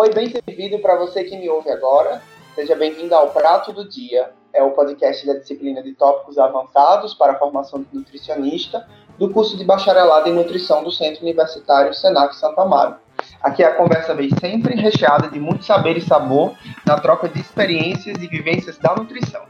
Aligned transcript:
Oi 0.00 0.14
bem 0.14 0.30
servido 0.30 0.78
para 0.78 0.94
você 0.94 1.24
que 1.24 1.36
me 1.36 1.48
ouve 1.50 1.68
agora. 1.70 2.22
Seja 2.54 2.76
bem-vindo 2.76 3.12
ao 3.16 3.30
Prato 3.30 3.72
do 3.72 3.88
Dia. 3.88 4.30
É 4.52 4.62
o 4.62 4.70
podcast 4.70 5.26
da 5.26 5.34
disciplina 5.34 5.82
de 5.82 5.92
tópicos 5.92 6.38
avançados 6.38 7.14
para 7.14 7.32
a 7.32 7.34
formação 7.36 7.82
de 7.82 7.88
nutricionista 7.92 8.86
do 9.18 9.28
curso 9.28 9.56
de 9.56 9.64
bacharelado 9.64 10.28
em 10.28 10.32
nutrição 10.32 10.84
do 10.84 10.92
Centro 10.92 11.22
Universitário 11.22 11.92
Senac 11.92 12.36
Santo 12.36 12.60
Amaro. 12.60 12.94
Aqui 13.42 13.64
a 13.64 13.74
conversa 13.74 14.14
vem 14.14 14.30
sempre 14.38 14.76
recheada 14.76 15.26
de 15.26 15.40
muito 15.40 15.64
saber 15.64 15.96
e 15.96 16.00
sabor 16.00 16.54
na 16.86 17.00
troca 17.00 17.28
de 17.28 17.40
experiências 17.40 18.22
e 18.22 18.28
vivências 18.28 18.78
da 18.78 18.94
nutrição. 18.94 19.47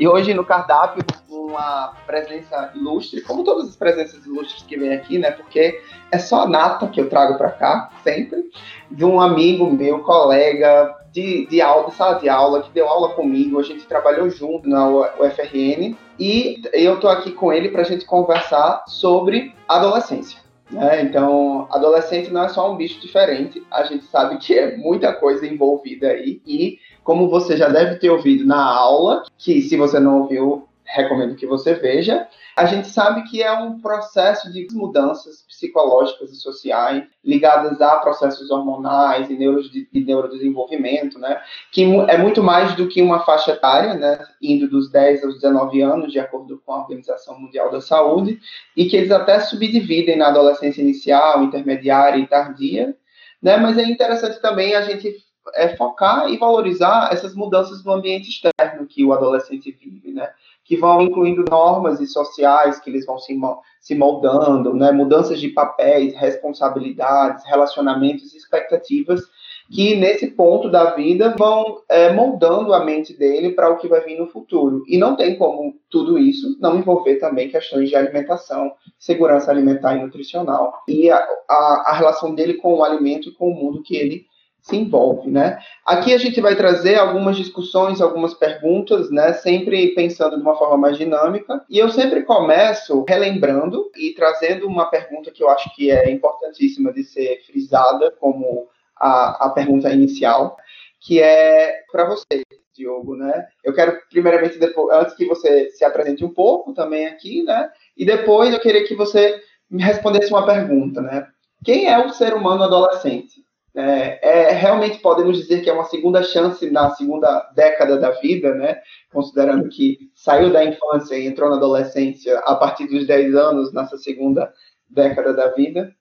E 0.00 0.08
hoje 0.08 0.32
no 0.32 0.46
cardápio 0.46 1.04
uma 1.28 1.92
presença 2.06 2.72
ilustre, 2.74 3.20
como 3.20 3.44
todas 3.44 3.68
as 3.68 3.76
presenças 3.76 4.24
ilustres 4.24 4.62
que 4.62 4.78
vem 4.78 4.94
aqui, 4.94 5.18
né? 5.18 5.30
Porque 5.30 5.78
é 6.10 6.18
só 6.18 6.44
a 6.44 6.48
nata 6.48 6.88
que 6.88 6.98
eu 6.98 7.10
trago 7.10 7.36
para 7.36 7.50
cá, 7.50 7.90
sempre, 8.02 8.50
de 8.90 9.04
um 9.04 9.20
amigo 9.20 9.70
meu, 9.70 9.98
colega 9.98 10.96
de, 11.12 11.46
de 11.46 11.60
aula, 11.60 11.90
sala 11.90 12.18
de 12.18 12.30
aula, 12.30 12.62
que 12.62 12.70
deu 12.70 12.88
aula 12.88 13.10
comigo, 13.10 13.60
a 13.60 13.62
gente 13.62 13.86
trabalhou 13.86 14.30
junto 14.30 14.66
na 14.66 14.88
UFRN, 14.88 15.94
e 16.18 16.62
eu 16.72 16.98
tô 16.98 17.06
aqui 17.06 17.32
com 17.32 17.52
ele 17.52 17.68
para 17.68 17.82
a 17.82 17.84
gente 17.84 18.06
conversar 18.06 18.84
sobre 18.86 19.54
adolescência. 19.68 20.40
Né? 20.70 21.02
Então, 21.02 21.66
adolescente 21.70 22.30
não 22.30 22.44
é 22.44 22.48
só 22.48 22.72
um 22.72 22.76
bicho 22.76 23.00
diferente, 23.00 23.62
a 23.70 23.82
gente 23.84 24.04
sabe 24.04 24.38
que 24.38 24.54
é 24.54 24.76
muita 24.76 25.12
coisa 25.12 25.46
envolvida 25.46 26.08
aí, 26.08 26.40
e 26.46 26.78
como 27.02 27.28
você 27.28 27.56
já 27.56 27.68
deve 27.68 27.96
ter 27.96 28.10
ouvido 28.10 28.46
na 28.46 28.62
aula, 28.62 29.24
que 29.36 29.60
se 29.62 29.76
você 29.76 29.98
não 29.98 30.22
ouviu, 30.22 30.68
recomendo 30.94 31.36
que 31.36 31.46
você 31.46 31.74
veja. 31.74 32.26
A 32.56 32.66
gente 32.66 32.88
sabe 32.88 33.22
que 33.22 33.42
é 33.42 33.52
um 33.52 33.80
processo 33.80 34.52
de 34.52 34.66
mudanças 34.72 35.44
psicológicas 35.48 36.30
e 36.30 36.36
sociais 36.36 37.04
ligadas 37.24 37.80
a 37.80 37.96
processos 37.96 38.50
hormonais 38.50 39.30
e, 39.30 39.34
neuro, 39.34 39.62
de 39.62 39.88
neurodesenvolvimento, 39.92 41.18
né? 41.18 41.40
Que 41.72 41.84
é 42.08 42.18
muito 42.18 42.42
mais 42.42 42.74
do 42.74 42.88
que 42.88 43.00
uma 43.00 43.20
faixa 43.20 43.52
etária, 43.52 43.94
né? 43.94 44.18
Indo 44.42 44.68
dos 44.68 44.90
10 44.90 45.24
aos 45.24 45.34
19 45.34 45.80
anos, 45.80 46.12
de 46.12 46.18
acordo 46.18 46.60
com 46.64 46.72
a 46.72 46.80
Organização 46.80 47.38
Mundial 47.38 47.70
da 47.70 47.80
Saúde, 47.80 48.40
e 48.76 48.86
que 48.86 48.96
eles 48.96 49.10
até 49.10 49.38
subdividem 49.40 50.16
na 50.16 50.28
adolescência 50.28 50.82
inicial, 50.82 51.44
intermediária 51.44 52.18
e 52.18 52.26
tardia, 52.26 52.96
né? 53.40 53.56
Mas 53.56 53.78
é 53.78 53.84
interessante 53.84 54.40
também 54.40 54.74
a 54.74 54.82
gente 54.82 55.16
é, 55.54 55.76
focar 55.76 56.28
e 56.28 56.36
valorizar 56.36 57.10
essas 57.12 57.34
mudanças 57.34 57.84
no 57.84 57.92
ambiente 57.92 58.28
externo 58.28 58.86
que 58.86 59.04
o 59.04 59.12
adolescente 59.12 59.70
vive, 59.72 60.12
né? 60.12 60.30
Que 60.70 60.76
vão 60.76 61.02
incluindo 61.02 61.44
normas 61.50 62.00
e 62.00 62.06
sociais 62.06 62.78
que 62.78 62.88
eles 62.88 63.04
vão 63.04 63.18
se, 63.18 63.36
se 63.80 63.92
moldando, 63.92 64.72
né? 64.72 64.92
mudanças 64.92 65.40
de 65.40 65.48
papéis, 65.48 66.14
responsabilidades, 66.14 67.44
relacionamentos 67.44 68.32
e 68.32 68.36
expectativas 68.36 69.20
que 69.68 69.96
nesse 69.96 70.28
ponto 70.28 70.70
da 70.70 70.94
vida 70.94 71.34
vão 71.36 71.82
é, 71.88 72.12
moldando 72.12 72.72
a 72.72 72.84
mente 72.84 73.12
dele 73.18 73.50
para 73.50 73.68
o 73.68 73.78
que 73.78 73.88
vai 73.88 74.00
vir 74.02 74.16
no 74.16 74.28
futuro. 74.28 74.84
E 74.86 74.96
não 74.96 75.16
tem 75.16 75.36
como 75.36 75.74
tudo 75.90 76.16
isso 76.16 76.56
não 76.60 76.78
envolver 76.78 77.16
também 77.16 77.48
questões 77.48 77.88
de 77.88 77.96
alimentação, 77.96 78.70
segurança 78.96 79.50
alimentar 79.50 79.96
e 79.96 80.02
nutricional, 80.02 80.72
e 80.86 81.10
a, 81.10 81.16
a, 81.48 81.84
a 81.88 81.92
relação 81.94 82.32
dele 82.32 82.54
com 82.54 82.74
o 82.74 82.84
alimento 82.84 83.28
e 83.28 83.32
com 83.32 83.48
o 83.48 83.54
mundo 83.54 83.82
que 83.82 83.96
ele 83.96 84.29
se 84.62 84.76
envolve, 84.76 85.30
né? 85.30 85.58
Aqui 85.84 86.12
a 86.12 86.18
gente 86.18 86.40
vai 86.40 86.54
trazer 86.54 86.98
algumas 86.98 87.36
discussões, 87.36 88.00
algumas 88.00 88.34
perguntas, 88.34 89.10
né? 89.10 89.32
Sempre 89.32 89.94
pensando 89.94 90.36
de 90.36 90.42
uma 90.42 90.56
forma 90.56 90.76
mais 90.76 90.98
dinâmica. 90.98 91.64
E 91.68 91.78
eu 91.78 91.88
sempre 91.88 92.22
começo 92.22 93.04
relembrando 93.08 93.90
e 93.96 94.12
trazendo 94.12 94.66
uma 94.66 94.90
pergunta 94.90 95.30
que 95.30 95.42
eu 95.42 95.48
acho 95.48 95.74
que 95.74 95.90
é 95.90 96.10
importantíssima 96.10 96.92
de 96.92 97.04
ser 97.04 97.42
frisada 97.46 98.10
como 98.20 98.68
a, 98.96 99.46
a 99.46 99.50
pergunta 99.50 99.90
inicial, 99.90 100.56
que 101.00 101.20
é 101.20 101.82
para 101.90 102.04
você, 102.04 102.42
Diogo, 102.74 103.16
né? 103.16 103.46
Eu 103.64 103.74
quero 103.74 103.98
primeiramente 104.10 104.58
depois, 104.58 104.96
antes 104.96 105.14
que 105.14 105.26
você 105.26 105.70
se 105.70 105.84
apresente 105.84 106.24
um 106.24 106.32
pouco 106.32 106.72
também 106.74 107.06
aqui, 107.06 107.42
né? 107.42 107.70
E 107.96 108.04
depois 108.04 108.52
eu 108.52 108.60
queria 108.60 108.84
que 108.84 108.94
você 108.94 109.42
me 109.70 109.82
respondesse 109.82 110.30
uma 110.30 110.46
pergunta, 110.46 111.00
né? 111.00 111.26
Quem 111.64 111.88
é 111.88 111.98
o 111.98 112.10
ser 112.10 112.34
humano 112.34 112.64
adolescente? 112.64 113.44
É, 113.74 114.48
é, 114.48 114.52
realmente 114.52 114.98
podemos 114.98 115.38
dizer 115.38 115.62
que 115.62 115.70
é 115.70 115.72
uma 115.72 115.84
segunda 115.84 116.22
chance 116.22 116.68
na 116.70 116.90
segunda 116.90 117.50
década 117.54 117.96
da 117.98 118.10
vida, 118.10 118.52
né? 118.54 118.80
Considerando 119.12 119.68
que 119.68 120.10
saiu 120.14 120.52
da 120.52 120.64
infância 120.64 121.14
e 121.14 121.26
entrou 121.26 121.48
na 121.48 121.56
adolescência 121.56 122.38
a 122.40 122.56
partir 122.56 122.88
dos 122.88 123.06
10 123.06 123.34
anos, 123.34 123.72
nessa 123.72 123.96
segunda 123.96 124.52
década 124.88 125.32
da 125.32 125.48
vida. 125.52 125.94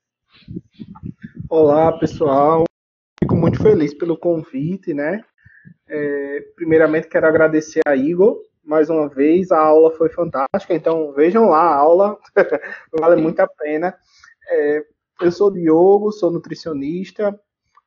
Olá, 1.48 1.92
pessoal. 1.98 2.64
Fico 3.22 3.36
muito 3.36 3.62
feliz 3.62 3.94
pelo 3.94 4.18
convite, 4.18 4.94
né? 4.94 5.24
É, 5.88 6.44
primeiramente, 6.56 7.08
quero 7.08 7.28
agradecer 7.28 7.82
a 7.86 7.96
Igor 7.96 8.40
mais 8.64 8.90
uma 8.90 9.08
vez. 9.08 9.52
A 9.52 9.60
aula 9.60 9.92
foi 9.92 10.10
fantástica, 10.10 10.74
então 10.74 11.12
vejam 11.14 11.50
lá 11.50 11.62
a 11.62 11.76
aula, 11.76 12.18
vale 13.00 13.22
muito 13.22 13.40
a 13.40 13.48
pena. 13.48 13.96
É, 14.50 14.84
eu 15.22 15.32
sou 15.32 15.52
Diogo, 15.52 16.12
sou 16.12 16.32
nutricionista, 16.32 17.40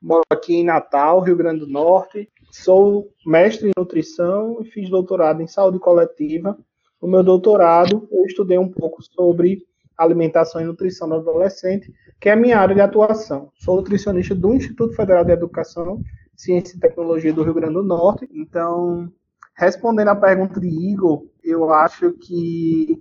Moro 0.02 0.24
aqui 0.28 0.56
em 0.56 0.64
Natal, 0.64 1.20
Rio 1.20 1.36
Grande 1.36 1.60
do 1.60 1.68
Norte. 1.68 2.28
Sou 2.50 3.08
mestre 3.24 3.68
em 3.68 3.72
nutrição 3.76 4.60
e 4.60 4.64
fiz 4.64 4.90
doutorado 4.90 5.40
em 5.40 5.46
saúde 5.46 5.78
coletiva. 5.78 6.58
No 7.00 7.08
meu 7.08 7.22
doutorado, 7.22 8.08
eu 8.10 8.24
estudei 8.26 8.58
um 8.58 8.68
pouco 8.68 9.00
sobre 9.00 9.64
alimentação 9.96 10.60
e 10.60 10.64
nutrição 10.64 11.08
do 11.08 11.14
adolescente, 11.14 11.92
que 12.20 12.28
é 12.28 12.32
a 12.32 12.36
minha 12.36 12.58
área 12.58 12.74
de 12.74 12.80
atuação. 12.80 13.52
Sou 13.54 13.76
nutricionista 13.76 14.34
do 14.34 14.52
Instituto 14.52 14.92
Federal 14.96 15.24
de 15.24 15.30
Educação, 15.30 16.00
Ciência 16.36 16.76
e 16.76 16.80
Tecnologia 16.80 17.32
do 17.32 17.44
Rio 17.44 17.54
Grande 17.54 17.74
do 17.74 17.84
Norte. 17.84 18.28
Então, 18.32 19.08
respondendo 19.54 20.08
à 20.08 20.16
pergunta 20.16 20.58
de 20.58 20.66
Igor, 20.66 21.24
eu 21.44 21.72
acho 21.72 22.12
que 22.14 23.00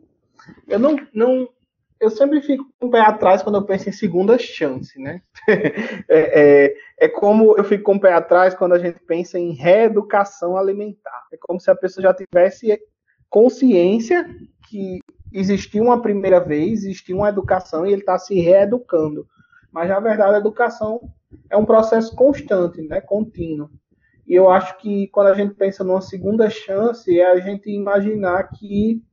eu 0.68 0.78
não, 0.78 0.96
não 1.12 1.50
eu 2.02 2.10
sempre 2.10 2.42
fico 2.42 2.66
o 2.82 2.90
pé 2.90 3.00
atrás 3.00 3.44
quando 3.44 3.60
eu 3.60 3.64
penso 3.64 3.88
em 3.88 3.92
segunda 3.92 4.38
chance, 4.38 5.00
né? 5.00 5.22
é, 6.10 6.66
é, 6.66 6.76
é, 7.00 7.08
como 7.08 7.56
eu 7.56 7.64
fico 7.64 7.84
com 7.84 7.96
o 7.96 8.00
pé 8.00 8.12
atrás 8.12 8.56
quando 8.56 8.74
a 8.74 8.80
gente 8.80 9.00
pensa 9.06 9.38
em 9.38 9.54
reeducação 9.54 10.58
alimentar. 10.58 11.28
É 11.32 11.38
como 11.40 11.60
se 11.60 11.70
a 11.70 11.76
pessoa 11.76 12.02
já 12.02 12.14
tivesse 12.14 12.76
consciência 13.30 14.28
que 14.68 15.00
existiu 15.32 15.84
uma 15.84 16.02
primeira 16.02 16.40
vez, 16.40 16.84
existiu 16.84 17.18
uma 17.18 17.30
educação 17.30 17.86
e 17.86 17.92
ele 17.94 18.02
está 18.02 18.18
se 18.18 18.34
reeducando. 18.34 19.28
Mas 19.72 19.88
na 19.88 20.00
verdade 20.00 20.36
a 20.36 20.40
educação 20.40 21.00
é 21.52 21.56
um 21.56 21.66
processo 21.66 22.16
constante, 22.16 22.82
né? 22.82 23.00
Contínuo. 23.00 23.70
E 24.28 24.34
eu 24.34 24.50
acho 24.50 24.76
que 24.80 25.08
quando 25.10 25.28
a 25.28 25.36
gente 25.36 25.54
pensa 25.54 25.84
numa 25.84 26.02
segunda 26.02 26.50
chance, 26.50 27.20
é 27.20 27.32
a 27.32 27.40
gente 27.40 27.70
imaginar 27.70 28.50
que 28.50 29.04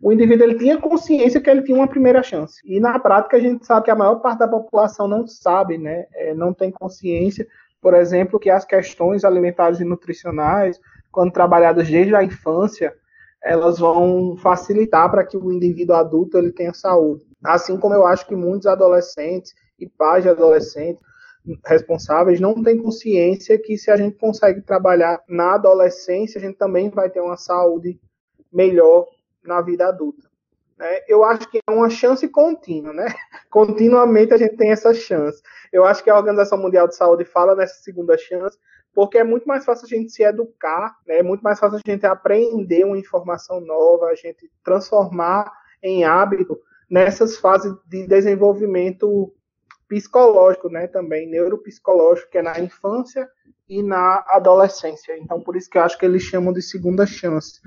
o 0.00 0.12
indivíduo 0.12 0.46
ele 0.46 0.58
tinha 0.58 0.78
consciência 0.78 1.40
que 1.40 1.48
ele 1.48 1.62
tinha 1.62 1.76
uma 1.76 1.88
primeira 1.88 2.22
chance. 2.22 2.60
E 2.64 2.80
na 2.80 2.98
prática 2.98 3.36
a 3.36 3.40
gente 3.40 3.64
sabe 3.64 3.84
que 3.84 3.90
a 3.90 3.96
maior 3.96 4.16
parte 4.16 4.40
da 4.40 4.48
população 4.48 5.06
não 5.06 5.26
sabe, 5.26 5.78
né? 5.78 6.06
É, 6.12 6.34
não 6.34 6.52
tem 6.52 6.70
consciência, 6.70 7.46
por 7.80 7.94
exemplo, 7.94 8.38
que 8.38 8.50
as 8.50 8.64
questões 8.64 9.24
alimentares 9.24 9.80
e 9.80 9.84
nutricionais, 9.84 10.78
quando 11.10 11.32
trabalhadas 11.32 11.88
desde 11.88 12.14
a 12.14 12.22
infância, 12.22 12.94
elas 13.42 13.78
vão 13.78 14.36
facilitar 14.36 15.10
para 15.10 15.24
que 15.24 15.36
o 15.36 15.52
indivíduo 15.52 15.96
adulto 15.96 16.38
ele 16.38 16.52
tenha 16.52 16.72
saúde. 16.72 17.24
Assim 17.42 17.76
como 17.76 17.94
eu 17.94 18.06
acho 18.06 18.26
que 18.26 18.36
muitos 18.36 18.66
adolescentes 18.66 19.52
e 19.78 19.88
pais 19.88 20.22
de 20.22 20.30
adolescentes 20.30 21.02
responsáveis 21.66 22.38
não 22.40 22.62
têm 22.62 22.80
consciência 22.80 23.58
que 23.58 23.76
se 23.76 23.90
a 23.90 23.96
gente 23.96 24.16
consegue 24.16 24.60
trabalhar 24.62 25.20
na 25.28 25.54
adolescência, 25.54 26.38
a 26.38 26.42
gente 26.42 26.56
também 26.56 26.88
vai 26.88 27.10
ter 27.10 27.20
uma 27.20 27.36
saúde 27.36 27.98
melhor 28.52 29.06
na 29.44 29.60
vida 29.60 29.86
adulta. 29.86 30.30
Né? 30.78 31.00
Eu 31.06 31.24
acho 31.24 31.48
que 31.48 31.58
é 31.66 31.70
uma 31.70 31.90
chance 31.90 32.26
contínua, 32.28 32.92
né? 32.92 33.06
Continuamente 33.50 34.34
a 34.34 34.36
gente 34.36 34.56
tem 34.56 34.70
essa 34.70 34.92
chance. 34.92 35.42
Eu 35.72 35.84
acho 35.84 36.02
que 36.02 36.10
a 36.10 36.16
Organização 36.16 36.58
Mundial 36.58 36.88
de 36.88 36.96
Saúde 36.96 37.24
fala 37.24 37.54
nessa 37.54 37.82
segunda 37.82 38.16
chance, 38.18 38.58
porque 38.94 39.18
é 39.18 39.24
muito 39.24 39.46
mais 39.46 39.64
fácil 39.64 39.86
a 39.86 39.88
gente 39.88 40.12
se 40.12 40.22
educar, 40.22 40.96
né? 41.06 41.18
é 41.18 41.22
muito 41.22 41.42
mais 41.42 41.58
fácil 41.58 41.78
a 41.78 41.90
gente 41.90 42.04
aprender 42.04 42.84
uma 42.84 42.98
informação 42.98 43.60
nova, 43.60 44.06
a 44.06 44.14
gente 44.14 44.50
transformar 44.64 45.50
em 45.82 46.04
hábito 46.04 46.58
nessas 46.90 47.38
fases 47.38 47.74
de 47.86 48.06
desenvolvimento 48.06 49.32
psicológico, 49.88 50.68
né, 50.68 50.86
também 50.86 51.28
neuropsicológico, 51.28 52.30
que 52.30 52.38
é 52.38 52.42
na 52.42 52.58
infância 52.60 53.28
e 53.68 53.82
na 53.82 54.24
adolescência. 54.28 55.16
Então, 55.18 55.40
por 55.40 55.56
isso 55.56 55.68
que 55.68 55.78
eu 55.78 55.82
acho 55.82 55.98
que 55.98 56.04
eles 56.04 56.22
chamam 56.22 56.52
de 56.52 56.62
segunda 56.62 57.06
chance 57.06 57.60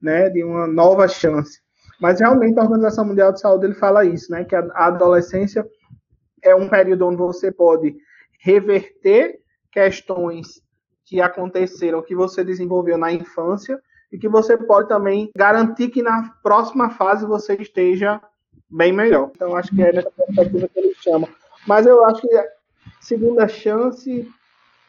né, 0.00 0.28
de 0.30 0.44
uma 0.44 0.66
nova 0.66 1.08
chance. 1.08 1.60
Mas 2.00 2.20
realmente 2.20 2.58
a 2.58 2.62
Organização 2.62 3.04
Mundial 3.04 3.32
de 3.32 3.40
Saúde 3.40 3.66
ele 3.66 3.74
fala 3.74 4.04
isso, 4.04 4.30
né, 4.30 4.44
que 4.44 4.54
a 4.54 4.68
adolescência 4.74 5.66
é 6.42 6.54
um 6.54 6.68
período 6.68 7.06
onde 7.06 7.16
você 7.16 7.50
pode 7.50 7.96
reverter 8.40 9.40
questões 9.72 10.62
que 11.04 11.20
aconteceram, 11.20 12.02
que 12.02 12.14
você 12.14 12.44
desenvolveu 12.44 12.96
na 12.96 13.12
infância, 13.12 13.80
e 14.12 14.18
que 14.18 14.28
você 14.28 14.56
pode 14.56 14.88
também 14.88 15.30
garantir 15.36 15.88
que 15.88 16.02
na 16.02 16.30
próxima 16.42 16.90
fase 16.90 17.26
você 17.26 17.54
esteja 17.54 18.20
bem 18.70 18.92
melhor. 18.92 19.30
Então, 19.34 19.56
acho 19.56 19.74
que 19.74 19.82
é 19.82 19.92
nessa 19.92 20.10
perspectiva 20.10 20.68
que 20.68 20.78
eles 20.78 20.96
chamam. 20.98 21.28
Mas 21.66 21.86
eu 21.86 22.04
acho 22.04 22.22
que 22.22 22.28
segunda 23.00 23.46
chance 23.48 24.28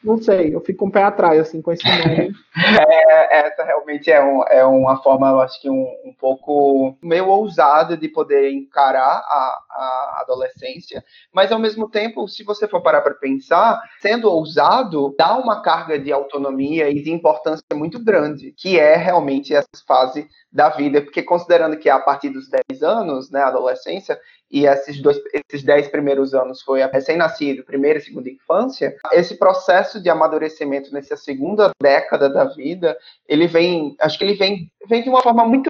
não 0.02 0.16
sei, 0.20 0.54
eu 0.54 0.60
fico 0.60 0.86
um 0.86 0.90
pé 0.90 1.02
atrás, 1.02 1.40
assim, 1.40 1.60
com 1.60 1.72
esse 1.72 1.86
nome. 1.86 2.32
é, 2.56 3.46
essa 3.46 3.62
realmente 3.64 4.10
é, 4.10 4.22
um, 4.22 4.42
é 4.44 4.64
uma 4.64 5.02
forma, 5.02 5.28
eu 5.28 5.40
acho 5.40 5.60
que 5.60 5.68
um, 5.68 5.86
um 6.04 6.14
pouco 6.18 6.96
meio 7.02 7.28
ousada 7.28 7.96
de 7.96 8.08
poder 8.08 8.50
encarar 8.50 9.18
a, 9.18 9.58
a 9.80 10.20
adolescência, 10.22 11.04
mas 11.32 11.50
ao 11.50 11.58
mesmo 11.58 11.88
tempo, 11.88 12.28
se 12.28 12.44
você 12.44 12.68
for 12.68 12.82
parar 12.82 13.00
para 13.00 13.14
pensar, 13.14 13.80
sendo 14.00 14.30
ousado, 14.30 15.14
dá 15.18 15.36
uma 15.36 15.62
carga 15.62 15.98
de 15.98 16.12
autonomia 16.12 16.90
e 16.90 17.02
de 17.02 17.10
importância 17.10 17.64
muito 17.74 18.02
grande, 18.02 18.52
que 18.56 18.78
é 18.78 18.96
realmente 18.96 19.54
essa 19.54 19.68
fase 19.86 20.28
da 20.52 20.68
vida, 20.68 21.00
porque 21.00 21.22
considerando 21.22 21.76
que 21.76 21.88
a 21.88 21.98
partir 21.98 22.30
dos 22.30 22.48
10 22.68 22.82
anos, 22.82 23.30
né, 23.30 23.40
adolescência, 23.40 24.18
e 24.50 24.66
esses 24.66 25.00
dois, 25.00 25.16
esses 25.32 25.62
dez 25.62 25.86
primeiros 25.86 26.34
anos 26.34 26.60
foi 26.60 26.82
a 26.82 26.88
recém-nascido, 26.88 27.62
primeira 27.62 28.00
e 28.00 28.02
segunda 28.02 28.28
infância, 28.28 28.96
esse 29.12 29.38
processo 29.38 30.02
de 30.02 30.10
amadurecimento 30.10 30.92
nessa 30.92 31.16
segunda 31.16 31.70
década 31.80 32.28
da 32.28 32.44
vida, 32.44 32.98
ele 33.28 33.46
vem, 33.46 33.94
acho 34.00 34.18
que 34.18 34.24
ele 34.24 34.34
vem, 34.34 34.68
vem 34.88 35.02
de 35.04 35.08
uma 35.08 35.22
forma 35.22 35.44
muito 35.46 35.68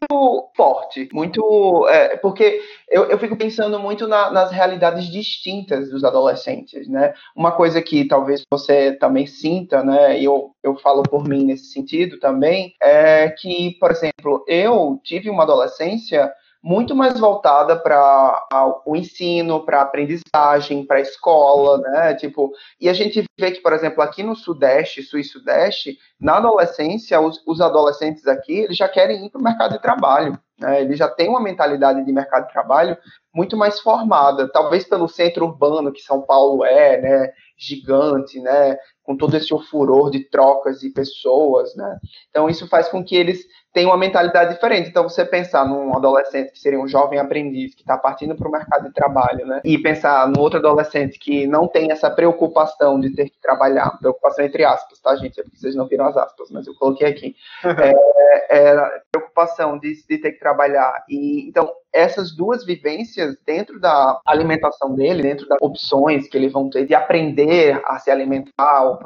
forte, 0.57 1.11
muito, 1.13 1.87
é, 1.89 2.17
porque 2.17 2.63
eu, 2.89 3.05
eu 3.05 3.19
fico 3.19 3.37
pensando 3.37 3.79
muito 3.79 4.00
na, 4.07 4.31
nas 4.31 4.51
realidades 4.51 5.07
distintas 5.07 5.91
dos 5.91 6.05
adolescentes, 6.05 6.89
né? 6.89 7.13
Uma 7.35 7.53
coisa 7.53 7.81
que 7.83 8.07
talvez 8.07 8.43
você 8.51 8.93
também 8.93 9.27
sinta, 9.27 9.83
né? 9.83 10.21
Eu, 10.21 10.53
eu 10.63 10.77
falo 10.77 11.03
por 11.03 11.27
mim 11.27 11.45
nesse 11.45 11.73
sentido 11.73 12.19
também, 12.19 12.75
é 12.83 13.29
que, 13.31 13.77
por 13.81 13.91
exemplo, 13.91 14.45
eu 14.47 15.01
tive 15.03 15.31
uma 15.31 15.43
adolescência 15.43 16.31
muito 16.63 16.95
mais 16.95 17.19
voltada 17.19 17.77
para 17.77 18.83
o 18.85 18.95
ensino, 18.95 19.65
para 19.65 19.81
aprendizagem, 19.81 20.85
para 20.85 20.99
a 20.99 21.01
escola, 21.01 21.79
né? 21.79 22.15
Tipo, 22.15 22.53
e 22.81 22.89
a 22.89 22.93
gente 22.93 23.25
vê 23.39 23.51
que, 23.51 23.61
por 23.61 23.73
exemplo, 23.73 24.03
aqui 24.03 24.23
no 24.23 24.37
Sudeste, 24.37 25.03
Sul 25.03 25.21
e 25.21 25.25
Sudeste, 25.25 25.99
na 26.21 26.37
adolescência, 26.37 27.21
os, 27.21 27.43
os 27.47 27.61
adolescentes 27.61 28.27
aqui, 28.27 28.59
eles 28.61 28.77
já 28.77 28.89
querem 28.89 29.25
ir 29.25 29.31
para 29.31 29.41
o 29.41 29.45
mercado 29.45 29.73
de 29.73 29.83
trabalho. 29.83 30.39
Né? 30.59 30.83
Eles 30.83 30.99
já 30.99 31.09
têm 31.09 31.31
uma 31.31 31.41
mentalidade 31.41 32.05
de 32.05 32.13
mercado 32.13 32.47
de 32.47 32.53
trabalho 32.53 32.97
muito 33.35 33.57
mais 33.57 33.81
formada, 33.81 34.51
talvez 34.53 34.85
pelo 34.85 35.09
centro 35.09 35.47
urbano 35.47 35.93
que 35.93 36.03
São 36.03 36.21
Paulo 36.21 36.65
é, 36.65 37.01
né? 37.01 37.33
Gigante, 37.57 38.41
né? 38.41 38.77
Com 39.03 39.17
todo 39.17 39.35
esse 39.35 39.49
furor 39.71 40.11
de 40.11 40.29
trocas 40.29 40.81
de 40.81 40.91
pessoas, 40.91 41.75
né? 41.75 41.99
Então 42.29 42.49
isso 42.49 42.69
faz 42.69 42.89
com 42.89 43.03
que 43.03 43.17
eles 43.17 43.45
tem 43.73 43.87
uma 43.87 43.97
mentalidade 43.97 44.55
diferente. 44.55 44.89
Então, 44.89 45.05
você 45.09 45.25
pensar 45.25 45.67
num 45.67 45.95
adolescente 45.97 46.53
que 46.53 46.59
seria 46.59 46.81
um 46.81 46.89
jovem 46.89 47.19
aprendiz 47.19 47.75
que 47.75 47.83
está 47.83 47.97
partindo 47.97 48.35
para 48.35 48.49
o 48.49 48.51
mercado 48.51 48.89
de 48.89 48.95
trabalho, 48.95 49.47
né? 49.47 49.61
E 49.65 49.79
pensar 49.79 50.29
no 50.29 50.41
outro 50.41 50.59
adolescente 50.59 51.19
que 51.19 51.47
não 51.47 51.69
tem 51.69 51.91
essa 51.93 52.11
preocupação 52.11 52.99
de 53.01 53.15
ter 53.15 53.31
que 53.31 53.41
trabalhar, 53.41 53.97
preocupação 53.99 54.45
entre 54.45 54.65
aspas, 54.65 54.99
tá, 55.01 55.15
gente? 55.17 55.41
É 55.41 55.43
porque 55.43 55.59
vocês 55.59 55.75
não 55.75 55.87
viram 55.87 56.07
as 56.07 56.17
aspas, 56.17 56.51
mas 56.51 56.67
eu 56.67 56.75
coloquei 56.75 57.07
aqui. 57.07 57.37
é, 57.65 58.59
é, 58.59 59.01
preocupação 59.13 59.79
de, 59.79 59.95
de 60.09 60.19
ter 60.19 60.33
que 60.33 60.41
trabalhar. 60.41 61.05
E 61.09 61.49
então, 61.49 61.73
essas 61.93 62.35
duas 62.35 62.65
vivências 62.65 63.37
dentro 63.45 63.81
da 63.81 64.21
alimentação 64.27 64.95
dele, 64.95 65.23
dentro 65.23 65.47
das 65.49 65.59
opções 65.61 66.29
que 66.29 66.37
eles 66.37 66.53
vão 66.53 66.71
ter 66.71 66.87
de 66.87 66.95
aprender 66.95 67.81
a 67.85 67.99
se 67.99 68.11
alimentar, 68.11 68.99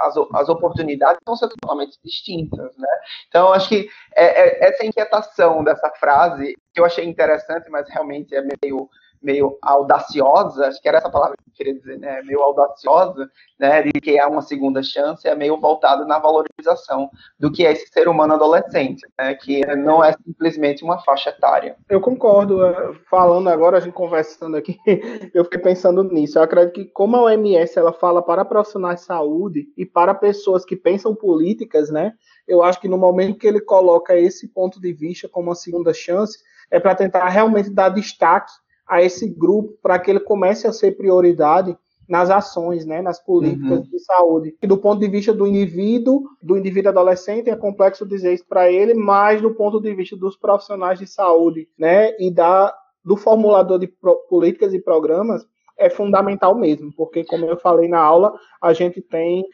as, 0.00 0.14
as 0.34 0.48
oportunidades 0.48 1.18
vão 1.26 1.36
ser 1.36 1.48
totalmente 1.48 1.98
distintas, 2.04 2.76
né? 2.76 2.88
Então, 3.28 3.52
acho 3.52 3.67
que 3.68 3.88
é, 4.16 4.24
é, 4.24 4.68
essa 4.68 4.84
inquietação 4.84 5.62
dessa 5.62 5.90
frase, 5.90 6.54
que 6.72 6.80
eu 6.80 6.84
achei 6.84 7.04
interessante, 7.04 7.70
mas 7.70 7.88
realmente 7.88 8.34
é 8.34 8.42
meio 8.62 8.88
meio 9.22 9.58
audaciosa, 9.62 10.66
acho 10.66 10.80
que 10.80 10.88
era 10.88 10.98
essa 10.98 11.10
palavra 11.10 11.36
que 11.36 11.50
eu 11.50 11.54
queria 11.54 11.74
dizer, 11.74 11.98
né, 11.98 12.22
meio 12.22 12.40
audaciosa, 12.40 13.28
né, 13.58 13.82
de 13.82 13.92
que 14.00 14.18
é 14.18 14.26
uma 14.26 14.42
segunda 14.42 14.82
chance, 14.82 15.26
é 15.26 15.34
meio 15.34 15.58
voltado 15.60 16.06
na 16.06 16.18
valorização 16.18 17.10
do 17.38 17.50
que 17.50 17.66
é 17.66 17.72
esse 17.72 17.88
ser 17.88 18.08
humano 18.08 18.34
adolescente, 18.34 19.06
né, 19.18 19.34
que 19.34 19.64
não 19.76 20.02
é 20.02 20.12
simplesmente 20.12 20.84
uma 20.84 20.98
faixa 21.00 21.30
etária. 21.30 21.76
Eu 21.88 22.00
concordo, 22.00 22.64
é, 22.64 22.94
falando 23.10 23.48
agora, 23.48 23.78
a 23.78 23.80
gente 23.80 23.92
conversando 23.92 24.56
aqui, 24.56 24.76
eu 25.34 25.44
fiquei 25.44 25.60
pensando 25.60 26.02
nisso, 26.04 26.38
eu 26.38 26.42
acredito 26.42 26.74
que 26.74 26.84
como 26.86 27.16
a 27.16 27.22
OMS, 27.22 27.78
ela 27.78 27.92
fala 27.92 28.22
para 28.22 28.44
profissionais 28.44 29.00
de 29.00 29.06
saúde 29.06 29.66
e 29.76 29.84
para 29.84 30.14
pessoas 30.14 30.64
que 30.64 30.76
pensam 30.76 31.14
políticas, 31.14 31.90
né, 31.90 32.12
eu 32.46 32.62
acho 32.62 32.80
que 32.80 32.88
no 32.88 32.96
momento 32.96 33.38
que 33.38 33.46
ele 33.46 33.60
coloca 33.60 34.16
esse 34.16 34.48
ponto 34.48 34.80
de 34.80 34.92
vista 34.92 35.28
como 35.28 35.48
uma 35.48 35.54
segunda 35.54 35.92
chance, 35.92 36.38
é 36.70 36.78
para 36.78 36.94
tentar 36.94 37.28
realmente 37.28 37.70
dar 37.70 37.88
destaque 37.88 38.52
a 38.88 39.02
esse 39.02 39.28
grupo 39.28 39.76
para 39.82 39.98
que 39.98 40.10
ele 40.10 40.20
comece 40.20 40.66
a 40.66 40.72
ser 40.72 40.96
prioridade 40.96 41.76
nas 42.08 42.30
ações, 42.30 42.86
né, 42.86 43.02
nas 43.02 43.22
políticas 43.22 43.80
uhum. 43.80 43.90
de 43.90 43.98
saúde. 43.98 44.56
E 44.62 44.66
do 44.66 44.78
ponto 44.78 44.98
de 44.98 45.08
vista 45.08 45.32
do 45.32 45.46
indivíduo, 45.46 46.22
do 46.42 46.56
indivíduo 46.56 46.90
adolescente, 46.90 47.50
é 47.50 47.56
complexo 47.56 48.06
dizer 48.06 48.32
isso 48.32 48.46
para 48.48 48.72
ele, 48.72 48.94
mas 48.94 49.42
do 49.42 49.54
ponto 49.54 49.78
de 49.78 49.94
vista 49.94 50.16
dos 50.16 50.34
profissionais 50.34 50.98
de 50.98 51.06
saúde, 51.06 51.68
né, 51.78 52.16
e 52.18 52.30
da 52.30 52.74
do 53.04 53.16
formulador 53.16 53.78
de 53.78 53.90
políticas 54.28 54.74
e 54.74 54.80
programas, 54.80 55.46
é 55.78 55.88
fundamental 55.88 56.54
mesmo, 56.54 56.92
porque 56.94 57.24
como 57.24 57.46
eu 57.46 57.56
falei 57.56 57.88
na 57.88 58.00
aula, 58.00 58.34
a 58.60 58.74
gente 58.74 59.00
tem 59.00 59.46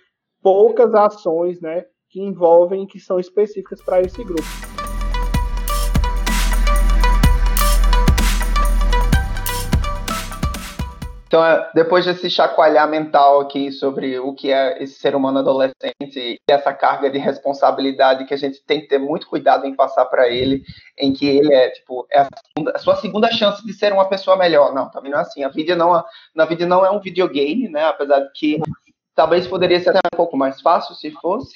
poucas 0.42 0.92
ações, 0.94 1.60
né, 1.60 1.84
que 2.08 2.20
envolvem 2.20 2.86
que 2.86 2.98
são 2.98 3.20
específicas 3.20 3.80
para 3.82 4.00
esse 4.00 4.24
grupo. 4.24 4.73
Então, 11.34 11.44
é, 11.44 11.68
depois 11.74 12.04
desse 12.04 12.30
chacoalhar 12.30 12.88
mental 12.88 13.40
aqui 13.40 13.72
sobre 13.72 14.20
o 14.20 14.32
que 14.32 14.52
é 14.52 14.80
esse 14.80 15.00
ser 15.00 15.16
humano 15.16 15.40
adolescente 15.40 16.16
e 16.16 16.38
essa 16.48 16.72
carga 16.72 17.10
de 17.10 17.18
responsabilidade 17.18 18.24
que 18.24 18.32
a 18.32 18.36
gente 18.36 18.62
tem 18.64 18.80
que 18.80 18.86
ter 18.86 19.00
muito 19.00 19.26
cuidado 19.26 19.66
em 19.66 19.74
passar 19.74 20.04
para 20.04 20.28
ele, 20.28 20.62
em 20.96 21.12
que 21.12 21.26
ele 21.26 21.52
é, 21.52 21.70
tipo, 21.70 22.06
é 22.12 22.20
a, 22.20 22.28
segunda, 22.46 22.72
a, 22.76 22.78
sua 22.78 22.94
segunda 22.98 23.32
chance 23.32 23.66
de 23.66 23.72
ser 23.72 23.92
uma 23.92 24.08
pessoa 24.08 24.36
melhor. 24.36 24.72
Não, 24.72 24.88
também 24.88 25.10
não 25.10 25.18
é 25.18 25.22
assim. 25.22 25.42
A 25.42 25.48
vida 25.48 25.74
não, 25.74 26.04
na 26.32 26.44
vida 26.44 26.64
não 26.66 26.86
é 26.86 26.90
um 26.92 27.00
videogame, 27.00 27.68
né? 27.68 27.84
Apesar 27.84 28.20
de 28.20 28.30
que 28.32 28.60
Talvez 29.14 29.46
poderia 29.46 29.78
ser 29.80 29.90
até 29.90 30.00
um 30.12 30.16
pouco 30.16 30.36
mais 30.36 30.60
fácil 30.60 30.94
se 30.94 31.10
fosse. 31.12 31.54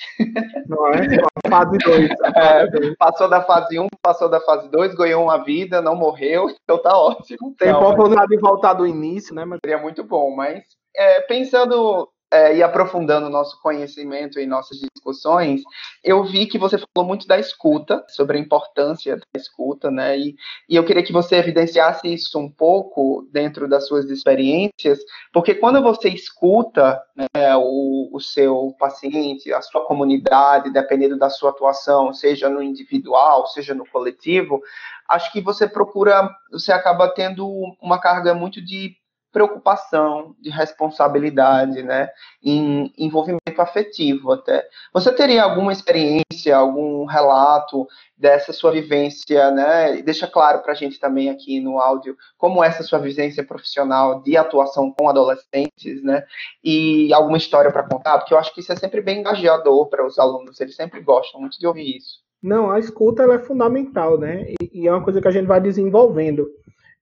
Não 0.69 0.87
é? 0.89 1.09
Fase 1.49 1.79
2. 1.79 2.09
É, 2.39 2.95
passou 2.97 3.29
da 3.29 3.43
fase 3.43 3.79
1, 3.79 3.83
um, 3.83 3.89
passou 4.01 4.29
da 4.29 4.41
fase 4.41 4.69
2, 4.69 4.95
ganhou 4.95 5.25
uma 5.25 5.43
vida, 5.43 5.83
não 5.83 5.97
morreu, 5.97 6.49
então 6.63 6.81
tá 6.81 6.97
ótimo. 6.97 7.55
Tem 7.59 7.73
oportunidade 7.73 8.29
de 8.29 8.39
voltar 8.39 8.75
do 8.75 8.87
início, 8.87 9.35
né? 9.35 9.45
Mas... 9.45 9.59
Seria 9.65 9.79
muito 9.79 10.05
bom, 10.05 10.35
mas 10.35 10.63
é, 10.95 11.21
pensando 11.23 12.09
é, 12.31 12.57
e 12.57 12.63
aprofundando 12.63 13.31
nosso 13.31 13.61
conhecimento 13.63 14.39
em 14.39 14.47
nossas 14.47 14.79
discussões, 14.79 15.63
eu 16.05 16.23
vi 16.25 16.47
que 16.47 16.59
você 16.59 16.77
falou 16.79 17.09
muito 17.09 17.27
da 17.27 17.39
escuta, 17.39 18.05
sobre 18.09 18.37
a 18.37 18.41
importância 18.41 19.17
da 19.17 19.23
escuta, 19.35 19.91
né? 19.91 20.19
E, 20.19 20.37
e 20.69 20.77
eu 20.77 20.85
queria 20.85 21.03
que 21.03 21.13
você 21.13 21.37
evidenciasse 21.37 22.13
isso 22.13 22.39
um 22.39 22.51
pouco 22.51 23.27
dentro 23.33 23.67
das 23.69 23.87
suas 23.87 24.11
experiências, 24.11 24.99
porque 25.33 25.55
quando 25.55 25.83
você 25.83 26.09
escuta 26.11 27.01
né, 27.17 27.57
o, 27.57 28.11
o 28.13 28.21
seu 28.21 28.75
paciente, 28.79 29.53
a 29.53 29.63
sua 29.63 29.85
comunidade, 29.87 30.73
dependendo 30.73 31.19
da 31.19 31.31
sua 31.31 31.51
atuação, 31.51 32.13
seja 32.13 32.49
no 32.51 32.63
individual, 32.63 33.47
seja 33.47 33.75
no 33.75 33.87
coletivo, 33.89 34.61
acho 35.09 35.33
que 35.33 35.41
você 35.41 35.67
procura, 35.67 36.29
você 36.53 36.73
acaba 36.73 37.09
tendo 37.09 37.49
uma 37.81 37.99
carga 37.99 38.35
muito 38.35 38.63
de 38.63 38.97
preocupação, 39.33 40.35
de 40.41 40.51
responsabilidade, 40.51 41.83
né, 41.83 42.09
em 42.43 42.93
envolvimento 42.97 43.61
afetivo 43.61 44.33
até. 44.33 44.67
Você 44.93 45.13
teria 45.13 45.43
alguma 45.43 45.73
experiência, 45.73 46.57
algum 46.57 47.05
relato 47.05 47.87
dessa 48.17 48.53
sua 48.53 48.71
vivência, 48.73 49.51
né? 49.51 50.03
Deixa 50.03 50.27
claro 50.27 50.61
para 50.61 50.73
a 50.73 50.75
gente 50.75 50.99
também 50.99 51.31
aqui 51.31 51.61
no 51.61 51.79
áudio 51.79 52.17
como 52.37 52.63
essa 52.65 52.83
sua 52.83 52.99
vivência 52.99 53.45
profissional 53.45 54.23
de 54.23 54.37
atuação 54.37 54.93
com 54.93 55.09
adolescentes, 55.09 56.03
né? 56.03 56.25
E 56.63 57.13
alguma 57.13 57.37
história 57.37 57.71
para 57.71 57.89
contar, 57.89 58.19
porque 58.19 58.35
eu 58.35 58.39
acho 58.39 58.53
que 58.55 58.61
isso 58.61 58.73
é 58.73 58.77
sempre 58.77 59.01
bem 59.01 59.21
engajador 59.21 59.89
para 59.89 60.07
os 60.07 60.19
alunos, 60.19 60.61
eles 60.61 60.75
sempre 60.75 61.01
gostam 61.01 61.41
muito 61.41 61.59
de 61.59 61.67
ouvir 61.67 61.97
isso. 61.97 62.27
Não, 62.43 62.71
a 62.71 62.79
escuta 62.79 63.25
é 63.25 63.39
fundamental, 63.41 64.19
né? 64.19 64.45
E, 64.61 64.83
e 64.83 64.87
é 64.89 64.93
uma 64.93 65.03
coisa 65.03 65.21
que 65.21 65.29
a 65.29 65.31
gente 65.33 65.47
vai 65.47 65.61
desenvolvendo. 65.61 66.49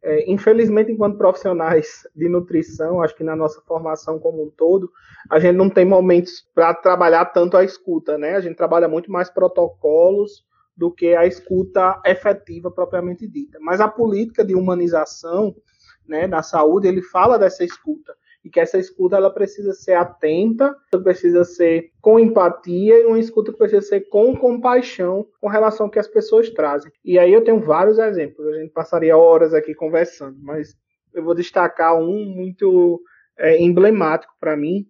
É, 0.03 0.31
infelizmente, 0.31 0.93
enquanto 0.93 1.19
profissionais 1.19 2.07
de 2.15 2.29
nutrição, 2.29 3.03
acho 3.03 3.17
que 3.17 3.25
na 3.25 3.35
nossa 3.35 3.61
formação 3.63 4.19
como 4.19 4.45
um 4.45 4.51
todo, 4.51 4.91
a 5.31 5.39
gente 5.41 5.57
não 5.57 5.69
tem 5.69 5.85
momentos 5.85 6.47
para 6.55 6.75
trabalhar 6.75 7.25
tanto 7.27 7.57
a 7.57 7.65
escuta, 7.65 8.17
né? 8.17 8.37
A 8.37 8.41
gente 8.41 8.57
trabalha 8.57 8.87
muito 8.87 9.11
mais 9.11 9.31
protocolos 9.31 10.45
do 10.77 10.91
que 10.91 11.15
a 11.15 11.27
escuta 11.27 12.01
efetiva 12.05 12.71
propriamente 12.71 13.27
dita. 13.27 13.59
Mas 13.61 13.81
a 13.81 13.89
política 13.89 14.45
de 14.45 14.55
humanização 14.55 15.57
né, 16.07 16.29
da 16.29 16.43
saúde, 16.43 16.87
ele 16.87 17.03
fala 17.03 17.39
dessa 17.39 17.65
escuta 17.65 18.15
e 18.47 18.49
que 18.49 18.61
essa 18.61 18.79
escuta 18.79 19.17
ela 19.17 19.29
precisa 19.29 19.73
ser 19.73 19.95
atenta, 19.95 20.73
precisa 21.03 21.43
ser 21.43 21.91
com 22.01 22.17
empatia 22.17 22.97
e 22.97 23.05
uma 23.05 23.19
escuta 23.19 23.53
precisa 23.53 23.83
ser 23.83 24.03
com 24.03 24.37
compaixão 24.37 25.27
com 25.41 25.49
relação 25.49 25.87
ao 25.87 25.91
que 25.91 25.99
as 25.99 26.07
pessoas 26.07 26.49
trazem. 26.51 26.93
E 27.05 27.19
aí 27.19 27.33
eu 27.33 27.43
tenho 27.43 27.59
vários 27.59 27.99
exemplos, 27.99 28.47
a 28.47 28.61
gente 28.61 28.73
passaria 28.73 29.17
horas 29.17 29.53
aqui 29.53 29.75
conversando, 29.75 30.39
mas 30.41 30.77
eu 31.13 31.25
vou 31.25 31.35
destacar 31.35 31.99
um 31.99 32.25
muito 32.25 33.03
é, 33.37 33.61
emblemático 33.61 34.33
para 34.39 34.57
mim, 34.57 34.87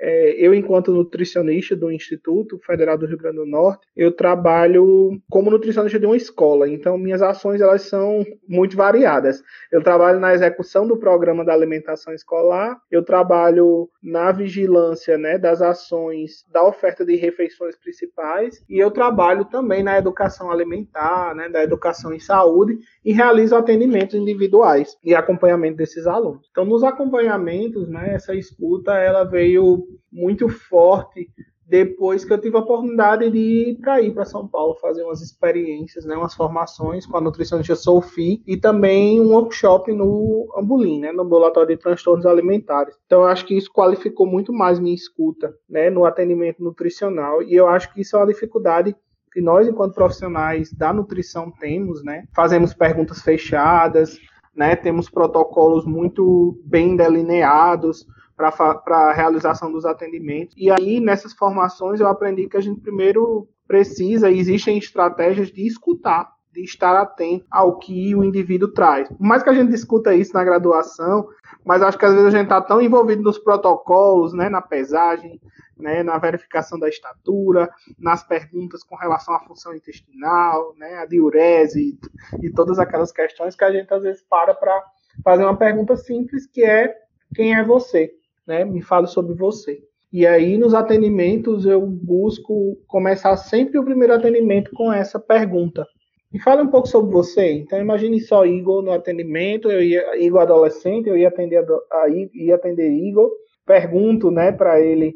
é, 0.00 0.34
eu, 0.38 0.54
enquanto 0.54 0.92
nutricionista 0.92 1.76
do 1.76 1.92
Instituto 1.92 2.58
Federal 2.64 2.96
do 2.96 3.06
Rio 3.06 3.18
Grande 3.18 3.36
do 3.36 3.46
Norte, 3.46 3.86
eu 3.94 4.10
trabalho 4.10 5.20
como 5.28 5.50
nutricionista 5.50 5.98
de 5.98 6.06
uma 6.06 6.16
escola. 6.16 6.66
Então, 6.66 6.96
minhas 6.96 7.20
ações 7.20 7.60
elas 7.60 7.82
são 7.82 8.24
muito 8.48 8.76
variadas. 8.76 9.42
Eu 9.70 9.82
trabalho 9.82 10.18
na 10.18 10.32
execução 10.32 10.86
do 10.86 10.96
programa 10.96 11.44
da 11.44 11.52
alimentação 11.52 12.14
escolar, 12.14 12.80
eu 12.90 13.04
trabalho 13.04 13.90
na 14.02 14.32
vigilância 14.32 15.18
né, 15.18 15.36
das 15.36 15.60
ações 15.60 16.46
da 16.50 16.66
oferta 16.66 17.04
de 17.04 17.16
refeições 17.16 17.76
principais 17.76 18.64
e 18.68 18.78
eu 18.78 18.90
trabalho 18.90 19.44
também 19.44 19.82
na 19.82 19.98
educação 19.98 20.50
alimentar, 20.50 21.34
né, 21.34 21.48
da 21.48 21.62
educação 21.62 22.12
em 22.14 22.18
saúde 22.18 22.78
e 23.04 23.12
realizo 23.12 23.54
atendimentos 23.54 24.14
individuais 24.14 24.96
e 25.04 25.14
acompanhamento 25.14 25.76
desses 25.76 26.06
alunos. 26.06 26.48
Então, 26.50 26.64
nos 26.64 26.82
acompanhamentos, 26.82 27.88
né, 27.88 28.14
essa 28.14 28.34
escuta 28.34 28.94
ela 28.94 29.24
veio 29.24 29.89
muito 30.12 30.48
forte 30.48 31.28
depois 31.70 32.24
que 32.24 32.32
eu 32.32 32.40
tive 32.40 32.56
a 32.56 32.60
oportunidade 32.60 33.30
de 33.30 33.38
ir 33.38 33.78
para 33.78 34.02
ir 34.02 34.12
para 34.12 34.24
São 34.24 34.46
Paulo 34.48 34.74
fazer 34.80 35.04
umas 35.04 35.22
experiências, 35.22 36.04
né, 36.04 36.16
umas 36.16 36.34
formações 36.34 37.06
com 37.06 37.16
a 37.16 37.20
nutricionista 37.20 37.76
Sophie 37.76 38.42
e 38.44 38.56
também 38.56 39.20
um 39.20 39.32
workshop 39.32 39.92
no 39.92 40.52
Ambulim, 40.56 40.98
né, 40.98 41.12
no 41.12 41.22
ambulatório 41.22 41.68
de 41.68 41.76
transtornos 41.76 42.26
alimentares. 42.26 42.98
Então 43.06 43.20
eu 43.20 43.28
acho 43.28 43.46
que 43.46 43.56
isso 43.56 43.72
qualificou 43.72 44.26
muito 44.26 44.52
mais 44.52 44.80
minha 44.80 44.94
escuta, 44.94 45.54
né, 45.68 45.88
no 45.90 46.04
atendimento 46.04 46.60
nutricional 46.60 47.40
e 47.40 47.54
eu 47.54 47.68
acho 47.68 47.94
que 47.94 48.00
isso 48.00 48.16
é 48.16 48.18
uma 48.18 48.26
dificuldade 48.26 48.96
que 49.32 49.40
nós 49.40 49.68
enquanto 49.68 49.94
profissionais 49.94 50.72
da 50.72 50.92
nutrição 50.92 51.52
temos, 51.52 52.02
né? 52.02 52.24
Fazemos 52.34 52.74
perguntas 52.74 53.22
fechadas, 53.22 54.18
né? 54.52 54.74
Temos 54.74 55.08
protocolos 55.08 55.86
muito 55.86 56.60
bem 56.64 56.96
delineados, 56.96 58.04
para 58.40 58.96
a 58.96 59.12
realização 59.12 59.70
dos 59.70 59.84
atendimentos. 59.84 60.54
E 60.56 60.70
aí, 60.70 61.00
nessas 61.00 61.32
formações, 61.32 62.00
eu 62.00 62.08
aprendi 62.08 62.48
que 62.48 62.56
a 62.56 62.60
gente 62.60 62.80
primeiro 62.80 63.48
precisa, 63.66 64.30
existem 64.30 64.78
estratégias 64.78 65.52
de 65.52 65.66
escutar, 65.66 66.32
de 66.52 66.64
estar 66.64 66.96
atento 67.00 67.46
ao 67.50 67.78
que 67.78 68.14
o 68.16 68.24
indivíduo 68.24 68.72
traz. 68.72 69.08
Por 69.08 69.20
mais 69.20 69.42
que 69.42 69.50
a 69.50 69.54
gente 69.54 69.70
discuta 69.70 70.14
isso 70.14 70.34
na 70.34 70.42
graduação, 70.42 71.28
mas 71.64 71.82
acho 71.82 71.96
que 71.96 72.04
às 72.04 72.12
vezes 72.12 72.26
a 72.26 72.30
gente 72.30 72.44
está 72.44 72.60
tão 72.60 72.80
envolvido 72.80 73.22
nos 73.22 73.38
protocolos, 73.38 74.32
né, 74.32 74.48
na 74.48 74.60
pesagem, 74.60 75.40
né, 75.76 76.02
na 76.02 76.18
verificação 76.18 76.78
da 76.78 76.88
estatura, 76.88 77.70
nas 77.98 78.24
perguntas 78.24 78.82
com 78.82 78.96
relação 78.96 79.34
à 79.34 79.40
função 79.40 79.74
intestinal, 79.74 80.74
né, 80.76 80.98
a 80.98 81.06
diurese 81.06 81.98
e, 82.42 82.46
e 82.46 82.52
todas 82.52 82.78
aquelas 82.78 83.12
questões 83.12 83.54
que 83.54 83.64
a 83.64 83.70
gente 83.70 83.92
às 83.92 84.02
vezes 84.02 84.22
para 84.28 84.54
para 84.54 84.82
fazer 85.22 85.44
uma 85.44 85.56
pergunta 85.56 85.96
simples 85.96 86.46
que 86.46 86.64
é 86.64 86.94
quem 87.34 87.54
é 87.54 87.64
você? 87.64 88.12
Né? 88.50 88.64
Me 88.64 88.82
fale 88.82 89.06
sobre 89.06 89.34
você. 89.34 89.80
E 90.12 90.26
aí, 90.26 90.58
nos 90.58 90.74
atendimentos, 90.74 91.64
eu 91.64 91.86
busco 91.86 92.76
começar 92.88 93.36
sempre 93.36 93.78
o 93.78 93.84
primeiro 93.84 94.12
atendimento 94.12 94.72
com 94.72 94.92
essa 94.92 95.20
pergunta. 95.20 95.86
Me 96.32 96.40
fale 96.40 96.62
um 96.62 96.66
pouco 96.66 96.88
sobre 96.88 97.12
você. 97.12 97.52
Então, 97.52 97.80
imagine 97.80 98.20
só 98.20 98.44
Igor 98.44 98.82
no 98.82 98.90
atendimento, 98.90 99.70
eu 99.70 99.80
ia, 99.82 100.18
Igor 100.18 100.42
adolescente, 100.42 101.08
eu 101.08 101.16
ia 101.16 101.28
atender, 101.28 101.64
a, 101.92 102.08
ia 102.34 102.56
atender 102.56 102.90
Igor, 102.90 103.30
pergunto 103.64 104.32
né, 104.32 104.50
para 104.50 104.80
ele 104.80 105.14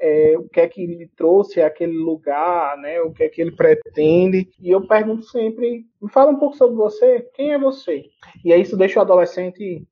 é, 0.00 0.38
o 0.38 0.48
que 0.48 0.60
é 0.60 0.66
que 0.66 0.82
ele 0.82 1.10
trouxe 1.14 1.60
àquele 1.60 1.98
lugar, 1.98 2.78
né, 2.78 2.98
o 3.02 3.12
que 3.12 3.22
é 3.22 3.28
que 3.28 3.42
ele 3.42 3.52
pretende. 3.52 4.48
E 4.58 4.70
eu 4.70 4.86
pergunto 4.86 5.24
sempre, 5.24 5.84
me 6.00 6.10
fala 6.10 6.30
um 6.30 6.38
pouco 6.38 6.56
sobre 6.56 6.76
você, 6.76 7.26
quem 7.34 7.52
é 7.52 7.58
você? 7.58 8.04
E 8.42 8.54
aí 8.54 8.62
isso 8.62 8.76
deixa 8.76 8.98
o 8.98 9.02
adolescente 9.02 9.86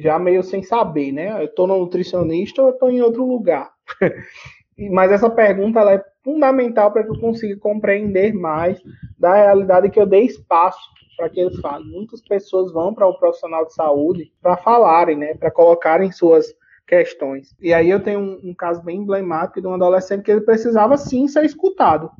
já 0.00 0.18
meio 0.18 0.42
sem 0.42 0.62
saber, 0.62 1.12
né? 1.12 1.40
Eu 1.40 1.46
estou 1.46 1.66
no 1.66 1.78
nutricionista 1.78 2.62
ou 2.62 2.68
eu 2.68 2.74
estou 2.74 2.90
em 2.90 3.00
outro 3.02 3.24
lugar? 3.26 3.70
Mas 4.90 5.12
essa 5.12 5.28
pergunta 5.28 5.80
ela 5.80 5.94
é 5.94 6.04
fundamental 6.24 6.90
para 6.90 7.02
que 7.04 7.10
eu 7.10 7.20
consiga 7.20 7.56
compreender 7.58 8.32
mais 8.32 8.80
da 9.18 9.34
realidade 9.34 9.90
que 9.90 10.00
eu 10.00 10.06
dei 10.06 10.24
espaço 10.24 10.80
para 11.16 11.28
que 11.28 11.38
eles 11.38 11.60
falem. 11.60 11.86
Muitas 11.86 12.22
pessoas 12.22 12.72
vão 12.72 12.94
para 12.94 13.06
o 13.06 13.10
um 13.10 13.14
profissional 13.14 13.66
de 13.66 13.74
saúde 13.74 14.32
para 14.40 14.56
falarem, 14.56 15.16
né? 15.16 15.34
Para 15.34 15.50
colocarem 15.50 16.10
suas 16.10 16.46
questões. 16.86 17.54
E 17.60 17.74
aí 17.74 17.90
eu 17.90 18.00
tenho 18.00 18.18
um, 18.18 18.50
um 18.50 18.54
caso 18.54 18.82
bem 18.82 18.96
emblemático 18.98 19.60
de 19.60 19.66
um 19.66 19.74
adolescente 19.74 20.22
que 20.22 20.30
ele 20.30 20.40
precisava 20.40 20.96
sim 20.96 21.28
ser 21.28 21.44
escutado. 21.44 22.10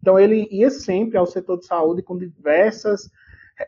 Então 0.00 0.18
ele 0.18 0.46
ia 0.50 0.70
sempre 0.70 1.18
ao 1.18 1.26
setor 1.26 1.58
de 1.58 1.66
saúde 1.66 2.02
com 2.02 2.16
diversas 2.16 3.10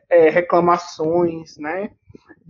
é, 0.08 0.30
reclamações, 0.30 1.56
né? 1.58 1.90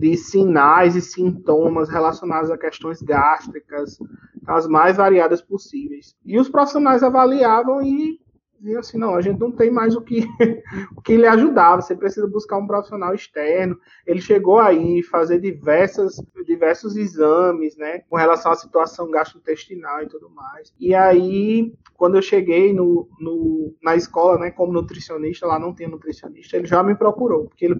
de 0.01 0.17
sinais 0.17 0.95
e 0.95 1.01
sintomas 1.01 1.87
relacionados 1.87 2.49
a 2.49 2.57
questões 2.57 3.01
gástricas, 3.03 3.99
as 4.47 4.65
mais 4.67 4.97
variadas 4.97 5.43
possíveis. 5.43 6.15
E 6.25 6.39
os 6.39 6.49
profissionais 6.49 7.03
avaliavam 7.03 7.83
e 7.83 8.19
diziam 8.61 8.79
assim, 8.79 8.97
não, 8.97 9.15
a 9.15 9.21
gente 9.21 9.39
não 9.39 9.51
tem 9.51 9.71
mais 9.71 9.95
o 9.95 10.01
que, 10.01 10.27
o 10.95 11.01
que 11.01 11.17
lhe 11.17 11.25
ajudar, 11.25 11.75
você 11.75 11.95
precisa 11.95 12.27
buscar 12.27 12.57
um 12.57 12.67
profissional 12.67 13.13
externo. 13.13 13.77
Ele 14.05 14.21
chegou 14.21 14.59
aí 14.59 15.01
fazer 15.03 15.39
diversas, 15.39 16.15
diversos 16.45 16.95
exames, 16.95 17.75
né, 17.75 17.99
com 18.09 18.15
relação 18.15 18.51
à 18.51 18.55
situação 18.55 19.09
gastrointestinal 19.09 20.03
e 20.03 20.07
tudo 20.07 20.29
mais. 20.29 20.73
E 20.79 20.93
aí, 20.93 21.73
quando 21.95 22.15
eu 22.15 22.21
cheguei 22.21 22.71
no, 22.71 23.09
no, 23.19 23.73
na 23.81 23.95
escola, 23.95 24.37
né, 24.37 24.51
como 24.51 24.71
nutricionista, 24.71 25.47
lá 25.47 25.59
não 25.59 25.73
tinha 25.73 25.89
nutricionista, 25.89 26.55
ele 26.55 26.67
já 26.67 26.83
me 26.83 26.95
procurou, 26.95 27.45
porque 27.45 27.65
ele 27.65 27.79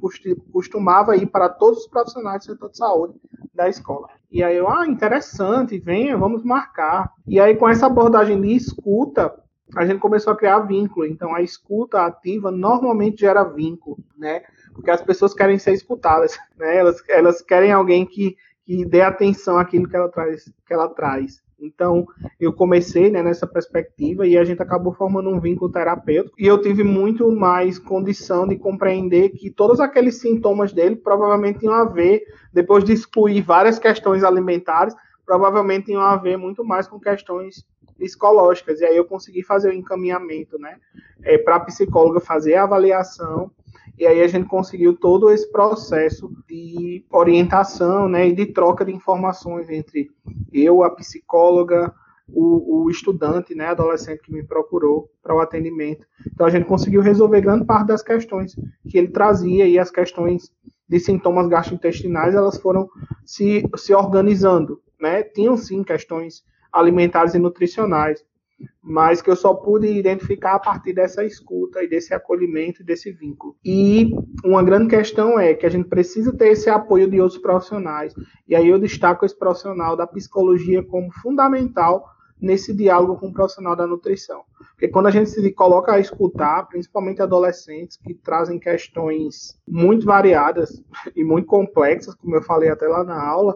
costumava 0.51 1.15
ir 1.15 1.27
para 1.27 1.47
todos 1.47 1.81
os 1.81 1.87
profissionais 1.87 2.45
do 2.45 2.51
setor 2.51 2.69
de 2.69 2.77
saúde 2.77 3.13
da 3.53 3.69
escola. 3.69 4.07
E 4.31 4.41
aí 4.41 4.55
eu, 4.55 4.69
ah, 4.69 4.87
interessante, 4.87 5.77
venha, 5.77 6.17
vamos 6.17 6.43
marcar. 6.43 7.11
E 7.27 7.39
aí 7.39 7.55
com 7.55 7.67
essa 7.67 7.85
abordagem 7.85 8.39
de 8.39 8.55
escuta, 8.55 9.33
a 9.75 9.85
gente 9.85 9.99
começou 9.99 10.33
a 10.33 10.35
criar 10.35 10.59
vínculo. 10.59 11.05
Então, 11.05 11.33
a 11.33 11.41
escuta 11.41 12.05
ativa 12.05 12.51
normalmente 12.51 13.21
gera 13.21 13.43
vínculo, 13.43 13.97
né? 14.17 14.41
Porque 14.73 14.91
as 14.91 15.01
pessoas 15.01 15.33
querem 15.33 15.57
ser 15.57 15.73
escutadas, 15.73 16.37
né? 16.57 16.77
Elas, 16.77 17.03
elas 17.07 17.41
querem 17.41 17.71
alguém 17.71 18.05
que, 18.05 18.35
que 18.65 18.85
dê 18.85 19.01
atenção 19.01 19.57
àquilo 19.57 19.87
que 19.87 19.95
ela 19.95 20.09
traz. 20.09 20.45
Que 20.65 20.73
ela 20.73 20.89
traz. 20.89 21.41
Então, 21.61 22.07
eu 22.39 22.51
comecei 22.51 23.11
né, 23.11 23.21
nessa 23.21 23.45
perspectiva 23.45 24.25
e 24.25 24.35
a 24.35 24.43
gente 24.43 24.63
acabou 24.63 24.93
formando 24.93 25.29
um 25.29 25.39
vínculo 25.39 25.71
terapêutico. 25.71 26.35
E 26.39 26.47
eu 26.47 26.59
tive 26.59 26.83
muito 26.83 27.31
mais 27.31 27.77
condição 27.77 28.47
de 28.47 28.57
compreender 28.57 29.29
que 29.29 29.51
todos 29.51 29.79
aqueles 29.79 30.19
sintomas 30.19 30.73
dele 30.73 30.95
provavelmente 30.95 31.63
iam 31.63 31.73
a 31.73 31.85
ver, 31.85 32.23
depois 32.51 32.83
de 32.83 32.93
excluir 32.93 33.41
várias 33.41 33.77
questões 33.77 34.23
alimentares, 34.23 34.95
provavelmente 35.23 35.91
iam 35.91 36.01
a 36.01 36.17
ver 36.17 36.35
muito 36.35 36.65
mais 36.65 36.87
com 36.87 36.99
questões 36.99 37.63
psicológicas. 38.01 38.81
E 38.81 38.85
aí 38.85 38.97
eu 38.97 39.05
consegui 39.05 39.43
fazer 39.43 39.69
o 39.69 39.73
encaminhamento, 39.73 40.57
né, 40.57 40.77
é, 41.21 41.37
para 41.37 41.57
a 41.57 41.59
psicóloga 41.59 42.19
fazer 42.19 42.55
a 42.55 42.63
avaliação. 42.63 43.51
E 43.97 44.07
aí 44.07 44.23
a 44.23 44.27
gente 44.27 44.47
conseguiu 44.47 44.97
todo 44.97 45.29
esse 45.29 45.49
processo 45.51 46.31
de 46.47 47.05
orientação, 47.11 48.09
né, 48.09 48.27
e 48.27 48.33
de 48.33 48.47
troca 48.47 48.83
de 48.83 48.91
informações 48.91 49.69
entre 49.69 50.09
eu, 50.51 50.83
a 50.83 50.89
psicóloga, 50.89 51.93
o, 52.27 52.85
o, 52.85 52.89
estudante, 52.89 53.53
né, 53.53 53.67
adolescente 53.67 54.21
que 54.21 54.33
me 54.33 54.43
procurou 54.43 55.11
para 55.21 55.35
o 55.35 55.39
atendimento. 55.39 56.07
Então 56.33 56.47
a 56.47 56.49
gente 56.49 56.65
conseguiu 56.65 57.01
resolver 57.01 57.41
grande 57.41 57.65
parte 57.65 57.87
das 57.87 58.01
questões 58.01 58.55
que 58.89 58.97
ele 58.97 59.09
trazia 59.09 59.67
e 59.67 59.77
as 59.77 59.91
questões 59.91 60.49
de 60.87 60.99
sintomas 60.99 61.47
gastrointestinais 61.47 62.33
elas 62.33 62.57
foram 62.57 62.89
se, 63.25 63.63
se 63.75 63.93
organizando, 63.93 64.81
né? 64.99 65.23
Tinham 65.23 65.57
sim 65.57 65.83
questões 65.83 66.43
alimentares 66.71 67.33
e 67.33 67.39
nutricionais, 67.39 68.23
mas 68.81 69.21
que 69.21 69.29
eu 69.29 69.35
só 69.35 69.53
pude 69.53 69.87
identificar 69.87 70.55
a 70.55 70.59
partir 70.59 70.93
dessa 70.93 71.25
escuta 71.25 71.83
e 71.83 71.87
desse 71.87 72.13
acolhimento 72.13 72.83
desse 72.83 73.11
vínculo. 73.11 73.55
E 73.65 74.11
uma 74.43 74.63
grande 74.63 74.87
questão 74.87 75.39
é 75.39 75.53
que 75.53 75.65
a 75.65 75.69
gente 75.69 75.87
precisa 75.87 76.35
ter 76.35 76.49
esse 76.49 76.69
apoio 76.69 77.09
de 77.09 77.19
outros 77.19 77.41
profissionais. 77.41 78.13
E 78.47 78.55
aí 78.55 78.67
eu 78.67 78.79
destaco 78.79 79.25
esse 79.25 79.37
profissional 79.37 79.95
da 79.95 80.05
psicologia 80.05 80.83
como 80.83 81.11
fundamental 81.21 82.05
nesse 82.41 82.73
diálogo 82.73 83.17
com 83.17 83.27
o 83.27 83.33
profissional 83.33 83.75
da 83.75 83.85
nutrição. 83.85 84.43
Porque 84.71 84.87
quando 84.87 85.07
a 85.07 85.11
gente 85.11 85.29
se 85.29 85.51
coloca 85.51 85.93
a 85.93 85.99
escutar, 85.99 86.67
principalmente 86.67 87.21
adolescentes 87.21 87.97
que 87.97 88.15
trazem 88.15 88.57
questões 88.57 89.55
muito 89.67 90.05
variadas 90.05 90.83
e 91.15 91.23
muito 91.23 91.45
complexas, 91.45 92.15
como 92.15 92.35
eu 92.35 92.41
falei 92.41 92.69
até 92.69 92.87
lá 92.87 93.03
na 93.03 93.23
aula, 93.23 93.55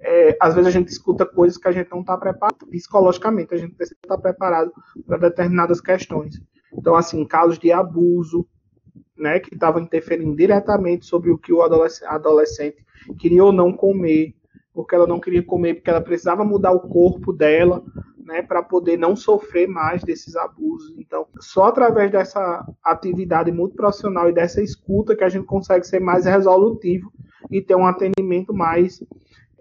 é, 0.00 0.36
às 0.40 0.54
vezes 0.54 0.68
a 0.68 0.72
gente 0.72 0.88
escuta 0.88 1.24
coisas 1.24 1.56
que 1.56 1.68
a 1.68 1.72
gente 1.72 1.90
não 1.90 2.00
está 2.00 2.16
preparado 2.16 2.66
psicologicamente, 2.66 3.54
a 3.54 3.58
gente 3.58 3.74
precisa 3.74 3.98
estar 4.02 4.18
preparado 4.18 4.72
para 5.06 5.16
determinadas 5.16 5.80
questões. 5.80 6.42
Então, 6.76 6.96
assim, 6.96 7.24
casos 7.24 7.58
de 7.58 7.70
abuso, 7.70 8.44
né, 9.16 9.38
que 9.38 9.54
estavam 9.54 9.80
interferindo 9.80 10.34
diretamente 10.34 11.06
sobre 11.06 11.30
o 11.30 11.38
que 11.38 11.52
o 11.52 11.62
adolescente, 11.62 12.08
adolescente 12.08 12.84
queria 13.16 13.44
ou 13.44 13.52
não 13.52 13.72
comer, 13.72 14.34
porque 14.72 14.94
ela 14.94 15.06
não 15.06 15.20
queria 15.20 15.42
comer, 15.42 15.74
porque 15.74 15.88
ela 15.88 16.00
precisava 16.00 16.44
mudar 16.44 16.72
o 16.72 16.80
corpo 16.80 17.32
dela, 17.32 17.82
né, 18.24 18.42
para 18.42 18.62
poder 18.62 18.96
não 18.96 19.14
sofrer 19.14 19.68
mais 19.68 20.02
desses 20.02 20.34
abusos. 20.34 20.94
Então, 20.98 21.26
só 21.40 21.66
através 21.66 22.10
dessa 22.10 22.66
atividade 22.82 23.52
muito 23.52 23.76
profissional 23.76 24.28
e 24.28 24.32
dessa 24.32 24.62
escuta 24.62 25.14
que 25.14 25.24
a 25.24 25.28
gente 25.28 25.46
consegue 25.46 25.86
ser 25.86 26.00
mais 26.00 26.24
resolutivo 26.24 27.12
e 27.50 27.60
ter 27.60 27.76
um 27.76 27.86
atendimento 27.86 28.52
mais 28.52 29.02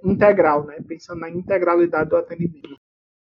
integral, 0.03 0.65
né, 0.65 0.77
pensando 0.87 1.19
na 1.19 1.29
integralidade 1.29 2.09
do 2.09 2.15
atendimento. 2.15 2.82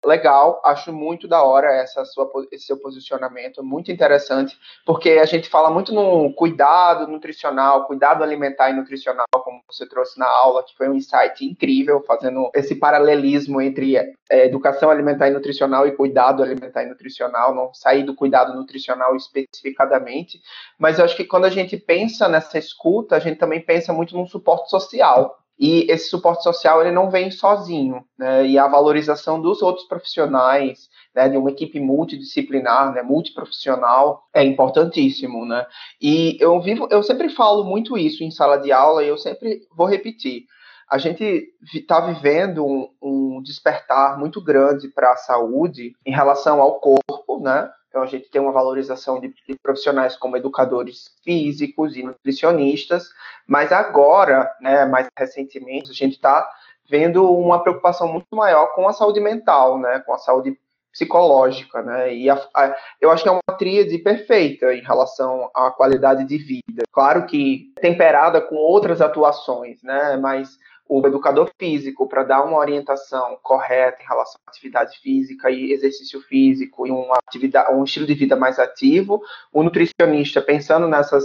Legal, 0.07 0.61
acho 0.65 0.93
muito 0.93 1.27
da 1.27 1.43
hora 1.43 1.73
essa 1.73 2.05
sua, 2.05 2.31
esse 2.51 2.67
seu 2.67 2.77
posicionamento, 2.77 3.63
muito 3.63 3.91
interessante, 3.91 4.59
porque 4.85 5.11
a 5.11 5.25
gente 5.25 5.49
fala 5.49 5.71
muito 5.71 5.93
no 5.95 6.33
cuidado 6.35 7.07
nutricional, 7.07 7.87
cuidado 7.87 8.23
alimentar 8.23 8.71
e 8.71 8.75
nutricional, 8.75 9.27
como 9.33 9.63
você 9.71 9.87
trouxe 9.87 10.19
na 10.19 10.27
aula, 10.27 10.63
que 10.63 10.77
foi 10.77 10.89
um 10.89 10.95
insight 10.95 11.45
incrível, 11.45 12.03
fazendo 12.07 12.51
esse 12.55 12.75
paralelismo 12.75 13.61
entre 13.61 13.97
é, 13.97 14.47
educação 14.47 14.91
alimentar 14.91 15.29
e 15.29 15.33
nutricional 15.33 15.87
e 15.87 15.93
cuidado 15.93 16.43
alimentar 16.43 16.83
e 16.83 16.89
nutricional, 16.89 17.55
não 17.55 17.73
sair 17.73 18.03
do 18.03 18.15
cuidado 18.15 18.55
nutricional 18.55 19.17
especificadamente, 19.17 20.41
mas 20.79 20.99
eu 20.99 21.05
acho 21.05 21.17
que 21.17 21.25
quando 21.25 21.45
a 21.45 21.51
gente 21.51 21.77
pensa 21.77 22.29
nessa 22.29 22.59
escuta, 22.59 23.17
a 23.17 23.21
gente 23.21 23.39
também 23.39 23.61
pensa 23.61 23.93
muito 23.93 24.17
num 24.17 24.27
suporte 24.27 24.71
social, 24.71 25.44
e 25.59 25.91
esse 25.91 26.09
suporte 26.09 26.43
social 26.43 26.81
ele 26.81 26.91
não 26.91 27.11
vem 27.11 27.31
sozinho, 27.31 28.05
né? 28.19 28.47
E 28.47 28.59
a 28.59 28.67
valorização 28.67 29.41
dos 29.41 29.63
outros 29.63 29.87
profissionais, 29.87 30.89
né, 31.15 31.29
de 31.29 31.37
uma 31.37 31.51
equipe 31.51 31.79
multidisciplinar, 31.79 32.93
né, 32.93 33.03
multiprofissional, 33.03 34.25
é 34.35 34.43
importantíssimo, 34.43 35.47
né? 35.47 35.65
E 36.01 36.37
eu 36.41 36.61
vivo, 36.61 36.89
eu 36.91 37.03
sempre 37.03 37.29
falo 37.29 37.63
muito 37.65 37.97
isso 37.97 38.25
em 38.25 38.31
sala 38.31 38.57
de 38.57 38.73
aula 38.73 39.05
e 39.05 39.09
eu 39.09 39.17
sempre 39.17 39.61
vou 39.77 39.87
repetir. 39.87 40.45
A 40.91 40.99
gente 40.99 41.49
está 41.73 42.01
vivendo 42.01 42.65
um, 42.67 42.89
um 43.01 43.43
despertar 43.43 44.19
muito 44.19 44.43
grande 44.43 44.89
para 44.89 45.13
a 45.13 45.17
saúde 45.17 45.95
em 46.05 46.13
relação 46.13 46.61
ao 46.61 46.81
corpo, 46.81 47.41
né? 47.41 47.71
Então, 47.95 48.03
a 48.03 48.07
gente 48.07 48.29
tem 48.29 48.41
uma 48.41 48.51
valorização 48.51 49.21
de, 49.21 49.29
de, 49.29 49.57
profissionais 49.63 50.17
como 50.17 50.37
educadores 50.37 51.15
físicos 51.23 51.97
e 51.97 52.03
nutricionistas, 52.03 53.09
mas 53.47 53.71
agora, 53.71 54.53
né, 54.61 54.85
mais 54.85 55.07
recentemente, 55.17 55.93
a 55.93 55.95
gente 55.95 56.15
está 56.15 56.45
vendo 56.91 57.33
uma 57.33 57.63
preocupação 57.63 58.13
muito 58.13 58.35
maior 58.35 58.75
com 58.75 58.89
a 58.89 58.93
saúde 58.93 59.21
mental, 59.21 59.79
né, 59.79 60.01
com 60.01 60.13
a 60.13 60.19
saúde 60.19 60.59
psicológica, 60.91 61.83
né, 61.83 62.13
e 62.13 62.29
a, 62.29 62.35
a, 62.53 62.75
eu 63.01 63.13
acho 63.13 63.23
que 63.23 63.29
é 63.29 63.33
uma 63.33 63.57
tríade 63.57 63.97
perfeita 63.99 64.75
em 64.75 64.83
relação 64.83 65.49
à 65.55 65.71
qualidade 65.71 66.25
de 66.25 66.37
vida. 66.37 66.83
Claro 66.91 67.27
que 67.27 67.73
temperada 67.81 68.41
com 68.41 68.57
outras 68.57 69.01
atuações, 69.01 69.81
né, 69.85 70.17
mas 70.17 70.59
o 70.89 71.07
educador 71.07 71.51
físico 71.59 72.07
para 72.07 72.25
dar 72.25 72.45
uma 72.45 72.59
orientação 72.59 73.39
correta 73.43 74.03
em 74.03 74.07
relação 74.07 74.39
à 74.47 74.51
atividade 74.51 74.99
física 74.99 75.51
e 75.51 75.73
exercício 75.73 76.21
físico 76.23 76.87
e 76.87 76.91
uma 76.91 77.19
atividade, 77.27 77.73
um 77.73 77.85
estilo 77.85 78.07
de 78.07 78.15
vida 78.15 78.37
mais 78.37 78.59
ativo, 78.59 79.23
o 79.53 79.63
nutricionista 79.63 80.43
pensando 80.43 80.87
nessas, 80.87 81.25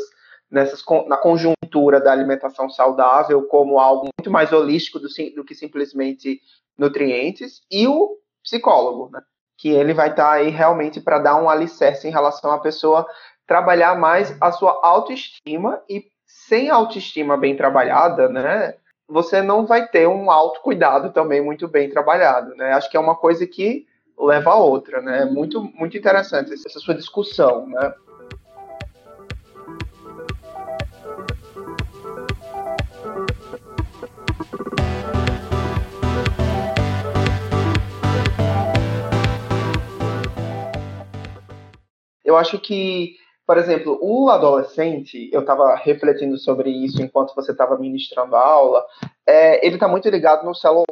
nessas 0.49 0.83
na 1.07 1.17
conjuntura 1.17 1.99
da 1.99 2.11
alimentação 2.11 2.69
saudável 2.69 3.43
como 3.47 3.79
algo 3.79 4.07
muito 4.17 4.31
mais 4.31 4.53
holístico 4.53 4.99
do, 4.99 5.07
do 5.35 5.43
que 5.43 5.53
simplesmente 5.53 6.41
nutrientes 6.77 7.61
e 7.69 7.87
o 7.87 8.17
psicólogo, 8.41 9.09
né? 9.11 9.21
que 9.57 9.69
ele 9.69 9.93
vai 9.93 10.09
estar 10.09 10.23
tá 10.23 10.31
aí 10.31 10.49
realmente 10.49 11.01
para 11.01 11.19
dar 11.19 11.35
um 11.35 11.49
alicerce 11.49 12.07
em 12.07 12.11
relação 12.11 12.49
à 12.51 12.59
pessoa 12.59 13.05
trabalhar 13.45 13.97
mais 13.99 14.35
a 14.39 14.51
sua 14.51 14.79
autoestima 14.81 15.83
e 15.89 16.05
sem 16.25 16.69
autoestima 16.69 17.35
bem 17.35 17.57
trabalhada, 17.57 18.29
né? 18.29 18.75
Você 19.09 19.41
não 19.41 19.65
vai 19.65 19.87
ter 19.87 20.07
um 20.07 20.29
autocuidado 20.29 21.11
também 21.11 21.41
muito 21.41 21.67
bem 21.67 21.89
trabalhado, 21.89 22.55
né? 22.55 22.73
Acho 22.73 22.89
que 22.89 22.95
é 22.95 22.99
uma 22.99 23.15
coisa 23.15 23.45
que 23.47 23.87
leva 24.17 24.51
a 24.51 24.55
outra, 24.55 25.01
né? 25.01 25.25
Muito, 25.25 25.63
muito 25.73 25.97
interessante 25.97 26.53
essa 26.53 26.79
sua 26.79 26.93
discussão, 26.93 27.65
né? 27.67 27.93
Eu 42.23 42.37
acho 42.37 42.59
que 42.59 43.15
por 43.49 43.57
exemplo, 43.57 43.97
o 43.99 44.29
adolescente, 44.29 45.27
eu 45.33 45.41
estava 45.41 45.73
refletindo 45.73 46.37
sobre 46.37 46.69
isso 46.69 47.01
enquanto 47.01 47.33
você 47.33 47.51
estava 47.51 47.79
ministrando 47.79 48.35
a 48.35 48.45
aula, 48.45 48.85
é, 49.25 49.65
ele 49.65 49.73
está 49.73 49.87
muito 49.87 50.07
ligado 50.07 50.45
no 50.45 50.53
celular, 50.53 50.85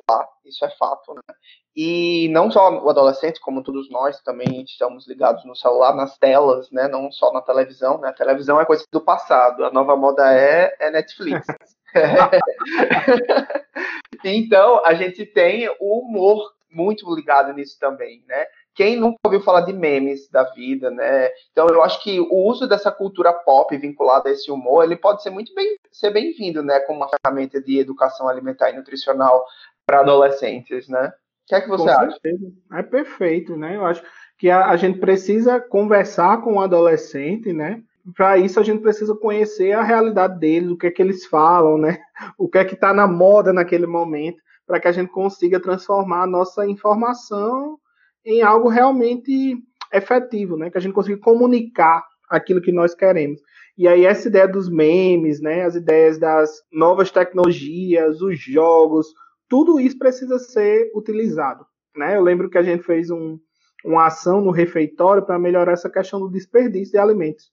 isso 0.43 0.65
é 0.65 0.69
fato, 0.71 1.13
né? 1.13 1.35
E 1.75 2.27
não 2.29 2.49
só 2.49 2.83
o 2.83 2.89
adolescente, 2.89 3.39
como 3.39 3.61
todos 3.61 3.91
nós 3.91 4.19
também 4.23 4.63
estamos 4.63 5.07
ligados 5.07 5.45
no 5.45 5.55
celular, 5.55 5.95
nas 5.95 6.17
telas, 6.17 6.71
né? 6.71 6.87
Não 6.87 7.11
só 7.11 7.31
na 7.31 7.43
televisão, 7.43 7.99
né? 7.99 8.09
A 8.09 8.13
televisão 8.13 8.59
é 8.59 8.65
coisa 8.65 8.83
do 8.91 9.01
passado, 9.01 9.63
a 9.63 9.69
nova 9.69 9.95
moda 9.95 10.33
é, 10.33 10.75
é 10.79 10.89
Netflix. 10.89 11.45
então, 14.25 14.83
a 14.83 14.95
gente 14.95 15.27
tem 15.27 15.69
o 15.79 15.99
humor 15.99 16.41
muito 16.71 17.13
ligado 17.13 17.53
nisso 17.53 17.77
também, 17.79 18.23
né? 18.27 18.47
Quem 18.77 18.95
nunca 18.95 19.17
ouviu 19.25 19.41
falar 19.41 19.61
de 19.61 19.73
memes 19.73 20.29
da 20.29 20.43
vida, 20.51 20.91
né? 20.91 21.31
Então 21.51 21.67
eu 21.67 21.81
acho 21.81 21.99
que 22.03 22.19
o 22.19 22.45
uso 22.45 22.67
dessa 22.67 22.91
cultura 22.91 23.33
pop 23.33 23.75
vinculada 23.75 24.29
a 24.29 24.31
esse 24.31 24.51
humor, 24.51 24.83
ele 24.83 24.95
pode 24.95 25.23
ser 25.23 25.31
muito 25.31 25.51
bem 25.55 25.77
ser 25.91 26.11
bem-vindo, 26.11 26.61
né, 26.61 26.79
como 26.81 26.99
uma 26.99 27.09
ferramenta 27.09 27.59
de 27.59 27.79
educação 27.79 28.29
alimentar 28.29 28.69
e 28.69 28.75
nutricional 28.75 29.43
para 29.83 30.01
adolescentes, 30.01 30.87
né? 30.87 31.07
O 31.07 31.47
que 31.47 31.55
é 31.55 31.61
que 31.61 31.67
você 31.67 31.85
com 31.85 31.89
acha? 31.89 32.11
Certeza. 32.11 32.53
É 32.73 32.83
perfeito, 32.83 33.57
né? 33.57 33.77
Eu 33.77 33.83
acho 33.83 34.03
que 34.37 34.47
a, 34.47 34.67
a 34.67 34.77
gente 34.77 34.99
precisa 34.99 35.59
conversar 35.59 36.43
com 36.43 36.57
o 36.57 36.61
adolescente, 36.61 37.51
né? 37.51 37.81
Para 38.15 38.37
isso 38.37 38.59
a 38.59 38.63
gente 38.63 38.83
precisa 38.83 39.15
conhecer 39.15 39.71
a 39.71 39.81
realidade 39.81 40.37
deles, 40.37 40.69
o 40.69 40.77
que 40.77 40.85
é 40.85 40.91
que 40.91 41.01
eles 41.01 41.25
falam, 41.25 41.79
né? 41.79 41.97
O 42.37 42.47
que 42.47 42.59
é 42.59 42.63
que 42.63 42.75
está 42.75 42.93
na 42.93 43.07
moda 43.07 43.51
naquele 43.51 43.87
momento, 43.87 44.37
para 44.67 44.79
que 44.79 44.87
a 44.87 44.91
gente 44.91 45.09
consiga 45.11 45.59
transformar 45.59 46.21
a 46.21 46.27
nossa 46.27 46.67
informação 46.67 47.79
em 48.27 48.41
algo 48.41 48.67
realmente 48.67 49.57
efetivo, 49.91 50.57
né? 50.57 50.69
Que 50.69 50.77
a 50.77 50.81
gente 50.81 50.93
consiga 50.93 51.17
comunicar 51.17 52.05
aquilo 52.29 52.61
que 52.61 52.73
nós 52.73 52.93
queremos. 52.93 53.39
E 53.77 53.87
aí 53.87 54.05
essa 54.05 54.27
ideia 54.27 54.47
dos 54.47 54.69
memes, 54.69 55.39
né? 55.39 55.63
As 55.63 55.75
ideias 55.75 56.19
das 56.19 56.61
novas 56.71 57.09
tecnologias, 57.09 58.21
os 58.21 58.37
jogos, 58.37 59.07
tudo 59.47 59.79
isso 59.79 59.97
precisa 59.97 60.37
ser 60.37 60.91
utilizado, 60.93 61.65
né? 61.95 62.17
Eu 62.17 62.21
lembro 62.21 62.49
que 62.49 62.57
a 62.57 62.63
gente 62.63 62.83
fez 62.83 63.09
um, 63.09 63.39
uma 63.85 64.07
ação 64.07 64.41
no 64.41 64.51
refeitório 64.51 65.25
para 65.25 65.39
melhorar 65.39 65.71
essa 65.71 65.89
questão 65.89 66.19
do 66.19 66.29
desperdício 66.29 66.91
de 66.91 66.97
alimentos. 66.97 67.49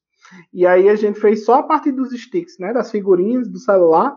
E 0.53 0.67
aí 0.67 0.89
a 0.89 0.97
gente 0.97 1.21
fez 1.21 1.45
só 1.45 1.61
a 1.61 1.63
partir 1.63 1.93
dos 1.93 2.11
sticks, 2.11 2.59
né? 2.59 2.73
Das 2.73 2.91
figurinhas 2.91 3.49
do 3.49 3.59
celular. 3.61 4.17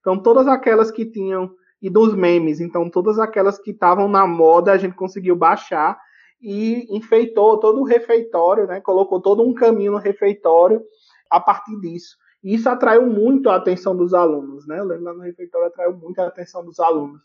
Então 0.00 0.22
todas 0.22 0.48
aquelas 0.48 0.90
que 0.90 1.04
tinham 1.04 1.50
e 1.80 1.88
dos 1.88 2.14
memes. 2.14 2.60
Então, 2.60 2.90
todas 2.90 3.18
aquelas 3.18 3.58
que 3.58 3.70
estavam 3.70 4.08
na 4.08 4.26
moda, 4.26 4.72
a 4.72 4.78
gente 4.78 4.94
conseguiu 4.94 5.36
baixar 5.36 5.98
e 6.40 6.86
enfeitou 6.96 7.58
todo 7.58 7.80
o 7.80 7.84
refeitório, 7.84 8.66
né? 8.66 8.80
Colocou 8.80 9.20
todo 9.20 9.42
um 9.42 9.54
caminho 9.54 9.92
no 9.92 9.98
refeitório 9.98 10.82
a 11.30 11.40
partir 11.40 11.78
disso. 11.80 12.16
E 12.42 12.54
isso 12.54 12.68
atraiu 12.68 13.06
muito 13.06 13.50
a 13.50 13.56
atenção 13.56 13.96
dos 13.96 14.14
alunos, 14.14 14.66
né? 14.66 14.78
Eu 14.78 14.84
lembro 14.84 15.04
lá 15.04 15.14
no 15.14 15.22
refeitório 15.22 15.66
atraiu 15.66 15.96
muito 15.96 16.20
a 16.20 16.26
atenção 16.26 16.64
dos 16.64 16.78
alunos. 16.78 17.20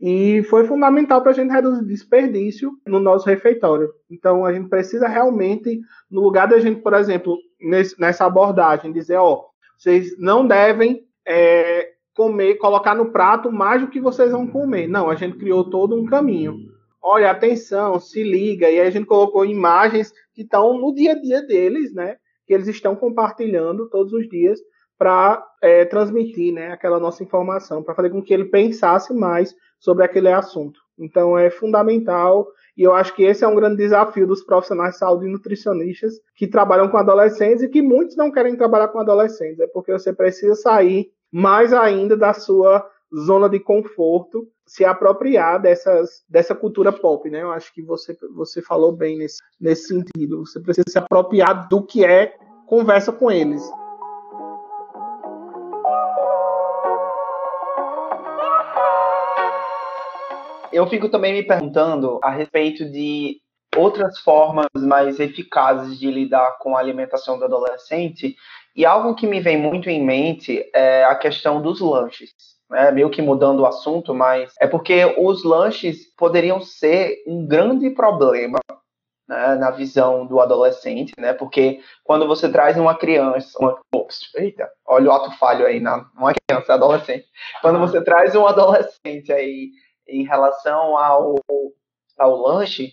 E 0.00 0.42
foi 0.44 0.66
fundamental 0.66 1.22
para 1.22 1.30
a 1.30 1.34
gente 1.34 1.50
reduzir 1.50 1.84
desperdício 1.86 2.72
no 2.86 2.98
nosso 2.98 3.26
refeitório. 3.26 3.90
Então, 4.10 4.44
a 4.44 4.52
gente 4.52 4.68
precisa 4.68 5.08
realmente, 5.08 5.80
no 6.10 6.20
lugar 6.20 6.48
da 6.48 6.58
gente, 6.58 6.82
por 6.82 6.92
exemplo, 6.92 7.38
nesse, 7.60 7.98
nessa 7.98 8.26
abordagem, 8.26 8.92
dizer: 8.92 9.16
ó, 9.16 9.44
vocês 9.78 10.18
não 10.18 10.46
devem 10.46 11.02
é, 11.26 11.92
comer, 12.14 12.56
colocar 12.56 12.94
no 12.94 13.10
prato 13.10 13.50
mais 13.50 13.80
do 13.80 13.88
que 13.88 14.00
vocês 14.00 14.30
vão 14.30 14.46
comer. 14.46 14.86
Não, 14.86 15.08
a 15.08 15.14
gente 15.14 15.38
criou 15.38 15.68
todo 15.68 15.96
um 15.96 16.06
caminho. 16.06 16.56
Olha, 17.00 17.30
atenção, 17.30 17.98
se 17.98 18.22
liga. 18.22 18.70
E 18.70 18.78
aí 18.78 18.86
a 18.86 18.90
gente 18.90 19.06
colocou 19.06 19.44
imagens 19.44 20.12
que 20.34 20.42
estão 20.42 20.78
no 20.78 20.94
dia 20.94 21.12
a 21.12 21.20
dia 21.20 21.42
deles, 21.42 21.92
né? 21.94 22.16
Que 22.46 22.54
eles 22.54 22.68
estão 22.68 22.94
compartilhando 22.94 23.88
todos 23.88 24.12
os 24.12 24.28
dias 24.28 24.60
para 25.02 25.44
é, 25.60 25.84
transmitir 25.84 26.54
né, 26.54 26.70
aquela 26.70 27.00
nossa 27.00 27.24
informação, 27.24 27.82
para 27.82 27.92
fazer 27.92 28.10
com 28.10 28.22
que 28.22 28.32
ele 28.32 28.44
pensasse 28.44 29.12
mais 29.12 29.52
sobre 29.80 30.04
aquele 30.04 30.28
assunto. 30.28 30.78
Então 30.96 31.36
é 31.36 31.50
fundamental 31.50 32.46
e 32.76 32.82
eu 32.82 32.94
acho 32.94 33.12
que 33.14 33.24
esse 33.24 33.42
é 33.42 33.48
um 33.48 33.56
grande 33.56 33.78
desafio 33.78 34.28
dos 34.28 34.44
profissionais 34.44 34.92
de 34.92 34.98
saúde 34.98 35.26
e 35.26 35.28
nutricionistas 35.28 36.14
que 36.36 36.46
trabalham 36.46 36.88
com 36.88 36.96
adolescentes 36.96 37.64
e 37.64 37.68
que 37.68 37.82
muitos 37.82 38.16
não 38.16 38.30
querem 38.30 38.56
trabalhar 38.56 38.88
com 38.88 39.00
adolescentes, 39.00 39.58
é 39.58 39.66
porque 39.66 39.90
você 39.90 40.12
precisa 40.12 40.54
sair 40.54 41.10
mais 41.32 41.72
ainda 41.72 42.16
da 42.16 42.34
sua 42.34 42.86
zona 43.14 43.48
de 43.48 43.58
conforto, 43.58 44.46
se 44.66 44.84
apropriar 44.84 45.60
dessas, 45.60 46.22
dessa 46.28 46.54
cultura 46.54 46.92
pop, 46.92 47.28
né? 47.28 47.42
Eu 47.42 47.50
acho 47.50 47.72
que 47.72 47.82
você, 47.82 48.16
você 48.34 48.60
falou 48.62 48.92
bem 48.92 49.18
nesse, 49.18 49.38
nesse 49.60 49.88
sentido. 49.88 50.46
Você 50.46 50.60
precisa 50.60 50.84
se 50.88 50.98
apropriar 50.98 51.68
do 51.68 51.82
que 51.82 52.04
é 52.04 52.34
conversa 52.66 53.12
com 53.12 53.30
eles. 53.30 53.62
Eu 60.72 60.86
fico 60.86 61.10
também 61.10 61.34
me 61.34 61.42
perguntando 61.42 62.18
a 62.22 62.30
respeito 62.30 62.90
de 62.90 63.42
outras 63.76 64.18
formas 64.20 64.68
mais 64.74 65.20
eficazes 65.20 65.98
de 65.98 66.10
lidar 66.10 66.58
com 66.58 66.76
a 66.76 66.80
alimentação 66.80 67.38
do 67.38 67.44
adolescente 67.44 68.34
e 68.74 68.86
algo 68.86 69.14
que 69.14 69.26
me 69.26 69.40
vem 69.40 69.58
muito 69.58 69.90
em 69.90 70.04
mente 70.04 70.68
é 70.74 71.04
a 71.04 71.14
questão 71.14 71.60
dos 71.60 71.80
lanches. 71.80 72.30
né, 72.70 72.90
meio 72.90 73.10
que 73.10 73.20
mudando 73.20 73.60
o 73.60 73.66
assunto, 73.66 74.14
mas 74.14 74.54
é 74.58 74.66
porque 74.66 75.04
os 75.18 75.44
lanches 75.44 76.06
poderiam 76.16 76.60
ser 76.60 77.22
um 77.26 77.46
grande 77.46 77.90
problema 77.90 78.58
né, 79.28 79.54
na 79.56 79.70
visão 79.70 80.26
do 80.26 80.40
adolescente, 80.40 81.12
né? 81.18 81.32
Porque 81.32 81.80
quando 82.04 82.26
você 82.26 82.50
traz 82.50 82.76
uma 82.76 82.94
criança, 82.94 83.58
uma, 83.58 83.78
ops, 83.94 84.30
eita, 84.36 84.70
olha 84.86 85.10
o 85.10 85.12
ato 85.12 85.30
falho 85.38 85.66
aí 85.66 85.80
na 85.80 86.08
uma 86.16 86.32
criança, 86.32 86.74
adolescente. 86.74 87.26
Quando 87.60 87.78
você 87.78 88.02
traz 88.02 88.34
um 88.34 88.46
adolescente 88.46 89.32
aí 89.32 89.70
em 90.08 90.24
relação 90.24 90.96
ao, 90.96 91.36
ao 92.18 92.36
lanche, 92.36 92.92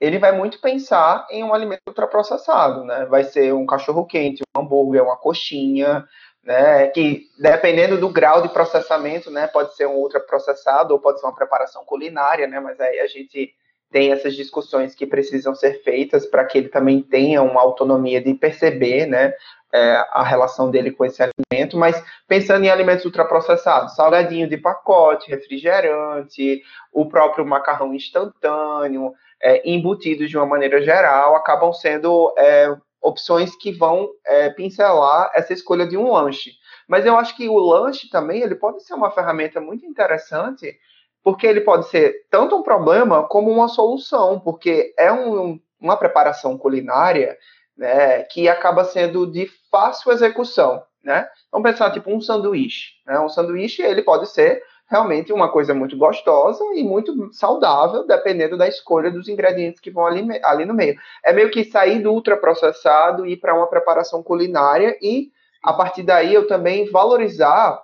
ele 0.00 0.18
vai 0.18 0.32
muito 0.32 0.60
pensar 0.60 1.26
em 1.30 1.44
um 1.44 1.52
alimento 1.52 1.82
ultraprocessado, 1.86 2.84
né? 2.84 3.04
Vai 3.04 3.24
ser 3.24 3.52
um 3.52 3.66
cachorro 3.66 4.06
quente, 4.06 4.42
um 4.56 4.60
hambúrguer, 4.60 5.02
uma 5.02 5.16
coxinha, 5.16 6.04
né? 6.42 6.86
Que 6.88 7.26
dependendo 7.38 7.98
do 7.98 8.08
grau 8.08 8.40
de 8.40 8.48
processamento, 8.48 9.30
né? 9.30 9.46
Pode 9.46 9.76
ser 9.76 9.86
um 9.86 9.96
ultraprocessado 9.96 10.94
ou 10.94 11.00
pode 11.00 11.20
ser 11.20 11.26
uma 11.26 11.34
preparação 11.34 11.84
culinária, 11.84 12.46
né? 12.46 12.58
Mas 12.58 12.80
aí 12.80 12.98
a 13.00 13.06
gente 13.06 13.54
tem 13.90 14.12
essas 14.12 14.34
discussões 14.34 14.94
que 14.94 15.06
precisam 15.06 15.54
ser 15.54 15.82
feitas 15.82 16.24
para 16.24 16.44
que 16.44 16.56
ele 16.56 16.68
também 16.68 17.02
tenha 17.02 17.42
uma 17.42 17.60
autonomia 17.60 18.22
de 18.22 18.32
perceber, 18.34 19.06
né, 19.06 19.34
é, 19.72 20.04
a 20.10 20.22
relação 20.22 20.70
dele 20.70 20.90
com 20.90 21.04
esse 21.04 21.22
alimento, 21.22 21.76
mas 21.76 22.02
pensando 22.26 22.64
em 22.64 22.70
alimentos 22.70 23.04
ultraprocessados, 23.04 23.94
salgadinho 23.94 24.48
de 24.48 24.56
pacote, 24.56 25.30
refrigerante, 25.30 26.62
o 26.92 27.06
próprio 27.06 27.44
macarrão 27.44 27.94
instantâneo, 27.94 29.12
é, 29.42 29.68
embutidos 29.68 30.28
de 30.28 30.36
uma 30.36 30.46
maneira 30.46 30.80
geral, 30.82 31.34
acabam 31.34 31.72
sendo 31.72 32.34
é, 32.36 32.76
opções 33.00 33.56
que 33.56 33.72
vão 33.72 34.10
é, 34.26 34.50
pincelar 34.50 35.30
essa 35.34 35.52
escolha 35.52 35.86
de 35.86 35.96
um 35.96 36.12
lanche. 36.12 36.52
Mas 36.86 37.06
eu 37.06 37.16
acho 37.16 37.36
que 37.36 37.48
o 37.48 37.58
lanche 37.58 38.08
também 38.10 38.42
ele 38.42 38.54
pode 38.54 38.82
ser 38.84 38.94
uma 38.94 39.10
ferramenta 39.10 39.60
muito 39.60 39.86
interessante 39.86 40.76
porque 41.22 41.46
ele 41.46 41.60
pode 41.60 41.86
ser 41.88 42.26
tanto 42.30 42.56
um 42.56 42.62
problema 42.62 43.26
como 43.28 43.50
uma 43.50 43.68
solução, 43.68 44.40
porque 44.40 44.94
é 44.98 45.12
um, 45.12 45.60
uma 45.78 45.96
preparação 45.96 46.56
culinária 46.56 47.36
né, 47.76 48.22
que 48.24 48.48
acaba 48.48 48.84
sendo 48.84 49.26
de 49.26 49.48
fácil 49.70 50.12
execução. 50.12 50.82
Né? 51.02 51.26
Vamos 51.50 51.70
pensar 51.70 51.90
tipo 51.90 52.10
um 52.10 52.20
sanduíche. 52.20 52.92
Né? 53.06 53.18
Um 53.20 53.28
sanduíche 53.28 53.82
ele 53.82 54.02
pode 54.02 54.28
ser 54.28 54.62
realmente 54.90 55.32
uma 55.32 55.48
coisa 55.48 55.72
muito 55.72 55.96
gostosa 55.96 56.64
e 56.74 56.82
muito 56.82 57.32
saudável, 57.32 58.04
dependendo 58.04 58.58
da 58.58 58.66
escolha 58.66 59.10
dos 59.10 59.28
ingredientes 59.28 59.80
que 59.80 59.90
vão 59.90 60.04
ali, 60.04 60.26
ali 60.42 60.64
no 60.64 60.74
meio. 60.74 60.98
É 61.24 61.32
meio 61.32 61.50
que 61.50 61.64
sair 61.64 62.00
do 62.00 62.12
ultraprocessado 62.12 63.24
e 63.24 63.34
ir 63.34 63.36
para 63.36 63.54
uma 63.54 63.68
preparação 63.68 64.20
culinária 64.20 64.98
e, 65.00 65.30
a 65.62 65.72
partir 65.72 66.02
daí, 66.02 66.34
eu 66.34 66.48
também 66.48 66.90
valorizar 66.90 67.80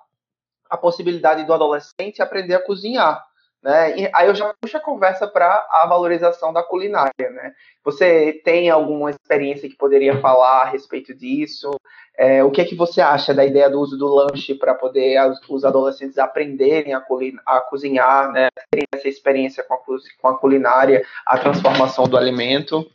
a 0.68 0.76
possibilidade 0.76 1.44
do 1.44 1.54
adolescente 1.54 2.20
aprender 2.20 2.54
a 2.54 2.62
cozinhar. 2.62 3.24
Né? 3.66 3.98
E 3.98 4.10
aí 4.14 4.28
eu 4.28 4.34
já 4.36 4.54
puxo 4.60 4.76
a 4.76 4.80
conversa 4.80 5.26
para 5.26 5.66
a 5.72 5.86
valorização 5.88 6.52
da 6.52 6.62
culinária. 6.62 7.30
Né? 7.32 7.52
Você 7.84 8.40
tem 8.44 8.70
alguma 8.70 9.10
experiência 9.10 9.68
que 9.68 9.76
poderia 9.76 10.20
falar 10.20 10.62
a 10.62 10.70
respeito 10.70 11.12
disso? 11.12 11.72
É, 12.16 12.44
o 12.44 12.50
que 12.52 12.60
é 12.60 12.64
que 12.64 12.76
você 12.76 13.00
acha 13.00 13.34
da 13.34 13.44
ideia 13.44 13.68
do 13.68 13.80
uso 13.80 13.98
do 13.98 14.06
lanche 14.06 14.54
para 14.54 14.72
poder 14.72 15.16
as, 15.16 15.40
os 15.48 15.64
adolescentes 15.64 16.16
aprenderem 16.16 16.94
a, 16.94 17.04
a 17.44 17.60
cozinhar, 17.60 18.30
né? 18.30 18.46
terem 18.70 18.86
essa 18.94 19.08
experiência 19.08 19.64
com 19.64 19.74
a, 19.74 19.78
com 19.78 20.28
a 20.28 20.38
culinária, 20.38 21.04
a 21.26 21.36
transformação 21.36 22.04
do 22.04 22.16
alimento? 22.16 22.88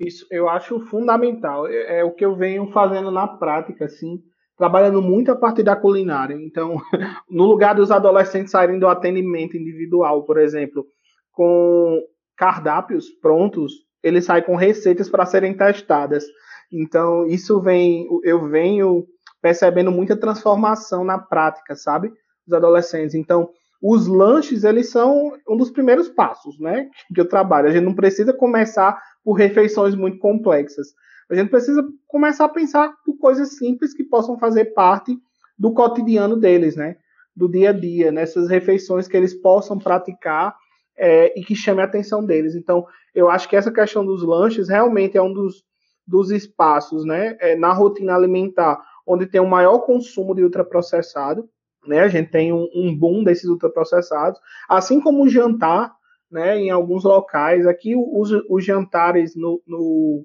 Isso 0.00 0.26
eu 0.30 0.48
acho 0.48 0.80
fundamental. 0.86 1.66
É, 1.66 1.98
é 1.98 2.04
o 2.04 2.12
que 2.12 2.24
eu 2.24 2.34
venho 2.34 2.72
fazendo 2.72 3.10
na 3.10 3.28
prática, 3.28 3.84
assim 3.84 4.22
trabalhando 4.58 5.00
muito 5.00 5.30
a 5.30 5.36
partir 5.36 5.62
da 5.62 5.76
culinária. 5.76 6.34
Então, 6.34 6.82
no 7.30 7.44
lugar 7.44 7.76
dos 7.76 7.90
adolescentes 7.90 8.50
saírem 8.50 8.78
do 8.78 8.88
atendimento 8.88 9.56
individual, 9.56 10.24
por 10.24 10.38
exemplo, 10.38 10.84
com 11.32 12.02
cardápios 12.36 13.08
prontos, 13.08 13.72
eles 14.02 14.24
saem 14.24 14.44
com 14.44 14.56
receitas 14.56 15.08
para 15.08 15.24
serem 15.24 15.56
testadas. 15.56 16.24
Então, 16.72 17.26
isso 17.26 17.60
vem, 17.60 18.06
eu 18.24 18.48
venho 18.48 19.06
percebendo 19.40 19.92
muita 19.92 20.16
transformação 20.16 21.04
na 21.04 21.18
prática, 21.18 21.76
sabe? 21.76 22.12
Os 22.46 22.52
adolescentes. 22.52 23.14
Então, 23.14 23.48
os 23.80 24.08
lanches, 24.08 24.64
eles 24.64 24.90
são 24.90 25.32
um 25.48 25.56
dos 25.56 25.70
primeiros 25.70 26.08
passos, 26.08 26.58
né? 26.58 26.88
Que 27.14 27.20
eu 27.20 27.28
trabalho. 27.28 27.68
A 27.68 27.70
gente 27.70 27.84
não 27.84 27.94
precisa 27.94 28.32
começar 28.32 29.00
por 29.24 29.34
refeições 29.34 29.94
muito 29.94 30.18
complexas. 30.18 30.88
A 31.30 31.34
gente 31.34 31.50
precisa 31.50 31.86
começar 32.06 32.46
a 32.46 32.48
pensar 32.48 32.94
por 33.04 33.18
coisas 33.18 33.56
simples 33.56 33.92
que 33.92 34.02
possam 34.02 34.38
fazer 34.38 34.66
parte 34.66 35.18
do 35.58 35.72
cotidiano 35.72 36.36
deles, 36.36 36.76
né? 36.76 36.96
Do 37.36 37.48
dia 37.48 37.70
a 37.70 37.72
dia, 37.72 38.10
nessas 38.10 38.48
refeições 38.48 39.06
que 39.06 39.16
eles 39.16 39.34
possam 39.34 39.78
praticar 39.78 40.56
é, 40.96 41.38
e 41.38 41.44
que 41.44 41.54
chame 41.54 41.82
a 41.82 41.84
atenção 41.84 42.24
deles. 42.24 42.54
Então, 42.54 42.86
eu 43.14 43.30
acho 43.30 43.48
que 43.48 43.56
essa 43.56 43.70
questão 43.70 44.04
dos 44.04 44.22
lanches 44.22 44.68
realmente 44.68 45.16
é 45.16 45.22
um 45.22 45.32
dos, 45.32 45.64
dos 46.06 46.30
espaços, 46.30 47.04
né? 47.04 47.36
É, 47.40 47.54
na 47.54 47.72
rotina 47.72 48.14
alimentar, 48.14 48.82
onde 49.06 49.26
tem 49.26 49.40
o 49.40 49.44
um 49.44 49.48
maior 49.48 49.80
consumo 49.80 50.34
de 50.34 50.42
ultraprocessado, 50.42 51.48
né? 51.86 52.00
A 52.00 52.08
gente 52.08 52.30
tem 52.30 52.52
um, 52.52 52.68
um 52.74 52.96
boom 52.96 53.22
desses 53.22 53.48
ultraprocessados, 53.48 54.40
assim 54.68 55.00
como 55.00 55.24
o 55.24 55.28
jantar, 55.28 55.94
né? 56.30 56.58
Em 56.58 56.70
alguns 56.70 57.04
locais, 57.04 57.66
aqui 57.66 57.94
os, 57.94 58.30
os 58.48 58.64
jantares 58.64 59.36
no, 59.36 59.62
no 59.66 60.24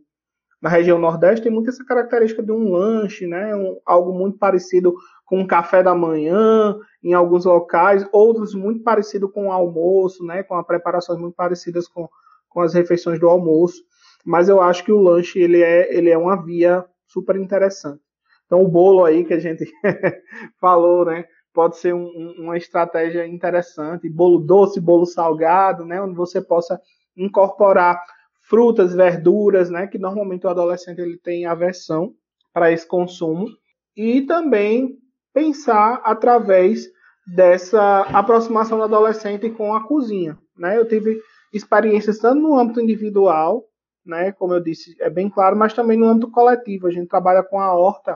na 0.63 0.69
região 0.69 0.97
Nordeste 0.97 1.43
tem 1.43 1.51
muito 1.51 1.69
essa 1.69 1.83
característica 1.83 2.41
de 2.41 2.49
um 2.49 2.71
lanche, 2.71 3.27
né? 3.27 3.53
Um, 3.53 3.81
algo 3.85 4.13
muito 4.13 4.37
parecido 4.37 4.95
com 5.25 5.41
um 5.41 5.45
café 5.45 5.83
da 5.83 5.93
manhã 5.93 6.79
em 7.03 7.13
alguns 7.13 7.43
locais, 7.43 8.07
outros 8.13 8.55
muito 8.55 8.81
parecido 8.81 9.29
com 9.29 9.47
o 9.47 9.51
almoço, 9.51 10.25
né? 10.25 10.41
Com 10.41 10.63
preparações 10.63 11.19
muito 11.19 11.35
parecidas 11.35 11.85
com, 11.85 12.07
com 12.47 12.61
as 12.61 12.73
refeições 12.73 13.19
do 13.19 13.27
almoço. 13.27 13.83
Mas 14.25 14.47
eu 14.47 14.61
acho 14.61 14.85
que 14.85 14.91
o 14.93 15.01
lanche 15.01 15.37
ele 15.37 15.61
é, 15.61 15.93
ele 15.93 16.09
é 16.09 16.17
uma 16.17 16.41
via 16.41 16.85
super 17.07 17.35
interessante. 17.35 17.99
Então 18.45 18.63
o 18.63 18.67
bolo 18.69 19.03
aí 19.03 19.25
que 19.25 19.33
a 19.33 19.39
gente 19.39 19.69
falou, 20.61 21.03
né? 21.03 21.25
Pode 21.53 21.75
ser 21.75 21.93
um, 21.93 22.35
uma 22.37 22.55
estratégia 22.55 23.27
interessante. 23.27 24.09
Bolo 24.09 24.39
doce, 24.39 24.79
bolo 24.79 25.05
salgado, 25.05 25.83
né? 25.83 26.01
Onde 26.01 26.15
você 26.15 26.41
possa 26.41 26.79
incorporar 27.17 28.01
frutas, 28.43 28.93
verduras, 28.93 29.69
né, 29.69 29.87
que 29.87 29.97
normalmente 29.97 30.45
o 30.45 30.49
adolescente 30.49 30.99
ele 30.99 31.17
tem 31.17 31.45
aversão 31.45 32.13
para 32.53 32.71
esse 32.71 32.87
consumo, 32.87 33.47
e 33.95 34.21
também 34.21 34.97
pensar 35.33 36.01
através 36.03 36.87
dessa 37.25 38.01
aproximação 38.01 38.77
do 38.77 38.83
adolescente 38.83 39.49
com 39.49 39.73
a 39.73 39.87
cozinha, 39.87 40.37
né? 40.57 40.77
Eu 40.77 40.87
tive 40.87 41.19
experiências 41.53 42.17
tanto 42.19 42.41
no 42.41 42.59
âmbito 42.59 42.81
individual, 42.81 43.63
né, 44.05 44.31
como 44.33 44.53
eu 44.53 44.59
disse, 44.59 44.95
é 44.99 45.09
bem 45.09 45.29
claro, 45.29 45.55
mas 45.55 45.73
também 45.73 45.97
no 45.97 46.05
âmbito 46.05 46.29
coletivo. 46.29 46.87
A 46.87 46.91
gente 46.91 47.07
trabalha 47.07 47.41
com 47.41 47.59
a 47.59 47.73
horta, 47.73 48.15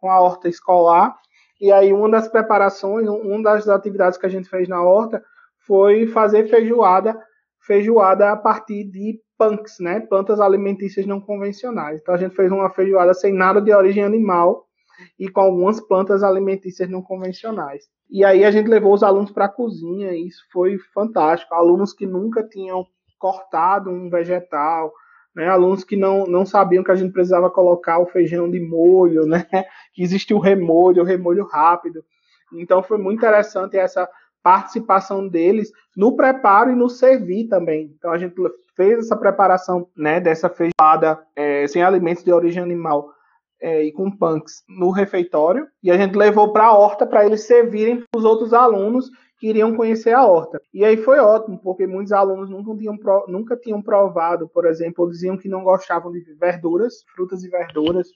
com 0.00 0.08
a 0.08 0.20
horta 0.20 0.48
escolar, 0.48 1.16
e 1.60 1.72
aí 1.72 1.92
uma 1.92 2.08
das 2.08 2.28
preparações, 2.28 3.08
uma 3.08 3.42
das 3.42 3.68
atividades 3.68 4.16
que 4.16 4.26
a 4.26 4.28
gente 4.28 4.48
fez 4.48 4.68
na 4.68 4.80
horta 4.80 5.22
foi 5.66 6.06
fazer 6.06 6.48
feijoada, 6.48 7.20
feijoada 7.66 8.30
a 8.30 8.36
partir 8.36 8.84
de 8.84 9.20
punks, 9.38 9.78
né? 9.78 10.00
Plantas 10.00 10.40
alimentícias 10.40 11.06
não 11.06 11.20
convencionais. 11.20 12.00
Então 12.00 12.14
a 12.14 12.18
gente 12.18 12.34
fez 12.34 12.50
uma 12.50 12.68
feijoada 12.70 13.14
sem 13.14 13.32
nada 13.32 13.60
de 13.60 13.72
origem 13.72 14.02
animal 14.02 14.66
e 15.18 15.28
com 15.28 15.40
algumas 15.40 15.80
plantas 15.80 16.22
alimentícias 16.22 16.90
não 16.90 17.00
convencionais. 17.00 17.84
E 18.10 18.24
aí 18.24 18.44
a 18.44 18.50
gente 18.50 18.68
levou 18.68 18.92
os 18.92 19.02
alunos 19.02 19.30
para 19.30 19.44
a 19.44 19.50
cozinha 19.50 20.12
e 20.12 20.26
isso 20.26 20.42
foi 20.52 20.78
fantástico. 20.92 21.54
Alunos 21.54 21.92
que 21.92 22.06
nunca 22.06 22.42
tinham 22.42 22.84
cortado 23.18 23.90
um 23.90 24.10
vegetal, 24.10 24.92
né? 25.34 25.48
alunos 25.48 25.84
que 25.84 25.96
não, 25.96 26.26
não 26.26 26.44
sabiam 26.44 26.82
que 26.82 26.90
a 26.90 26.96
gente 26.96 27.12
precisava 27.12 27.50
colocar 27.50 27.98
o 27.98 28.06
feijão 28.06 28.50
de 28.50 28.60
molho, 28.60 29.24
né? 29.26 29.46
que 29.94 30.02
existia 30.02 30.36
o 30.36 30.40
remolho, 30.40 31.02
o 31.02 31.06
remolho 31.06 31.46
rápido. 31.46 32.02
Então 32.54 32.82
foi 32.82 32.98
muito 32.98 33.18
interessante 33.18 33.76
essa 33.76 34.08
participação 34.42 35.28
deles 35.28 35.70
no 35.96 36.16
preparo 36.16 36.70
e 36.70 36.76
no 36.76 36.88
servir 36.88 37.48
também. 37.48 37.92
Então 37.96 38.10
a 38.10 38.18
gente 38.18 38.34
fez 38.78 39.00
essa 39.00 39.16
preparação 39.16 39.88
né, 39.96 40.20
dessa 40.20 40.48
feijoada 40.48 41.20
é, 41.34 41.66
sem 41.66 41.82
alimentos 41.82 42.22
de 42.22 42.32
origem 42.32 42.62
animal 42.62 43.10
é, 43.60 43.82
e 43.82 43.92
com 43.92 44.08
punks 44.08 44.62
no 44.68 44.90
refeitório 44.90 45.66
e 45.82 45.90
a 45.90 45.96
gente 45.96 46.16
levou 46.16 46.52
para 46.52 46.66
a 46.66 46.78
horta 46.78 47.04
para 47.04 47.26
eles 47.26 47.44
servirem 47.44 48.04
para 48.08 48.18
os 48.20 48.24
outros 48.24 48.54
alunos 48.54 49.10
que 49.40 49.48
iriam 49.48 49.74
conhecer 49.76 50.12
a 50.12 50.24
horta. 50.24 50.60
E 50.72 50.84
aí 50.84 50.96
foi 50.96 51.18
ótimo, 51.18 51.58
porque 51.58 51.86
muitos 51.86 52.12
alunos 52.12 52.50
nunca 52.50 52.76
tinham, 52.76 52.96
nunca 53.28 53.56
tinham 53.56 53.82
provado, 53.82 54.48
por 54.48 54.64
exemplo, 54.64 55.10
diziam 55.10 55.36
que 55.36 55.48
não 55.48 55.64
gostavam 55.64 56.10
de 56.12 56.20
verduras, 56.34 57.04
frutas 57.14 57.42
e 57.44 57.48
verduras, 57.48 58.08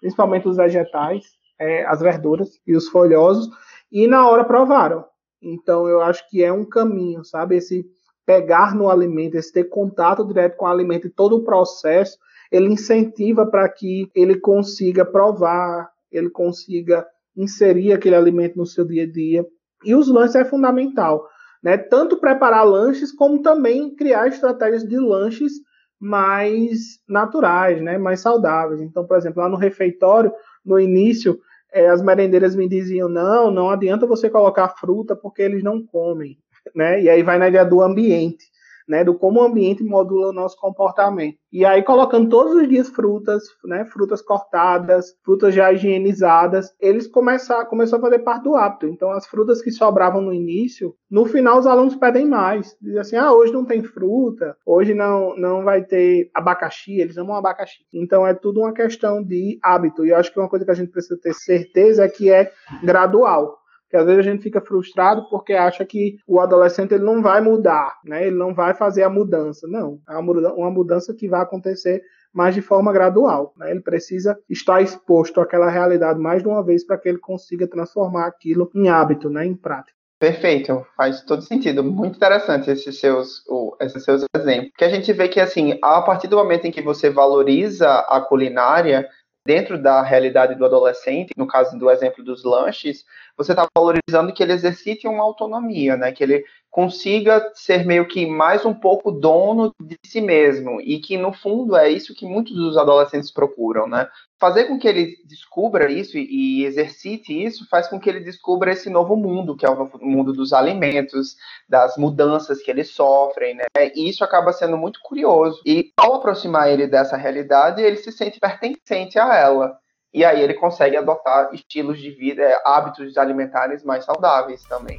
principalmente 0.00 0.48
os 0.48 0.56
vegetais, 0.56 1.24
é, 1.58 1.84
as 1.86 2.00
verduras 2.00 2.60
e 2.66 2.74
os 2.74 2.88
folhosos, 2.88 3.48
e 3.90 4.06
na 4.06 4.28
hora 4.28 4.44
provaram. 4.44 5.04
Então 5.42 5.86
eu 5.86 6.02
acho 6.02 6.28
que 6.28 6.42
é 6.42 6.52
um 6.52 6.64
caminho, 6.64 7.24
sabe? 7.24 7.56
Esse 7.56 7.84
pegar 8.30 8.76
no 8.76 8.88
alimento, 8.88 9.34
esse 9.34 9.52
ter 9.52 9.64
contato 9.64 10.24
direto 10.24 10.56
com 10.56 10.64
o 10.64 10.68
alimento 10.68 11.08
e 11.08 11.10
todo 11.10 11.34
o 11.34 11.42
processo, 11.42 12.16
ele 12.52 12.68
incentiva 12.68 13.44
para 13.44 13.68
que 13.68 14.08
ele 14.14 14.38
consiga 14.38 15.04
provar, 15.04 15.90
ele 16.12 16.30
consiga 16.30 17.04
inserir 17.36 17.92
aquele 17.92 18.14
alimento 18.14 18.56
no 18.56 18.64
seu 18.64 18.84
dia 18.84 19.02
a 19.02 19.10
dia. 19.10 19.44
E 19.84 19.96
os 19.96 20.06
lanches 20.06 20.36
é 20.36 20.44
fundamental, 20.44 21.26
né? 21.60 21.76
Tanto 21.76 22.20
preparar 22.20 22.64
lanches 22.64 23.10
como 23.10 23.42
também 23.42 23.96
criar 23.96 24.28
estratégias 24.28 24.86
de 24.86 24.96
lanches 24.96 25.54
mais 25.98 27.00
naturais, 27.08 27.82
né? 27.82 27.98
Mais 27.98 28.20
saudáveis. 28.20 28.80
Então, 28.80 29.04
por 29.04 29.16
exemplo, 29.16 29.42
lá 29.42 29.48
no 29.48 29.56
refeitório, 29.56 30.32
no 30.64 30.78
início, 30.78 31.36
é, 31.72 31.88
as 31.88 32.00
merendeiras 32.00 32.54
me 32.54 32.68
diziam: 32.68 33.08
não, 33.08 33.50
não 33.50 33.70
adianta 33.70 34.06
você 34.06 34.30
colocar 34.30 34.68
fruta 34.68 35.16
porque 35.16 35.42
eles 35.42 35.64
não 35.64 35.84
comem, 35.84 36.38
né? 36.74 37.02
E 37.02 37.08
aí 37.08 37.22
vai 37.22 37.38
na 37.38 37.48
ideia 37.48 37.64
do 37.64 37.82
ambiente 37.82 38.44
né, 38.90 39.04
do 39.04 39.14
como 39.14 39.40
o 39.40 39.44
ambiente 39.44 39.84
modula 39.84 40.30
o 40.30 40.32
nosso 40.32 40.56
comportamento. 40.58 41.38
E 41.52 41.64
aí 41.64 41.80
colocando 41.80 42.28
todos 42.28 42.54
os 42.54 42.68
dias 42.68 42.88
frutas, 42.88 43.44
né, 43.64 43.84
frutas 43.84 44.20
cortadas, 44.20 45.14
frutas 45.24 45.54
já 45.54 45.72
higienizadas, 45.72 46.74
eles 46.80 47.06
começaram, 47.06 47.66
começou 47.66 48.00
a 48.00 48.02
fazer 48.02 48.18
parte 48.18 48.42
do 48.42 48.56
hábito. 48.56 48.88
Então 48.88 49.12
as 49.12 49.28
frutas 49.28 49.62
que 49.62 49.70
sobravam 49.70 50.20
no 50.20 50.34
início, 50.34 50.92
no 51.08 51.24
final 51.24 51.60
os 51.60 51.68
alunos 51.68 51.94
pedem 51.94 52.26
mais. 52.26 52.76
Dizem 52.82 52.98
assim: 52.98 53.16
"Ah, 53.16 53.32
hoje 53.32 53.52
não 53.52 53.64
tem 53.64 53.80
fruta, 53.80 54.56
hoje 54.66 54.92
não 54.92 55.36
não 55.36 55.62
vai 55.62 55.84
ter 55.84 56.28
abacaxi, 56.34 57.00
eles 57.00 57.16
amam 57.16 57.36
abacaxi". 57.36 57.84
Então 57.94 58.26
é 58.26 58.34
tudo 58.34 58.58
uma 58.58 58.72
questão 58.72 59.22
de 59.22 59.56
hábito. 59.62 60.04
E 60.04 60.10
eu 60.10 60.16
acho 60.16 60.32
que 60.32 60.40
uma 60.40 60.48
coisa 60.48 60.64
que 60.64 60.70
a 60.72 60.74
gente 60.74 60.90
precisa 60.90 61.16
ter 61.20 61.32
certeza 61.32 62.04
é 62.04 62.08
que 62.08 62.28
é 62.28 62.50
gradual 62.82 63.59
que 63.90 63.96
às 63.96 64.06
vezes 64.06 64.20
a 64.20 64.30
gente 64.30 64.42
fica 64.42 64.60
frustrado 64.60 65.28
porque 65.28 65.52
acha 65.52 65.84
que 65.84 66.16
o 66.26 66.40
adolescente 66.40 66.94
ele 66.94 67.04
não 67.04 67.20
vai 67.20 67.40
mudar, 67.40 67.98
né? 68.04 68.26
Ele 68.26 68.36
não 68.36 68.54
vai 68.54 68.72
fazer 68.72 69.02
a 69.02 69.10
mudança. 69.10 69.66
Não, 69.66 70.00
é 70.08 70.16
uma 70.16 70.70
mudança 70.70 71.12
que 71.12 71.28
vai 71.28 71.40
acontecer 71.42 72.02
mas 72.32 72.54
de 72.54 72.62
forma 72.62 72.92
gradual. 72.92 73.52
Né? 73.56 73.70
Ele 73.70 73.80
precisa 73.80 74.38
estar 74.48 74.80
exposto 74.80 75.40
àquela 75.40 75.68
realidade 75.68 76.18
mais 76.18 76.42
de 76.42 76.48
uma 76.48 76.64
vez 76.64 76.84
para 76.84 76.98
que 76.98 77.08
ele 77.08 77.18
consiga 77.18 77.66
transformar 77.66 78.26
aquilo 78.26 78.70
em 78.74 78.88
hábito, 78.88 79.28
né? 79.28 79.44
em 79.44 79.54
prática. 79.54 79.98
Perfeito, 80.18 80.86
faz 80.98 81.22
todo 81.22 81.40
sentido. 81.40 81.82
Muito 81.82 82.16
interessante 82.16 82.70
esses 82.70 83.00
seus, 83.00 83.42
esses 83.80 84.04
seus 84.04 84.22
exemplos. 84.36 84.72
Que 84.76 84.84
a 84.84 84.90
gente 84.90 85.10
vê 85.14 85.28
que, 85.28 85.40
assim, 85.40 85.78
a 85.82 86.02
partir 86.02 86.28
do 86.28 86.36
momento 86.36 86.66
em 86.66 86.70
que 86.70 86.82
você 86.82 87.08
valoriza 87.08 87.88
a 87.88 88.20
culinária, 88.20 89.08
dentro 89.46 89.80
da 89.80 90.02
realidade 90.02 90.54
do 90.54 90.64
adolescente, 90.64 91.32
no 91.36 91.46
caso 91.46 91.78
do 91.78 91.90
exemplo 91.90 92.22
dos 92.24 92.44
lanches, 92.44 93.04
você 93.36 93.52
está 93.52 93.66
valorizando 93.76 94.32
que 94.32 94.42
ele 94.42 94.52
exercite 94.52 95.08
uma 95.08 95.22
autonomia, 95.22 95.96
né? 95.96 96.12
Que 96.12 96.22
ele 96.22 96.44
consiga 96.70 97.50
ser 97.54 97.84
meio 97.84 98.06
que 98.06 98.26
mais 98.26 98.64
um 98.64 98.74
pouco 98.74 99.10
dono 99.10 99.74
de 99.80 99.96
si 100.04 100.20
mesmo 100.20 100.80
e 100.80 101.00
que 101.00 101.16
no 101.16 101.32
fundo 101.32 101.76
é 101.76 101.88
isso 101.88 102.14
que 102.14 102.26
muitos 102.26 102.54
dos 102.54 102.76
adolescentes 102.76 103.32
procuram, 103.32 103.88
né? 103.88 104.08
Fazer 104.40 104.64
com 104.64 104.78
que 104.78 104.88
ele 104.88 105.16
descubra 105.26 105.92
isso 105.92 106.16
e, 106.16 106.64
exercite 106.64 107.30
isso 107.30 107.68
faz 107.68 107.88
com 107.88 108.00
que 108.00 108.08
ele 108.08 108.20
descubra 108.20 108.72
esse 108.72 108.88
novo 108.88 109.14
mundo, 109.14 109.54
que 109.54 109.66
é 109.66 109.68
o 109.68 109.90
mundo 110.00 110.32
dos 110.32 110.54
alimentos, 110.54 111.36
das 111.68 111.98
mudanças 111.98 112.62
que 112.62 112.70
eles 112.70 112.88
sofrem, 112.88 113.54
né? 113.54 113.66
E 113.94 114.08
isso 114.08 114.24
acaba 114.24 114.50
sendo 114.54 114.78
muito 114.78 114.98
curioso. 115.02 115.60
E 115.66 115.92
ao 115.94 116.14
aproximar 116.14 116.70
ele 116.70 116.86
dessa 116.86 117.18
realidade, 117.18 117.82
ele 117.82 117.98
se 117.98 118.10
sente 118.10 118.40
pertencente 118.40 119.18
a 119.18 119.36
ela. 119.36 119.76
E 120.12 120.24
aí 120.24 120.40
ele 120.40 120.54
consegue 120.54 120.96
adotar 120.96 121.50
estilos 121.52 122.00
de 122.00 122.10
vida, 122.10 122.42
hábitos 122.64 123.18
alimentares 123.18 123.84
mais 123.84 124.06
saudáveis 124.06 124.64
também. 124.64 124.96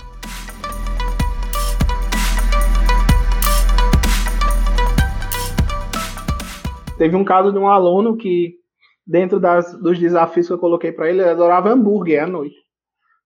Teve 6.96 7.16
um 7.16 7.26
caso 7.26 7.52
de 7.52 7.58
um 7.58 7.68
aluno 7.68 8.16
que, 8.16 8.61
dentro 9.06 9.40
das, 9.40 9.74
dos 9.78 10.00
desafios 10.00 10.48
que 10.48 10.54
eu 10.54 10.60
coloquei 10.60 10.92
para 10.92 11.10
ele, 11.10 11.22
ele 11.22 11.30
adorava 11.30 11.70
hambúrguer 11.70 12.24
à 12.24 12.28
noite. 12.28 12.56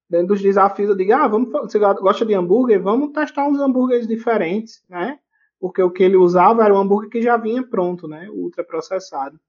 Dentro 0.10 0.28
dos 0.28 0.42
desafios, 0.42 0.90
eu 0.90 0.96
digo: 0.96 1.14
ah, 1.14 1.28
vamos, 1.28 1.52
você 1.52 1.80
gosta 1.80 2.26
de 2.26 2.34
hambúrguer? 2.34 2.82
Vamos 2.82 3.12
testar 3.12 3.48
uns 3.48 3.60
hambúrgueres 3.60 4.08
diferentes, 4.08 4.84
né? 4.90 5.20
Porque 5.60 5.82
o 5.82 5.90
que 5.90 6.04
ele 6.04 6.16
usava 6.16 6.64
era 6.64 6.74
um 6.74 6.78
hambúrguer 6.78 7.10
que 7.10 7.22
já 7.22 7.38
vinha 7.38 7.64
pronto, 7.64 8.08
né? 8.08 8.30
Ultraprocessado. 8.30 9.40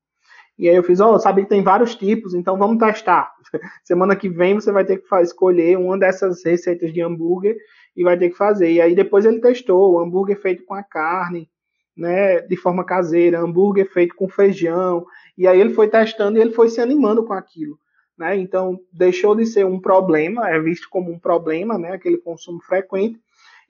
E 0.59 0.69
aí 0.69 0.77
eu 0.77 0.83
fiz, 0.83 1.01
ó, 1.01 1.15
oh, 1.15 1.19
sabe 1.19 1.43
que 1.43 1.51
tem 1.51 1.63
vários 1.63 1.95
tipos, 1.95 2.33
então 2.33 2.57
vamos 2.57 2.79
testar. 2.79 3.31
Semana 3.85 4.17
que 4.17 4.29
vem 4.29 4.55
você 4.55 4.73
vai 4.73 4.87
ter 4.87 4.97
que 4.97 5.17
escolher 5.17 5.77
uma 5.77 5.99
dessas 5.99 6.43
receitas 6.43 6.93
de 6.93 7.03
hambúrguer 7.03 7.57
e 7.95 8.03
vai 8.03 8.19
ter 8.19 8.31
que 8.31 8.37
fazer. 8.37 8.73
E 8.73 8.81
aí 8.81 8.95
depois 8.95 9.27
ele 9.27 9.41
testou 9.41 9.93
o 9.93 10.01
hambúrguer 10.01 10.41
feito 10.41 10.65
com 10.65 10.73
a 10.73 10.83
carne, 10.83 11.51
né, 11.97 12.41
de 12.43 12.57
forma 12.57 12.85
caseira, 12.85 13.41
hambúrguer 13.41 13.91
feito 13.91 14.15
com 14.15 14.29
feijão, 14.29 15.07
e 15.37 15.47
aí 15.47 15.61
ele 15.61 15.75
foi 15.75 15.89
testando 15.89 16.39
e 16.39 16.41
ele 16.41 16.53
foi 16.53 16.69
se 16.69 16.81
animando 16.81 17.25
com 17.25 17.33
aquilo, 17.33 17.79
né? 18.19 18.37
Então 18.37 18.79
deixou 18.93 19.35
de 19.35 19.47
ser 19.47 19.65
um 19.65 19.81
problema, 19.81 20.49
é 20.49 20.61
visto 20.61 20.89
como 20.91 21.11
um 21.11 21.19
problema, 21.19 21.79
né, 21.79 21.93
aquele 21.93 22.19
consumo 22.19 22.61
frequente, 22.63 23.19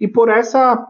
e 0.01 0.09
por 0.09 0.29
essa 0.29 0.85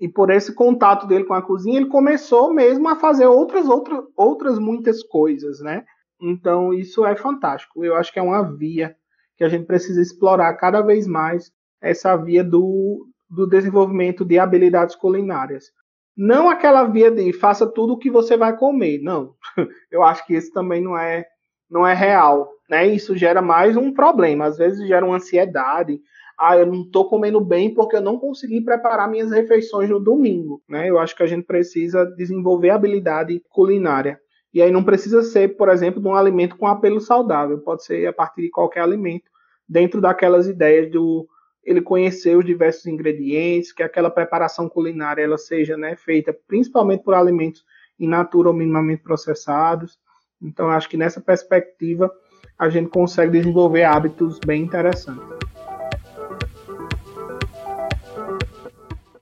e 0.00 0.08
por 0.08 0.30
esse 0.30 0.54
contato 0.54 1.06
dele 1.08 1.24
com 1.24 1.34
a 1.34 1.42
cozinha, 1.42 1.76
ele 1.76 1.88
começou 1.88 2.52
mesmo 2.54 2.88
a 2.88 2.96
fazer 2.96 3.26
outras 3.26 3.68
outras 3.68 4.04
outras 4.16 4.58
muitas 4.58 5.02
coisas, 5.02 5.60
né? 5.60 5.84
Então 6.20 6.72
isso 6.74 7.06
é 7.06 7.16
fantástico. 7.16 7.84
Eu 7.84 7.94
acho 7.94 8.12
que 8.12 8.18
é 8.18 8.22
uma 8.22 8.42
via 8.42 8.96
que 9.36 9.44
a 9.44 9.48
gente 9.48 9.66
precisa 9.66 10.02
explorar 10.02 10.52
cada 10.54 10.80
vez 10.82 11.06
mais 11.06 11.52
essa 11.80 12.16
via 12.16 12.42
do, 12.42 13.06
do 13.30 13.46
desenvolvimento 13.46 14.24
de 14.24 14.38
habilidades 14.38 14.96
culinárias. 14.96 15.70
Não 16.18 16.50
aquela 16.50 16.82
via 16.82 17.12
de 17.12 17.32
faça 17.32 17.64
tudo 17.64 17.92
o 17.92 17.98
que 17.98 18.10
você 18.10 18.36
vai 18.36 18.56
comer. 18.56 18.98
Não. 19.00 19.34
Eu 19.88 20.02
acho 20.02 20.26
que 20.26 20.34
isso 20.34 20.52
também 20.52 20.82
não 20.82 20.98
é 20.98 21.24
não 21.70 21.86
é 21.86 21.94
real, 21.94 22.50
né? 22.68 22.86
Isso 22.86 23.16
gera 23.16 23.40
mais 23.40 23.76
um 23.76 23.92
problema, 23.92 24.46
às 24.46 24.56
vezes 24.56 24.88
gera 24.88 25.04
uma 25.04 25.16
ansiedade. 25.16 26.00
Ah, 26.40 26.56
eu 26.56 26.64
não 26.64 26.82
estou 26.82 27.08
comendo 27.08 27.40
bem 27.42 27.74
porque 27.74 27.96
eu 27.96 28.00
não 28.00 28.18
consegui 28.18 28.62
preparar 28.62 29.10
minhas 29.10 29.30
refeições 29.30 29.90
no 29.90 30.00
domingo, 30.00 30.62
né? 30.68 30.88
Eu 30.88 30.98
acho 30.98 31.14
que 31.14 31.22
a 31.22 31.26
gente 31.26 31.44
precisa 31.44 32.06
desenvolver 32.16 32.70
habilidade 32.70 33.42
culinária. 33.50 34.18
E 34.54 34.62
aí 34.62 34.70
não 34.70 34.82
precisa 34.82 35.22
ser, 35.22 35.56
por 35.56 35.68
exemplo, 35.68 36.00
de 36.00 36.08
um 36.08 36.14
alimento 36.14 36.56
com 36.56 36.66
apelo 36.66 37.00
saudável, 37.00 37.58
pode 37.58 37.84
ser 37.84 38.06
a 38.06 38.12
partir 38.12 38.42
de 38.42 38.50
qualquer 38.50 38.80
alimento, 38.80 39.28
dentro 39.68 40.00
daquelas 40.00 40.48
ideias 40.48 40.90
do 40.90 41.28
ele 41.68 41.82
conhecer 41.82 42.34
os 42.34 42.46
diversos 42.46 42.86
ingredientes, 42.86 43.72
que 43.72 43.82
aquela 43.82 44.10
preparação 44.10 44.70
culinária 44.70 45.22
ela 45.22 45.36
seja 45.36 45.76
né, 45.76 45.94
feita 45.96 46.34
principalmente 46.46 47.04
por 47.04 47.12
alimentos 47.12 47.62
in 48.00 48.08
natura 48.08 48.48
ou 48.48 48.54
minimamente 48.54 49.02
processados. 49.02 49.98
Então, 50.40 50.70
acho 50.70 50.88
que 50.88 50.96
nessa 50.96 51.20
perspectiva 51.20 52.10
a 52.58 52.70
gente 52.70 52.88
consegue 52.88 53.32
desenvolver 53.32 53.84
hábitos 53.84 54.38
bem 54.46 54.62
interessantes. 54.62 55.57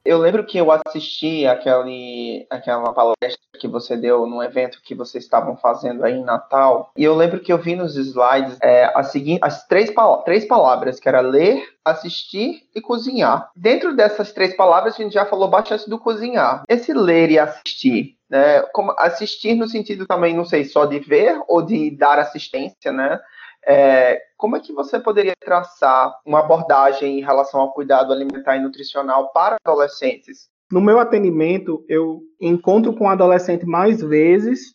Eu 0.06 0.18
lembro 0.18 0.46
que 0.46 0.56
eu 0.56 0.68
assisti 0.70 1.46
aquele, 1.46 2.46
aquela 2.48 2.92
palestra 2.92 3.36
que 3.58 3.66
você 3.66 3.96
deu 3.96 4.24
no 4.26 4.40
evento 4.40 4.80
que 4.82 4.94
vocês 4.94 5.24
estavam 5.24 5.56
fazendo 5.56 6.04
aí 6.04 6.14
em 6.14 6.24
Natal. 6.24 6.92
E 6.96 7.02
eu 7.02 7.14
lembro 7.14 7.40
que 7.40 7.52
eu 7.52 7.58
vi 7.58 7.74
nos 7.74 7.96
slides 7.96 8.56
é, 8.62 8.84
a 8.94 9.02
seguinte, 9.02 9.40
as 9.42 9.66
três, 9.66 9.92
três 10.24 10.44
palavras, 10.44 11.00
que 11.00 11.08
era 11.08 11.20
ler, 11.20 11.60
assistir 11.84 12.62
e 12.74 12.80
cozinhar. 12.80 13.50
Dentro 13.56 13.96
dessas 13.96 14.32
três 14.32 14.54
palavras, 14.56 14.94
a 14.94 15.02
gente 15.02 15.12
já 15.12 15.26
falou 15.26 15.48
bastante 15.48 15.90
do 15.90 15.98
cozinhar. 15.98 16.62
Esse 16.68 16.92
ler 16.92 17.30
e 17.30 17.38
assistir, 17.38 18.16
né? 18.30 18.60
Como 18.72 18.94
assistir 18.98 19.54
no 19.54 19.68
sentido 19.68 20.06
também, 20.06 20.34
não 20.36 20.44
sei, 20.44 20.64
só 20.64 20.84
de 20.84 21.00
ver 21.00 21.40
ou 21.48 21.62
de 21.62 21.90
dar 21.90 22.18
assistência, 22.18 22.92
né? 22.92 23.18
É, 23.68 24.20
como 24.36 24.56
é 24.56 24.60
que 24.60 24.72
você 24.72 25.00
poderia 25.00 25.34
traçar 25.40 26.14
uma 26.24 26.38
abordagem 26.38 27.18
em 27.18 27.22
relação 27.22 27.60
ao 27.60 27.72
cuidado 27.72 28.12
alimentar 28.12 28.56
e 28.56 28.60
nutricional 28.60 29.32
para 29.32 29.56
adolescentes? 29.64 30.48
No 30.70 30.80
meu 30.80 31.00
atendimento, 31.00 31.84
eu 31.88 32.20
encontro 32.40 32.94
com 32.94 33.04
o 33.04 33.08
adolescente 33.08 33.66
mais 33.66 34.00
vezes 34.00 34.74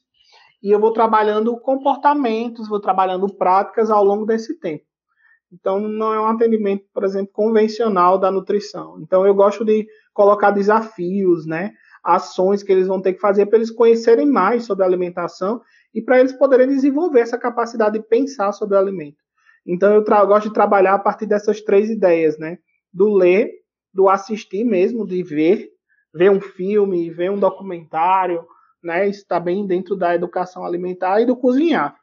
e 0.62 0.72
eu 0.72 0.80
vou 0.80 0.92
trabalhando 0.92 1.58
comportamentos, 1.60 2.68
vou 2.68 2.82
trabalhando 2.82 3.34
práticas 3.34 3.90
ao 3.90 4.04
longo 4.04 4.26
desse 4.26 4.60
tempo. 4.60 4.84
Então, 5.54 5.80
não 5.80 6.14
é 6.14 6.20
um 6.20 6.28
atendimento, 6.28 6.86
por 6.94 7.04
exemplo, 7.04 7.32
convencional 7.34 8.18
da 8.18 8.32
nutrição. 8.32 8.98
Então, 9.02 9.26
eu 9.26 9.34
gosto 9.34 9.66
de 9.66 9.86
colocar 10.14 10.52
desafios, 10.52 11.46
né? 11.46 11.72
Ações 12.04 12.64
que 12.64 12.72
eles 12.72 12.88
vão 12.88 13.02
ter 13.02 13.14
que 13.14 13.20
fazer 13.20 13.46
para 13.46 13.58
eles 13.58 13.70
conhecerem 13.70 14.26
mais 14.26 14.66
sobre 14.66 14.86
alimentação 14.86 15.62
e 15.94 16.02
para 16.02 16.20
eles 16.20 16.34
poderem 16.34 16.68
desenvolver 16.68 17.20
essa 17.20 17.38
capacidade 17.38 18.00
de 18.00 18.06
pensar 18.06 18.52
sobre 18.52 18.76
o 18.76 18.80
alimento. 18.80 19.18
Então 19.66 19.94
eu 19.94 20.04
gosto 20.04 20.48
de 20.48 20.54
trabalhar 20.54 20.96
a 20.96 21.00
partir 21.00 21.26
dessas 21.26 21.62
três 21.62 21.90
ideias, 21.90 22.38
né? 22.38 22.58
Do 22.92 23.14
ler, 23.14 23.52
do 23.94 24.10
assistir 24.10 24.64
mesmo, 24.64 25.06
de 25.06 25.22
ver, 25.22 25.70
ver 26.14 26.32
um 26.32 26.42
filme, 26.42 27.10
ver 27.10 27.30
um 27.30 27.40
documentário, 27.40 28.46
né? 28.84 29.08
Isso 29.08 29.22
está 29.22 29.40
bem 29.40 29.66
dentro 29.68 29.96
da 29.96 30.16
educação 30.16 30.66
alimentar 30.66 31.22
e 31.22 31.26
do 31.26 31.36
cozinhar. 31.36 31.96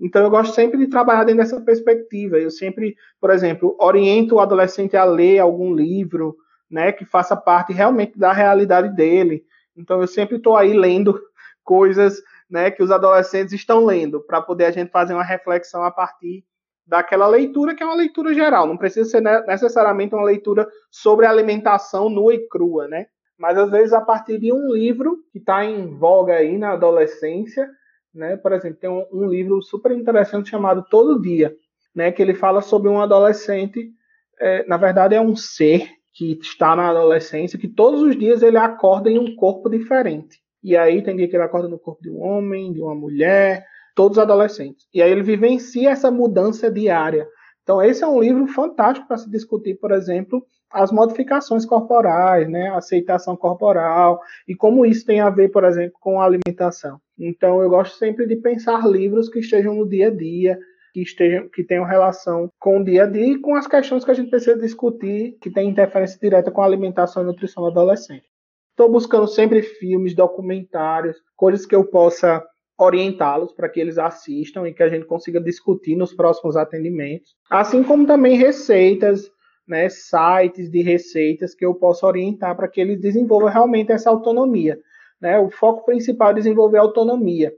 Então 0.00 0.22
eu 0.22 0.30
gosto 0.30 0.54
sempre 0.54 0.78
de 0.78 0.88
trabalhar 0.88 1.24
dentro 1.24 1.42
dessa 1.42 1.60
perspectiva. 1.60 2.38
Eu 2.38 2.50
sempre, 2.50 2.96
por 3.20 3.30
exemplo, 3.30 3.76
oriento 3.78 4.36
o 4.36 4.40
adolescente 4.40 4.96
a 4.96 5.04
ler 5.04 5.38
algum 5.38 5.74
livro, 5.74 6.36
né, 6.70 6.90
que 6.90 7.04
faça 7.04 7.36
parte 7.36 7.72
realmente 7.72 8.18
da 8.18 8.32
realidade 8.32 8.88
dele. 8.96 9.44
Então 9.76 10.00
eu 10.00 10.06
sempre 10.06 10.38
estou 10.38 10.56
aí 10.56 10.72
lendo 10.72 11.20
coisas 11.62 12.20
né, 12.52 12.70
que 12.70 12.82
os 12.82 12.90
adolescentes 12.90 13.54
estão 13.54 13.86
lendo, 13.86 14.20
para 14.20 14.42
poder 14.42 14.66
a 14.66 14.70
gente 14.70 14.90
fazer 14.90 15.14
uma 15.14 15.24
reflexão 15.24 15.82
a 15.82 15.90
partir 15.90 16.44
daquela 16.86 17.26
leitura 17.26 17.74
que 17.74 17.82
é 17.82 17.86
uma 17.86 17.94
leitura 17.94 18.34
geral, 18.34 18.66
não 18.66 18.76
precisa 18.76 19.08
ser 19.08 19.22
necessariamente 19.46 20.14
uma 20.14 20.24
leitura 20.24 20.68
sobre 20.90 21.24
alimentação 21.24 22.10
nua 22.10 22.34
e 22.34 22.46
crua, 22.48 22.86
né? 22.86 23.06
Mas 23.38 23.56
às 23.56 23.70
vezes 23.70 23.94
a 23.94 24.02
partir 24.02 24.38
de 24.38 24.52
um 24.52 24.70
livro 24.70 25.16
que 25.32 25.38
está 25.38 25.64
em 25.64 25.86
voga 25.96 26.34
aí 26.34 26.58
na 26.58 26.72
adolescência, 26.72 27.66
né? 28.14 28.36
Por 28.36 28.52
exemplo, 28.52 28.78
tem 28.78 28.90
um, 28.90 29.06
um, 29.10 29.26
livro 29.26 29.62
super 29.62 29.90
interessante 29.92 30.50
chamado 30.50 30.84
Todo 30.90 31.22
Dia, 31.22 31.56
né? 31.94 32.12
Que 32.12 32.20
ele 32.20 32.34
fala 32.34 32.60
sobre 32.60 32.90
um 32.90 33.00
adolescente, 33.00 33.90
é, 34.38 34.66
na 34.66 34.76
verdade 34.76 35.14
é 35.14 35.20
um 35.20 35.34
ser 35.34 35.88
que 36.12 36.32
está 36.32 36.76
na 36.76 36.90
adolescência, 36.90 37.58
que 37.58 37.68
todos 37.68 38.02
os 38.02 38.14
dias 38.14 38.42
ele 38.42 38.58
acorda 38.58 39.08
em 39.08 39.18
um 39.18 39.34
corpo 39.36 39.70
diferente. 39.70 40.41
E 40.62 40.76
aí 40.76 41.02
tem 41.02 41.16
dia 41.16 41.28
que 41.28 41.36
ele 41.36 41.42
acorda 41.42 41.68
no 41.68 41.78
corpo 41.78 42.02
de 42.02 42.10
um 42.10 42.22
homem, 42.22 42.72
de 42.72 42.80
uma 42.80 42.94
mulher, 42.94 43.64
todos 43.94 44.18
adolescentes. 44.18 44.86
E 44.94 45.02
aí 45.02 45.10
ele 45.10 45.22
vivencia 45.22 45.90
essa 45.90 46.10
mudança 46.10 46.70
diária. 46.70 47.26
Então 47.62 47.82
esse 47.82 48.02
é 48.02 48.06
um 48.06 48.20
livro 48.20 48.46
fantástico 48.48 49.06
para 49.06 49.16
se 49.16 49.30
discutir, 49.30 49.74
por 49.74 49.92
exemplo, 49.92 50.44
as 50.70 50.90
modificações 50.90 51.66
corporais, 51.66 52.48
né, 52.48 52.68
a 52.68 52.78
aceitação 52.78 53.36
corporal 53.36 54.20
e 54.48 54.54
como 54.54 54.86
isso 54.86 55.04
tem 55.04 55.20
a 55.20 55.30
ver, 55.30 55.50
por 55.50 55.64
exemplo, 55.64 55.96
com 56.00 56.20
a 56.20 56.24
alimentação. 56.24 56.98
Então 57.18 57.62
eu 57.62 57.68
gosto 57.68 57.96
sempre 57.98 58.26
de 58.26 58.36
pensar 58.36 58.86
livros 58.88 59.28
que 59.28 59.40
estejam 59.40 59.74
no 59.74 59.88
dia 59.88 60.08
a 60.08 60.10
dia, 60.10 60.58
que 60.92 61.02
estejam, 61.02 61.48
que 61.48 61.62
tenham 61.62 61.84
relação 61.84 62.50
com 62.58 62.80
o 62.80 62.84
dia 62.84 63.04
a 63.04 63.06
dia 63.06 63.34
e 63.34 63.38
com 63.38 63.54
as 63.54 63.66
questões 63.66 64.04
que 64.04 64.10
a 64.10 64.14
gente 64.14 64.30
precisa 64.30 64.58
discutir, 64.58 65.36
que 65.40 65.50
tem 65.50 65.68
interferência 65.68 66.18
direta 66.20 66.50
com 66.50 66.62
a 66.62 66.66
alimentação 66.66 67.22
e 67.22 67.26
nutrição 67.26 67.62
do 67.62 67.70
adolescente. 67.70 68.31
Estou 68.72 68.90
buscando 68.90 69.28
sempre 69.28 69.62
filmes, 69.62 70.14
documentários, 70.14 71.16
coisas 71.36 71.66
que 71.66 71.74
eu 71.74 71.84
possa 71.84 72.42
orientá-los 72.78 73.52
para 73.52 73.68
que 73.68 73.78
eles 73.78 73.98
assistam 73.98 74.66
e 74.66 74.72
que 74.72 74.82
a 74.82 74.88
gente 74.88 75.04
consiga 75.04 75.38
discutir 75.38 75.94
nos 75.94 76.14
próximos 76.14 76.56
atendimentos, 76.56 77.36
assim 77.50 77.82
como 77.82 78.06
também 78.06 78.36
receitas, 78.36 79.30
né, 79.68 79.88
sites 79.90 80.70
de 80.70 80.82
receitas 80.82 81.54
que 81.54 81.64
eu 81.64 81.74
possa 81.74 82.06
orientar 82.06 82.56
para 82.56 82.66
que 82.66 82.80
eles 82.80 82.98
desenvolvam 82.98 83.50
realmente 83.50 83.92
essa 83.92 84.10
autonomia. 84.10 84.78
Né? 85.20 85.38
O 85.38 85.50
foco 85.50 85.84
principal 85.84 86.30
é 86.30 86.34
desenvolver 86.34 86.78
autonomia. 86.78 87.52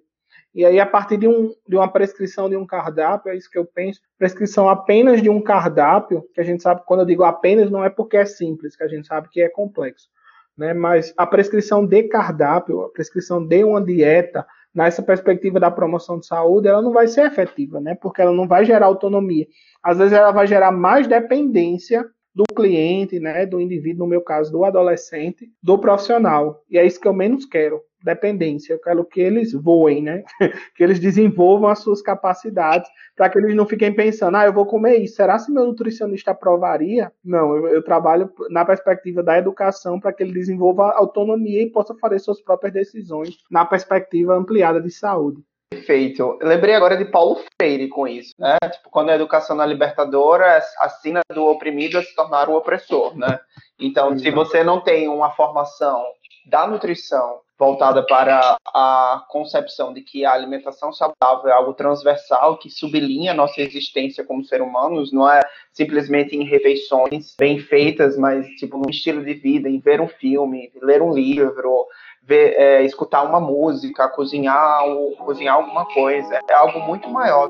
E 0.53 0.65
aí, 0.65 0.79
a 0.79 0.87
partir 0.87 1.17
de, 1.17 1.27
um, 1.27 1.53
de 1.67 1.77
uma 1.77 1.91
prescrição 1.91 2.49
de 2.49 2.57
um 2.57 2.67
cardápio, 2.67 3.31
é 3.31 3.37
isso 3.37 3.51
que 3.51 3.59
eu 3.59 3.65
penso, 3.65 4.01
prescrição 4.19 4.69
apenas 4.69 5.23
de 5.23 5.31
um 5.31 5.41
cardápio, 5.41 6.25
que 6.33 6.41
a 6.41 6.45
gente 6.45 6.63
sabe, 6.63 6.83
quando 6.87 7.01
eu 7.01 7.07
digo 7.07 7.25
apenas, 7.25 7.71
não 7.71 7.85
é 7.85 7.91
porque 7.91 8.17
é 8.17 8.25
simples, 8.25 8.77
que 8.77 8.85
a 8.85 8.89
gente 8.89 9.07
sabe 9.07 9.29
que 9.31 9.41
é 9.41 9.49
complexo. 9.49 10.09
Né? 10.57 10.73
Mas 10.73 11.13
a 11.17 11.27
prescrição 11.27 11.87
de 11.87 12.05
cardápio, 12.05 12.83
a 12.83 12.91
prescrição 12.91 13.45
de 13.45 13.65
uma 13.65 13.83
dieta, 13.83 14.47
nessa 14.75 15.03
perspectiva 15.03 15.61
da 15.61 15.71
promoção 15.71 16.19
de 16.19 16.27
saúde, 16.27 16.69
ela 16.69 16.83
não 16.83 16.93
vai 16.93 17.07
ser 17.07 17.27
efetiva, 17.27 17.81
né? 17.81 17.95
Porque 17.95 18.21
ela 18.21 18.33
não 18.33 18.49
vai 18.49 18.65
gerar 18.65 18.87
autonomia. 18.87 19.47
Às 19.83 19.99
vezes 19.99 20.13
ela 20.13 20.33
vai 20.33 20.47
gerar 20.47 20.73
mais 20.73 21.07
dependência 21.07 22.05
do 22.35 22.43
cliente, 22.53 23.21
né, 23.21 23.47
do 23.47 23.61
indivíduo, 23.61 24.05
no 24.05 24.11
meu 24.11 24.21
caso, 24.21 24.51
do 24.51 24.65
adolescente, 24.65 25.49
do 25.63 25.79
profissional. 25.79 26.65
E 26.69 26.77
é 26.77 26.85
isso 26.85 27.01
que 27.01 27.07
eu 27.07 27.13
menos 27.13 27.45
quero 27.47 27.81
dependência. 28.05 28.75
Eu 28.75 28.79
quero 28.79 29.05
que 29.05 29.21
eles 29.21 29.53
voem, 29.53 30.03
né? 30.03 30.23
que 30.77 30.85
eles 30.85 30.99
desenvolvam 30.99 31.69
as 31.69 31.79
suas 31.81 32.03
capacidades, 32.03 32.89
para 33.17 33.29
que 33.29 33.39
eles 33.39 33.55
não 33.55 33.67
fiquem 33.67 33.93
pensando, 33.93 34.37
ah, 34.37 34.45
eu 34.45 34.53
vou 34.53 34.67
comer 34.67 34.99
isso. 34.99 35.17
Será 35.17 35.39
se 35.39 35.51
meu 35.51 35.65
nutricionista 35.65 36.33
aprovaria? 36.33 37.11
Não, 37.25 37.57
eu, 37.57 37.69
eu 37.69 37.83
trabalho 37.83 38.31
na 38.51 38.65
perspectiva 38.65 39.23
da 39.23 39.39
educação 39.39 39.99
para 39.99 40.13
que 40.13 40.23
ele 40.23 40.33
desenvolva 40.33 40.93
autonomia 40.93 41.63
e 41.63 41.71
possa 41.71 41.95
fazer 41.95 42.19
suas 42.19 42.41
próprias 42.41 42.75
decisões 42.75 43.39
na 43.51 43.65
perspectiva 43.65 44.35
ampliada 44.35 44.81
de 44.81 44.91
saúde. 44.91 45.43
Perfeito. 45.75 46.39
Eu 46.41 46.47
lembrei 46.47 46.75
agora 46.75 46.97
de 46.97 47.05
Paulo 47.05 47.41
Freire 47.61 47.89
com 47.89 48.07
isso, 48.07 48.33
né? 48.39 48.57
Tipo, 48.71 48.91
quando 48.91 49.11
a 49.11 49.15
educação 49.17 49.57
na 49.57 49.67
libertadora 49.67 50.63
assina 50.81 51.21
do 51.33 51.47
oprimido 51.47 51.99
a 51.99 52.03
se 52.03 52.15
tornar 52.15 52.49
o 52.49 52.55
opressor, 52.55 53.17
né? 53.19 53.41
Então, 53.79 54.17
se 54.17 54.31
você 54.31 54.63
não 54.63 54.81
tem 54.81 55.09
uma 55.09 55.31
formação 55.31 56.05
da 56.45 56.67
nutrição 56.67 57.41
voltada 57.59 58.05
para 58.05 58.57
a 58.67 59.25
concepção 59.29 59.93
de 59.93 60.01
que 60.01 60.25
a 60.25 60.33
alimentação 60.33 60.93
saudável 60.93 61.49
é 61.49 61.53
algo 61.53 61.73
transversal 61.73 62.59
que 62.59 62.69
sublinha 62.69 63.33
nossa 63.33 63.61
existência 63.61 64.25
como 64.25 64.45
ser 64.45 64.61
humanos, 64.61 65.13
não 65.13 65.31
é 65.31 65.41
simplesmente 65.73 66.37
em 66.37 66.45
refeições 66.45 67.35
bem 67.39 67.59
feitas, 67.59 68.19
mas 68.19 68.47
tipo 68.57 68.77
no 68.77 68.91
estilo 68.91 69.25
de 69.25 69.35
vida, 69.35 69.69
em 69.69 69.79
ver 69.79 70.01
um 70.01 70.09
filme, 70.09 70.73
ler 70.83 71.01
um 71.01 71.13
livro, 71.13 71.87
ver, 72.23 72.55
é, 72.55 72.83
escutar 72.83 73.23
uma 73.23 73.41
música, 73.41 74.09
cozinhar 74.09 74.85
ou 74.87 75.17
cozinhar 75.17 75.57
alguma 75.57 75.87
coisa, 75.87 76.41
é 76.49 76.55
algo 76.55 76.81
muito 76.81 77.09
maior. 77.09 77.49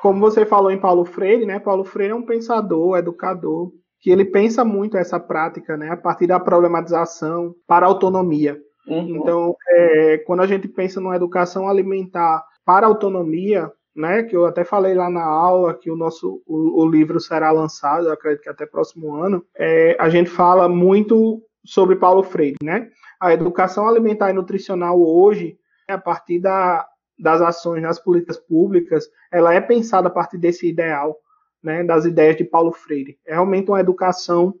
Como 0.00 0.20
você 0.20 0.46
falou 0.46 0.70
em 0.70 0.78
Paulo 0.78 1.04
Freire, 1.04 1.44
né? 1.44 1.58
Paulo 1.58 1.84
Freire 1.84 2.12
é 2.12 2.14
um 2.14 2.24
pensador, 2.24 2.96
educador, 2.96 3.72
que 4.00 4.10
ele 4.10 4.24
pensa 4.24 4.64
muito 4.64 4.96
essa 4.96 5.18
prática, 5.18 5.76
né, 5.76 5.90
a 5.90 5.96
partir 5.96 6.26
da 6.26 6.38
problematização 6.38 7.54
para 7.66 7.86
a 7.86 7.88
autonomia. 7.88 8.58
Uhum. 8.86 9.16
Então, 9.16 9.56
é, 9.68 10.18
quando 10.18 10.40
a 10.40 10.46
gente 10.46 10.68
pensa 10.68 11.00
numa 11.00 11.16
educação 11.16 11.68
alimentar 11.68 12.44
para 12.64 12.86
a 12.86 12.88
autonomia, 12.88 13.70
né, 13.94 14.22
que 14.22 14.36
eu 14.36 14.46
até 14.46 14.64
falei 14.64 14.94
lá 14.94 15.10
na 15.10 15.24
aula 15.24 15.74
que 15.74 15.90
o 15.90 15.96
nosso 15.96 16.40
o, 16.46 16.82
o 16.82 16.88
livro 16.88 17.18
será 17.18 17.50
lançado, 17.50 18.10
acredito 18.10 18.42
que 18.42 18.48
até 18.48 18.64
próximo 18.64 19.16
ano, 19.16 19.44
é, 19.56 19.96
a 19.98 20.08
gente 20.08 20.30
fala 20.30 20.68
muito 20.68 21.42
sobre 21.64 21.96
Paulo 21.96 22.22
Freire, 22.22 22.56
né? 22.62 22.88
A 23.20 23.32
educação 23.34 23.88
alimentar 23.88 24.30
e 24.30 24.32
nutricional 24.32 25.00
hoje, 25.02 25.58
a 25.88 25.98
partir 25.98 26.38
da, 26.38 26.86
das 27.18 27.42
ações 27.42 27.82
nas 27.82 27.98
políticas 27.98 28.38
públicas, 28.38 29.06
ela 29.32 29.52
é 29.52 29.60
pensada 29.60 30.06
a 30.06 30.10
partir 30.10 30.38
desse 30.38 30.68
ideal 30.68 31.16
né, 31.62 31.84
das 31.84 32.04
ideias 32.04 32.36
de 32.36 32.44
Paulo 32.44 32.72
Freire. 32.72 33.18
É 33.26 33.32
realmente 33.32 33.70
uma 33.70 33.80
educação 33.80 34.54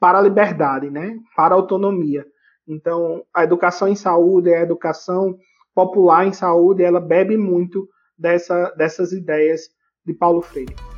para 0.00 0.18
a 0.18 0.22
liberdade, 0.22 0.90
né, 0.90 1.16
para 1.36 1.54
a 1.54 1.58
autonomia. 1.58 2.26
Então, 2.66 3.24
a 3.34 3.44
educação 3.44 3.88
em 3.88 3.96
saúde, 3.96 4.52
a 4.52 4.60
educação 4.60 5.36
popular 5.74 6.26
em 6.26 6.32
saúde, 6.32 6.82
ela 6.82 7.00
bebe 7.00 7.36
muito 7.36 7.88
dessa, 8.16 8.70
dessas 8.70 9.12
ideias 9.12 9.68
de 10.04 10.12
Paulo 10.12 10.42
Freire. 10.42 10.97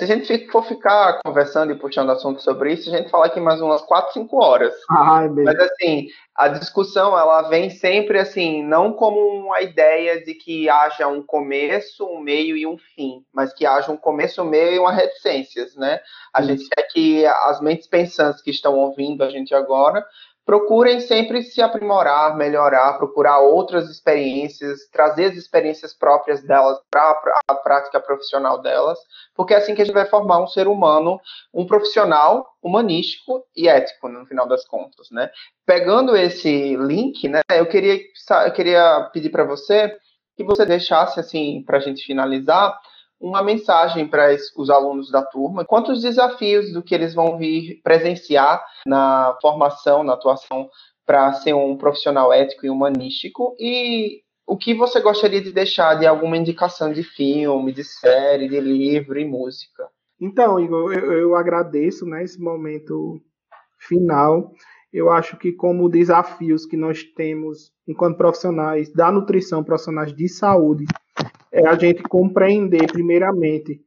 Se 0.00 0.04
a 0.04 0.06
gente 0.06 0.46
for 0.50 0.64
ficar 0.64 1.20
conversando 1.22 1.72
e 1.72 1.78
puxando 1.78 2.08
assunto 2.08 2.40
sobre 2.40 2.72
isso, 2.72 2.88
a 2.88 2.96
gente 2.96 3.10
fala 3.10 3.26
aqui 3.26 3.38
mais 3.38 3.60
umas 3.60 3.82
4, 3.82 4.14
5 4.14 4.42
horas. 4.42 4.72
Ai, 4.88 5.28
Mas 5.28 5.58
assim, 5.58 6.06
a 6.34 6.48
discussão 6.48 7.18
ela 7.18 7.42
vem 7.50 7.68
sempre 7.68 8.18
assim, 8.18 8.62
não 8.62 8.94
como 8.94 9.20
uma 9.20 9.60
ideia 9.60 10.24
de 10.24 10.32
que 10.32 10.70
haja 10.70 11.06
um 11.06 11.22
começo, 11.22 12.06
um 12.06 12.18
meio 12.18 12.56
e 12.56 12.66
um 12.66 12.78
fim, 12.78 13.22
mas 13.30 13.52
que 13.52 13.66
haja 13.66 13.92
um 13.92 13.96
começo, 13.96 14.40
um 14.40 14.46
meio 14.46 14.72
e 14.72 14.78
uma 14.78 14.90
reticências, 14.90 15.76
né? 15.76 16.00
A 16.32 16.40
gente 16.40 16.66
quer 16.70 16.84
que 16.84 17.26
as 17.26 17.60
mentes 17.60 17.86
pensantes 17.86 18.40
que 18.40 18.50
estão 18.50 18.78
ouvindo 18.78 19.22
a 19.22 19.28
gente 19.28 19.54
agora 19.54 20.02
procurem 20.44 21.00
sempre 21.00 21.42
se 21.42 21.62
aprimorar, 21.62 22.36
melhorar, 22.36 22.94
procurar 22.94 23.38
outras 23.38 23.88
experiências, 23.88 24.88
trazer 24.90 25.26
as 25.26 25.36
experiências 25.36 25.94
próprias 25.94 26.42
delas 26.42 26.78
para 26.90 27.20
a 27.48 27.54
prática 27.54 28.00
profissional 28.00 28.60
delas, 28.60 28.98
porque 29.34 29.54
é 29.54 29.58
assim 29.58 29.74
que 29.74 29.82
a 29.82 29.84
gente 29.84 29.94
vai 29.94 30.06
formar 30.06 30.42
um 30.42 30.46
ser 30.46 30.66
humano, 30.66 31.20
um 31.52 31.66
profissional 31.66 32.46
humanístico 32.62 33.44
e 33.54 33.68
ético, 33.68 34.08
no 34.08 34.26
final 34.26 34.48
das 34.48 34.66
contas, 34.66 35.10
né? 35.10 35.30
Pegando 35.64 36.16
esse 36.16 36.76
link, 36.76 37.28
né, 37.28 37.40
eu 37.50 37.66
queria, 37.66 38.00
eu 38.46 38.52
queria 38.52 39.08
pedir 39.12 39.30
para 39.30 39.44
você 39.44 39.96
que 40.36 40.44
você 40.44 40.64
deixasse, 40.64 41.20
assim, 41.20 41.62
para 41.66 41.76
a 41.76 41.80
gente 41.80 42.04
finalizar, 42.04 42.78
uma 43.20 43.42
mensagem 43.42 44.08
para 44.08 44.34
os 44.56 44.70
alunos 44.70 45.10
da 45.10 45.22
turma, 45.22 45.64
quantos 45.64 46.00
desafios 46.00 46.72
do 46.72 46.82
que 46.82 46.94
eles 46.94 47.14
vão 47.14 47.36
vir 47.36 47.80
presenciar 47.82 48.64
na 48.86 49.36
formação, 49.42 50.02
na 50.02 50.14
atuação 50.14 50.68
para 51.04 51.32
ser 51.34 51.52
um 51.52 51.76
profissional 51.76 52.32
ético 52.32 52.64
e 52.64 52.70
humanístico 52.70 53.54
e 53.58 54.22
o 54.46 54.56
que 54.56 54.74
você 54.74 55.00
gostaria 55.00 55.40
de 55.40 55.52
deixar 55.52 55.96
de 55.96 56.06
alguma 56.06 56.36
indicação 56.36 56.92
de 56.92 57.02
filme, 57.02 57.72
de 57.72 57.84
série, 57.84 58.48
de 58.48 58.58
livro 58.58 59.18
e 59.18 59.24
música? 59.24 59.86
Então, 60.20 60.58
Igor, 60.58 60.92
eu, 60.92 61.12
eu 61.12 61.36
agradeço 61.36 62.04
né, 62.04 62.24
esse 62.24 62.40
momento 62.40 63.20
final. 63.78 64.52
Eu 64.92 65.10
acho 65.10 65.36
que 65.36 65.52
como 65.52 65.88
desafios 65.88 66.66
que 66.66 66.76
nós 66.76 67.04
temos 67.04 67.70
enquanto 67.86 68.16
profissionais 68.16 68.92
da 68.92 69.10
nutrição, 69.12 69.62
profissionais 69.62 70.12
de 70.12 70.28
saúde, 70.28 70.84
é 71.52 71.66
a 71.66 71.74
gente 71.74 72.02
compreender, 72.02 72.86
primeiramente, 72.90 73.80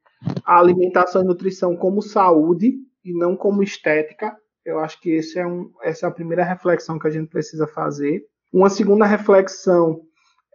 a 0.45 0.59
alimentação 0.59 1.21
e 1.21 1.25
nutrição 1.25 1.75
como 1.75 2.01
saúde 2.01 2.75
e 3.03 3.13
não 3.13 3.35
como 3.35 3.63
estética. 3.63 4.35
Eu 4.65 4.79
acho 4.79 4.99
que 5.01 5.11
esse 5.11 5.39
é 5.39 5.45
um, 5.45 5.71
essa 5.81 6.05
é 6.05 6.09
a 6.09 6.13
primeira 6.13 6.43
reflexão 6.43 6.97
que 6.97 7.07
a 7.07 7.11
gente 7.11 7.29
precisa 7.29 7.67
fazer. 7.67 8.23
Uma 8.51 8.69
segunda 8.69 9.05
reflexão 9.05 10.01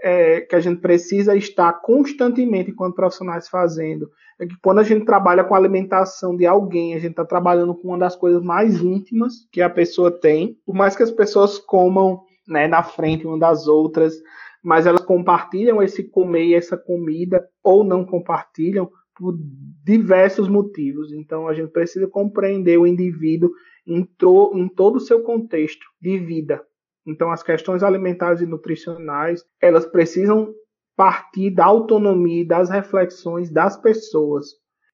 é, 0.03 0.41
que 0.43 0.55
a 0.55 0.61
gente 0.61 0.81
precisa 0.81 1.37
estar 1.37 1.73
constantemente, 1.81 2.71
enquanto 2.71 2.95
profissionais, 2.95 3.49
fazendo, 3.49 4.09
é 4.41 4.47
que 4.47 4.55
quando 4.63 4.79
a 4.79 4.85
gente 4.85 5.05
trabalha 5.05 5.43
com 5.43 5.55
a 5.55 5.59
alimentação 5.59 6.37
de 6.37 6.47
alguém, 6.47 6.95
a 6.95 6.99
gente 6.99 7.11
está 7.11 7.25
trabalhando 7.25 7.75
com 7.75 7.89
uma 7.89 7.99
das 7.99 8.15
coisas 8.15 8.43
mais 8.43 8.81
íntimas 8.81 9.35
que 9.51 9.61
a 9.61 9.69
pessoa 9.69 10.11
tem. 10.11 10.57
Por 10.65 10.75
mais 10.75 10.95
que 10.95 11.03
as 11.03 11.11
pessoas 11.11 11.59
comam 11.59 12.21
né, 12.47 12.69
na 12.69 12.83
frente 12.83 13.27
uma 13.27 13.39
das 13.39 13.67
outras, 13.67 14.15
mas 14.63 14.87
elas 14.87 15.05
compartilham 15.05 15.83
esse 15.83 16.05
comer 16.05 16.47
e 16.47 16.55
essa 16.55 16.77
comida, 16.77 17.49
ou 17.63 17.85
não 17.85 18.05
compartilham, 18.05 18.91
por 19.15 19.37
diversos 19.85 20.49
motivos. 20.49 21.13
Então 21.13 21.49
a 21.49 21.55
gente 21.55 21.71
precisa 21.71 22.07
compreender 22.07 22.79
o 22.79 22.87
indivíduo 22.87 23.51
em, 23.87 24.09
em 24.55 24.69
todo 24.69 24.97
o 24.97 25.01
seu 25.01 25.23
contexto 25.23 25.85
de 26.01 26.19
vida. 26.19 26.63
Então 27.07 27.31
as 27.31 27.43
questões 27.43 27.83
alimentares 27.83 28.41
e 28.41 28.47
nutricionais, 28.47 29.45
elas 29.61 29.87
precisam 29.87 30.55
partir 30.97 31.51
da 31.51 31.65
autonomia 31.65 32.43
e 32.43 32.47
das 32.47 32.71
reflexões 32.71 33.51
das 33.51 33.77
pessoas 33.77 34.47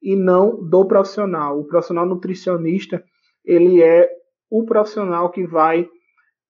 e 0.03 0.15
não 0.15 0.63
do 0.63 0.85
profissional. 0.87 1.59
O 1.59 1.65
profissional 1.65 2.07
nutricionista, 2.07 3.03
ele 3.45 3.83
é 3.83 4.09
o 4.51 4.65
profissional 4.65 5.31
que 5.31 5.47
vai 5.47 5.89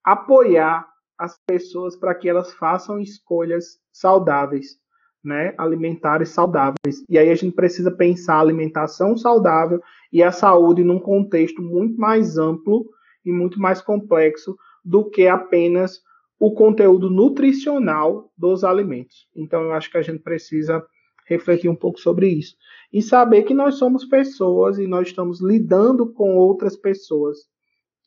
apoiar 0.04 0.86
as 1.18 1.38
pessoas 1.46 1.96
para 1.96 2.14
que 2.14 2.28
elas 2.28 2.52
façam 2.54 2.98
escolhas 2.98 3.78
saudáveis, 3.92 4.78
né, 5.22 5.54
alimentares 5.56 6.30
saudáveis. 6.30 7.02
E 7.08 7.18
aí 7.18 7.30
a 7.30 7.34
gente 7.34 7.54
precisa 7.54 7.90
pensar 7.90 8.34
a 8.34 8.40
alimentação 8.40 9.16
saudável 9.16 9.80
e 10.12 10.22
a 10.22 10.30
saúde 10.30 10.84
num 10.84 10.98
contexto 10.98 11.62
muito 11.62 11.98
mais 11.98 12.36
amplo 12.36 12.86
e 13.24 13.32
muito 13.32 13.58
mais 13.58 13.80
complexo 13.80 14.56
do 14.84 15.08
que 15.08 15.26
apenas 15.26 16.00
o 16.38 16.52
conteúdo 16.52 17.08
nutricional 17.08 18.30
dos 18.36 18.64
alimentos. 18.64 19.26
Então, 19.34 19.62
eu 19.62 19.72
acho 19.72 19.90
que 19.90 19.96
a 19.96 20.02
gente 20.02 20.18
precisa 20.22 20.84
refletir 21.26 21.70
um 21.70 21.76
pouco 21.76 21.98
sobre 21.98 22.28
isso. 22.28 22.54
E 22.92 23.00
saber 23.00 23.44
que 23.44 23.54
nós 23.54 23.76
somos 23.76 24.04
pessoas 24.04 24.78
e 24.78 24.86
nós 24.86 25.08
estamos 25.08 25.40
lidando 25.40 26.12
com 26.12 26.36
outras 26.36 26.76
pessoas. 26.76 27.38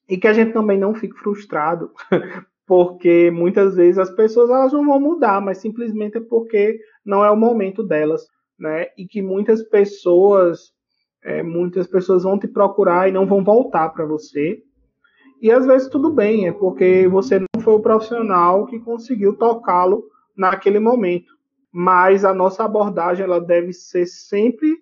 E 0.07 0.17
que 0.17 0.27
a 0.27 0.33
gente 0.33 0.53
também 0.53 0.77
não 0.77 0.93
fique 0.93 1.17
frustrado, 1.17 1.91
porque 2.67 3.31
muitas 3.31 3.75
vezes 3.75 3.97
as 3.97 4.11
pessoas 4.11 4.49
elas 4.49 4.73
não 4.73 4.85
vão 4.85 4.99
mudar, 4.99 5.41
mas 5.41 5.59
simplesmente 5.59 6.17
é 6.17 6.21
porque 6.21 6.77
não 7.05 7.23
é 7.23 7.31
o 7.31 7.37
momento 7.37 7.81
delas. 7.81 8.27
Né? 8.59 8.87
E 8.97 9.07
que 9.07 9.21
muitas 9.21 9.63
pessoas, 9.63 10.71
é, 11.23 11.41
muitas 11.41 11.87
pessoas 11.87 12.23
vão 12.23 12.37
te 12.37 12.47
procurar 12.47 13.07
e 13.07 13.11
não 13.11 13.25
vão 13.25 13.43
voltar 13.43 13.89
para 13.89 14.05
você, 14.05 14.61
e 15.39 15.51
às 15.51 15.65
vezes 15.65 15.87
tudo 15.87 16.11
bem, 16.11 16.47
é 16.47 16.51
porque 16.51 17.07
você 17.07 17.39
não 17.39 17.61
foi 17.61 17.75
o 17.75 17.81
profissional 17.81 18.65
que 18.65 18.79
conseguiu 18.79 19.35
tocá-lo 19.35 20.03
naquele 20.35 20.79
momento. 20.79 21.31
Mas 21.71 22.25
a 22.25 22.33
nossa 22.33 22.63
abordagem 22.63 23.23
ela 23.23 23.39
deve 23.39 23.71
ser 23.71 24.07
sempre 24.07 24.75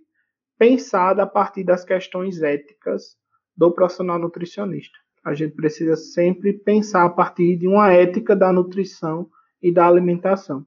pensada 0.58 1.24
a 1.24 1.28
partir 1.28 1.66
das 1.66 1.84
questões 1.84 2.42
éticas 2.42 3.18
do 3.56 3.70
profissional 3.70 4.18
nutricionista. 4.18 4.98
A 5.26 5.34
gente 5.34 5.56
precisa 5.56 5.96
sempre 5.96 6.54
pensar 6.54 7.04
a 7.04 7.10
partir 7.10 7.58
de 7.58 7.68
uma 7.68 7.92
ética 7.92 8.36
da 8.36 8.54
nutrição 8.54 9.28
e 9.60 9.74
da 9.74 9.88
alimentação. 9.88 10.64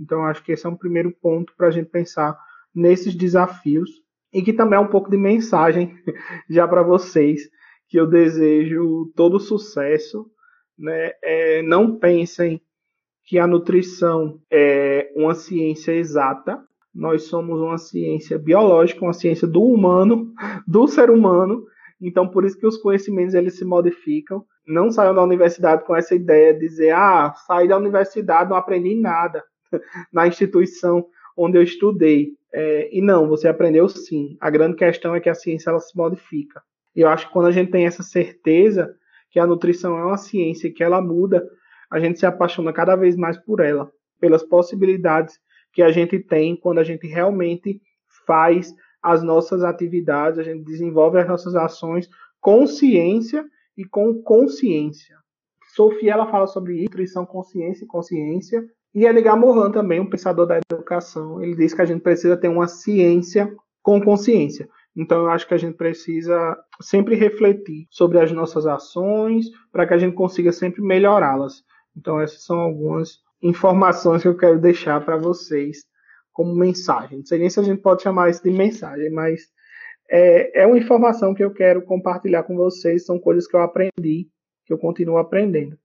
Então, 0.00 0.24
acho 0.24 0.42
que 0.42 0.52
esse 0.52 0.66
é 0.66 0.68
um 0.68 0.76
primeiro 0.76 1.12
ponto 1.12 1.52
para 1.54 1.68
a 1.68 1.70
gente 1.70 1.90
pensar 1.90 2.36
nesses 2.74 3.14
desafios 3.14 3.90
e 4.32 4.40
que 4.42 4.54
também 4.54 4.78
é 4.78 4.80
um 4.80 4.88
pouco 4.88 5.10
de 5.10 5.18
mensagem 5.18 5.94
já 6.48 6.66
para 6.66 6.82
vocês 6.82 7.42
que 7.86 8.00
eu 8.00 8.06
desejo 8.06 9.12
todo 9.14 9.38
sucesso. 9.38 10.26
Né? 10.78 11.12
É, 11.22 11.62
não 11.62 11.98
pensem 11.98 12.62
que 13.26 13.38
a 13.38 13.46
nutrição 13.46 14.40
é 14.50 15.12
uma 15.14 15.34
ciência 15.34 15.92
exata. 15.92 16.58
Nós 16.94 17.24
somos 17.24 17.60
uma 17.60 17.76
ciência 17.76 18.38
biológica, 18.38 19.04
uma 19.04 19.12
ciência 19.12 19.46
do 19.46 19.62
humano, 19.62 20.32
do 20.66 20.88
ser 20.88 21.10
humano. 21.10 21.66
Então, 22.02 22.26
por 22.26 22.44
isso 22.44 22.58
que 22.58 22.66
os 22.66 22.76
conhecimentos 22.76 23.34
eles 23.34 23.56
se 23.56 23.64
modificam. 23.64 24.44
Não 24.66 24.90
saiam 24.90 25.14
da 25.14 25.22
universidade 25.22 25.84
com 25.84 25.94
essa 25.94 26.14
ideia 26.14 26.52
de 26.52 26.60
dizer, 26.60 26.90
ah, 26.94 27.32
saí 27.46 27.68
da 27.68 27.76
universidade, 27.76 28.50
não 28.50 28.56
aprendi 28.56 28.94
nada 28.94 29.42
na 30.12 30.26
instituição 30.26 31.06
onde 31.36 31.56
eu 31.56 31.62
estudei. 31.62 32.32
É, 32.52 32.88
e 32.92 33.00
não, 33.00 33.28
você 33.28 33.48
aprendeu 33.48 33.88
sim. 33.88 34.36
A 34.40 34.50
grande 34.50 34.76
questão 34.76 35.14
é 35.14 35.20
que 35.20 35.28
a 35.28 35.34
ciência 35.34 35.70
ela 35.70 35.80
se 35.80 35.96
modifica. 35.96 36.60
E 36.94 37.00
eu 37.00 37.08
acho 37.08 37.26
que 37.26 37.32
quando 37.32 37.46
a 37.46 37.52
gente 37.52 37.70
tem 37.70 37.86
essa 37.86 38.02
certeza 38.02 38.94
que 39.30 39.38
a 39.38 39.46
nutrição 39.46 39.98
é 39.98 40.04
uma 40.04 40.18
ciência 40.18 40.70
que 40.70 40.82
ela 40.82 41.00
muda, 41.00 41.48
a 41.90 41.98
gente 41.98 42.18
se 42.18 42.26
apaixona 42.26 42.72
cada 42.72 42.96
vez 42.96 43.16
mais 43.16 43.38
por 43.38 43.60
ela, 43.60 43.90
pelas 44.20 44.42
possibilidades 44.42 45.38
que 45.72 45.82
a 45.82 45.90
gente 45.90 46.18
tem 46.18 46.54
quando 46.56 46.78
a 46.78 46.84
gente 46.84 47.06
realmente 47.06 47.80
faz 48.26 48.74
as 49.02 49.22
nossas 49.22 49.64
atividades, 49.64 50.38
a 50.38 50.42
gente 50.42 50.64
desenvolve 50.64 51.18
as 51.18 51.28
nossas 51.28 51.54
ações 51.54 52.08
com 52.40 52.66
ciência 52.66 53.44
e 53.76 53.84
com 53.84 54.22
consciência. 54.22 55.16
Sofia 55.74 56.12
ela 56.12 56.30
fala 56.30 56.46
sobre 56.46 56.82
nutrição, 56.82 57.24
consciência 57.24 57.84
e 57.84 57.88
consciência. 57.88 58.62
E 58.94 59.06
Edgar 59.06 59.38
Morin 59.38 59.72
também, 59.72 60.00
um 60.00 60.08
pensador 60.08 60.46
da 60.46 60.60
educação, 60.70 61.42
ele 61.42 61.56
diz 61.56 61.72
que 61.72 61.80
a 61.80 61.84
gente 61.86 62.02
precisa 62.02 62.36
ter 62.36 62.48
uma 62.48 62.68
ciência 62.68 63.50
com 63.82 64.00
consciência. 64.00 64.68
Então, 64.94 65.22
eu 65.22 65.30
acho 65.30 65.48
que 65.48 65.54
a 65.54 65.58
gente 65.58 65.76
precisa 65.76 66.56
sempre 66.80 67.14
refletir 67.14 67.86
sobre 67.90 68.20
as 68.20 68.30
nossas 68.30 68.66
ações 68.66 69.46
para 69.72 69.86
que 69.86 69.94
a 69.94 69.98
gente 69.98 70.14
consiga 70.14 70.52
sempre 70.52 70.82
melhorá-las. 70.82 71.64
Então, 71.96 72.20
essas 72.20 72.44
são 72.44 72.60
algumas 72.60 73.18
informações 73.42 74.20
que 74.20 74.28
eu 74.28 74.36
quero 74.36 74.60
deixar 74.60 75.02
para 75.02 75.16
vocês 75.16 75.84
como 76.32 76.54
mensagem. 76.54 77.18
Não 77.18 77.26
sei 77.26 77.38
nem 77.38 77.50
se 77.50 77.60
a 77.60 77.62
gente 77.62 77.80
pode 77.80 78.02
chamar 78.02 78.30
isso 78.30 78.42
de 78.42 78.50
mensagem, 78.50 79.10
mas 79.10 79.48
é, 80.10 80.62
é 80.62 80.66
uma 80.66 80.78
informação 80.78 81.34
que 81.34 81.44
eu 81.44 81.52
quero 81.52 81.82
compartilhar 81.82 82.42
com 82.42 82.56
vocês. 82.56 83.04
São 83.04 83.18
coisas 83.18 83.46
que 83.46 83.56
eu 83.56 83.60
aprendi, 83.60 84.28
que 84.66 84.72
eu 84.72 84.78
continuo 84.78 85.18
aprendendo. 85.18 85.78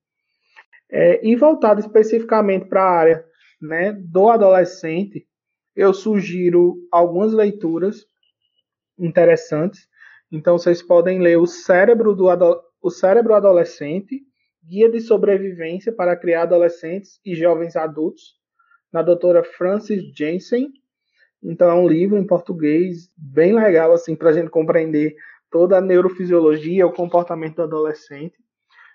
É, 0.89 1.26
e 1.26 1.36
voltado 1.36 1.80
especificamente 1.80 2.66
para 2.66 2.82
a 2.82 2.91
área 2.91 3.26
né, 3.62 3.91
do 3.91 4.30
adolescente, 4.30 5.28
eu 5.76 5.93
sugiro 5.93 6.78
algumas 6.91 7.34
leituras 7.34 8.06
interessantes. 8.98 9.88
Então 10.32 10.58
vocês 10.58 10.82
podem 10.82 11.20
ler 11.20 11.38
o 11.38 11.45
cérebro 11.45 12.16
do 12.16 12.28
o 12.82 12.89
cérebro 12.89 13.34
adolescente, 13.34 14.22
guia 14.64 14.89
de 14.89 15.00
sobrevivência 15.00 15.91
para 15.91 16.16
criar 16.16 16.43
adolescentes 16.43 17.20
e 17.26 17.36
jovens 17.36 17.76
adultos, 17.76 18.36
na 18.92 19.02
doutora 19.02 19.44
Frances 19.44 20.04
Jensen. 20.16 20.72
Então 21.44 21.70
é 21.70 21.74
um 21.74 21.88
livro 21.88 22.18
em 22.18 22.26
português 22.26 23.12
bem 23.16 23.54
legal 23.54 23.92
assim 23.94 24.16
para 24.16 24.30
a 24.30 24.34
gente 24.34 24.50
compreender 24.50 25.16
toda 25.52 25.78
a 25.78 25.82
neurofisiologia, 25.82 26.86
o 26.86 26.94
comportamento 26.94 27.56
do 27.56 27.64
adolescente. 27.64 28.36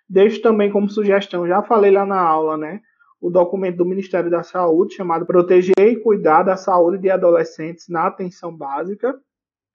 Deixo 0.09 0.43
também 0.43 0.71
como 0.71 0.91
sugestão, 0.91 1.47
já 1.47 1.63
falei 1.63 1.91
lá 1.91 2.05
na 2.05 2.21
aula, 2.21 2.57
né? 2.57 2.81
O 3.21 3.31
documento 3.31 3.77
do 3.77 3.87
Ministério 3.87 4.31
da 4.31 4.43
Saúde 4.43 4.95
chamado 4.95 5.25
Proteger 5.25 5.73
e 5.79 5.97
Cuidar 5.97 6.43
da 6.43 6.57
Saúde 6.57 6.99
de 6.99 7.09
Adolescentes 7.09 7.89
na 7.89 8.09
Atenção 8.09 8.55
Básica, 8.55 9.15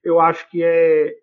eu 0.03 0.19
acho 0.19 0.49
que 0.49 0.61
é 0.63 1.15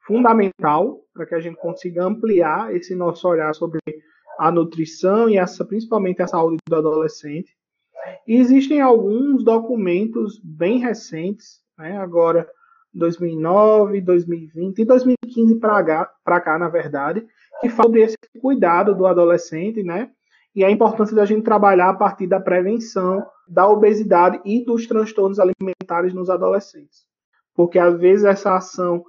fundamental 0.00 1.00
para 1.12 1.26
que 1.26 1.34
a 1.34 1.40
gente 1.40 1.56
consiga 1.56 2.04
ampliar 2.04 2.74
esse 2.74 2.94
nosso 2.94 3.28
olhar 3.28 3.54
sobre 3.54 3.78
a 4.38 4.50
nutrição 4.50 5.28
e 5.28 5.36
essa, 5.36 5.64
principalmente 5.64 6.22
a 6.22 6.26
saúde 6.26 6.56
do 6.66 6.76
adolescente. 6.76 7.54
E 8.26 8.36
existem 8.36 8.80
alguns 8.80 9.44
documentos 9.44 10.40
bem 10.42 10.78
recentes, 10.78 11.60
né, 11.78 11.96
agora 11.98 12.48
2009, 12.92 14.00
2020 14.00 14.78
e 14.80 14.84
2015 14.84 15.56
para 15.56 16.40
cá, 16.40 16.58
na 16.58 16.68
verdade, 16.68 17.26
que 17.60 17.68
falam 17.68 17.84
sobre 17.84 18.02
esse 18.02 18.16
cuidado 18.40 18.94
do 18.94 19.06
adolescente, 19.06 19.82
né? 19.82 20.10
E 20.54 20.64
a 20.64 20.70
importância 20.70 21.14
da 21.14 21.24
gente 21.24 21.44
trabalhar 21.44 21.90
a 21.90 21.94
partir 21.94 22.26
da 22.26 22.40
prevenção 22.40 23.24
da 23.48 23.68
obesidade 23.68 24.40
e 24.44 24.64
dos 24.64 24.86
transtornos 24.86 25.38
alimentares 25.38 26.12
nos 26.12 26.28
adolescentes 26.28 27.10
porque 27.60 27.78
às 27.78 27.98
vezes 27.98 28.24
essa 28.24 28.56
ação 28.56 29.04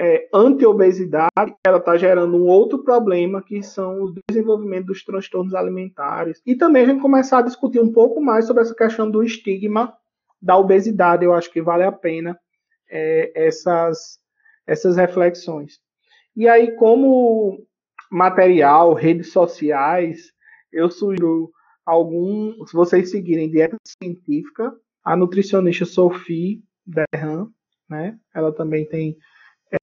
é, 0.00 0.26
anti-obesidade 0.32 1.54
ela 1.62 1.76
está 1.76 1.94
gerando 1.98 2.34
um 2.34 2.46
outro 2.46 2.82
problema 2.82 3.42
que 3.42 3.62
são 3.62 4.02
o 4.02 4.14
desenvolvimento 4.26 4.86
dos 4.86 5.04
transtornos 5.04 5.54
alimentares. 5.54 6.40
E 6.46 6.54
também 6.54 6.84
a 6.84 6.86
gente 6.86 7.02
começar 7.02 7.40
a 7.40 7.42
discutir 7.42 7.80
um 7.80 7.92
pouco 7.92 8.18
mais 8.18 8.46
sobre 8.46 8.62
essa 8.62 8.74
questão 8.74 9.10
do 9.10 9.22
estigma 9.22 9.94
da 10.40 10.56
obesidade. 10.56 11.26
Eu 11.26 11.34
acho 11.34 11.52
que 11.52 11.60
vale 11.60 11.82
a 11.84 11.92
pena 11.92 12.38
é, 12.90 13.30
essas 13.34 14.18
essas 14.66 14.96
reflexões. 14.96 15.78
E 16.34 16.48
aí 16.48 16.74
como 16.76 17.62
material 18.10 18.94
redes 18.94 19.30
sociais 19.30 20.32
eu 20.72 20.90
sugiro 20.90 21.50
algum 21.84 22.64
se 22.64 22.72
vocês 22.72 23.10
seguirem 23.10 23.50
dieta 23.50 23.76
científica. 24.02 24.72
A 25.04 25.14
nutricionista 25.14 25.84
Sophie 25.84 26.62
Derham 26.86 27.50
né? 27.90 28.16
Ela 28.32 28.52
também 28.52 28.86
tem 28.86 29.16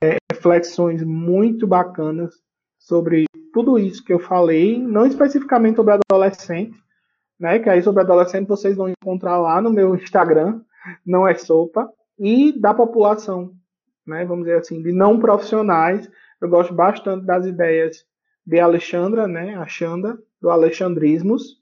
é, 0.01 0.17
reflexões 0.31 1.03
muito 1.03 1.65
bacanas 1.65 2.33
sobre 2.77 3.25
tudo 3.53 3.77
isso 3.77 4.03
que 4.03 4.13
eu 4.13 4.19
falei, 4.19 4.79
não 4.79 5.05
especificamente 5.05 5.77
sobre 5.77 5.93
adolescente, 5.93 6.77
né? 7.39 7.59
Que 7.59 7.69
aí 7.69 7.81
sobre 7.81 8.01
adolescente 8.01 8.47
vocês 8.47 8.75
vão 8.75 8.89
encontrar 8.89 9.37
lá 9.37 9.61
no 9.61 9.71
meu 9.71 9.95
Instagram, 9.95 10.61
não 11.05 11.27
é 11.27 11.35
sopa, 11.35 11.89
e 12.19 12.57
da 12.59 12.73
população, 12.73 13.53
né? 14.05 14.25
Vamos 14.25 14.45
dizer 14.45 14.59
assim, 14.59 14.81
de 14.81 14.91
não 14.91 15.19
profissionais. 15.19 16.09
Eu 16.41 16.49
gosto 16.49 16.73
bastante 16.73 17.25
das 17.25 17.45
ideias 17.45 18.05
de 18.45 18.59
Alexandra, 18.59 19.27
né? 19.27 19.55
A 19.55 19.67
Xanda, 19.67 20.17
do 20.41 20.49
Alexandrismos. 20.49 21.61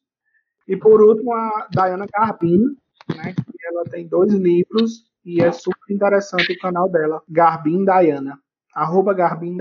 E 0.67 0.76
por 0.76 1.01
último, 1.01 1.34
a 1.34 1.67
Diana 1.71 2.05
Garbin, 2.11 2.76
né? 3.15 3.34
Que 3.34 3.65
ela 3.65 3.84
tem 3.86 4.07
dois 4.07 4.32
livros 4.34 5.05
e 5.23 5.41
é 5.41 5.51
super 5.51 5.74
interessante 5.89 6.53
o 6.53 6.59
canal 6.59 6.89
dela, 6.89 7.21
Garbin 7.29 7.86
Diana, 7.86 8.39
arroba 8.73 9.13
Garbin. 9.13 9.57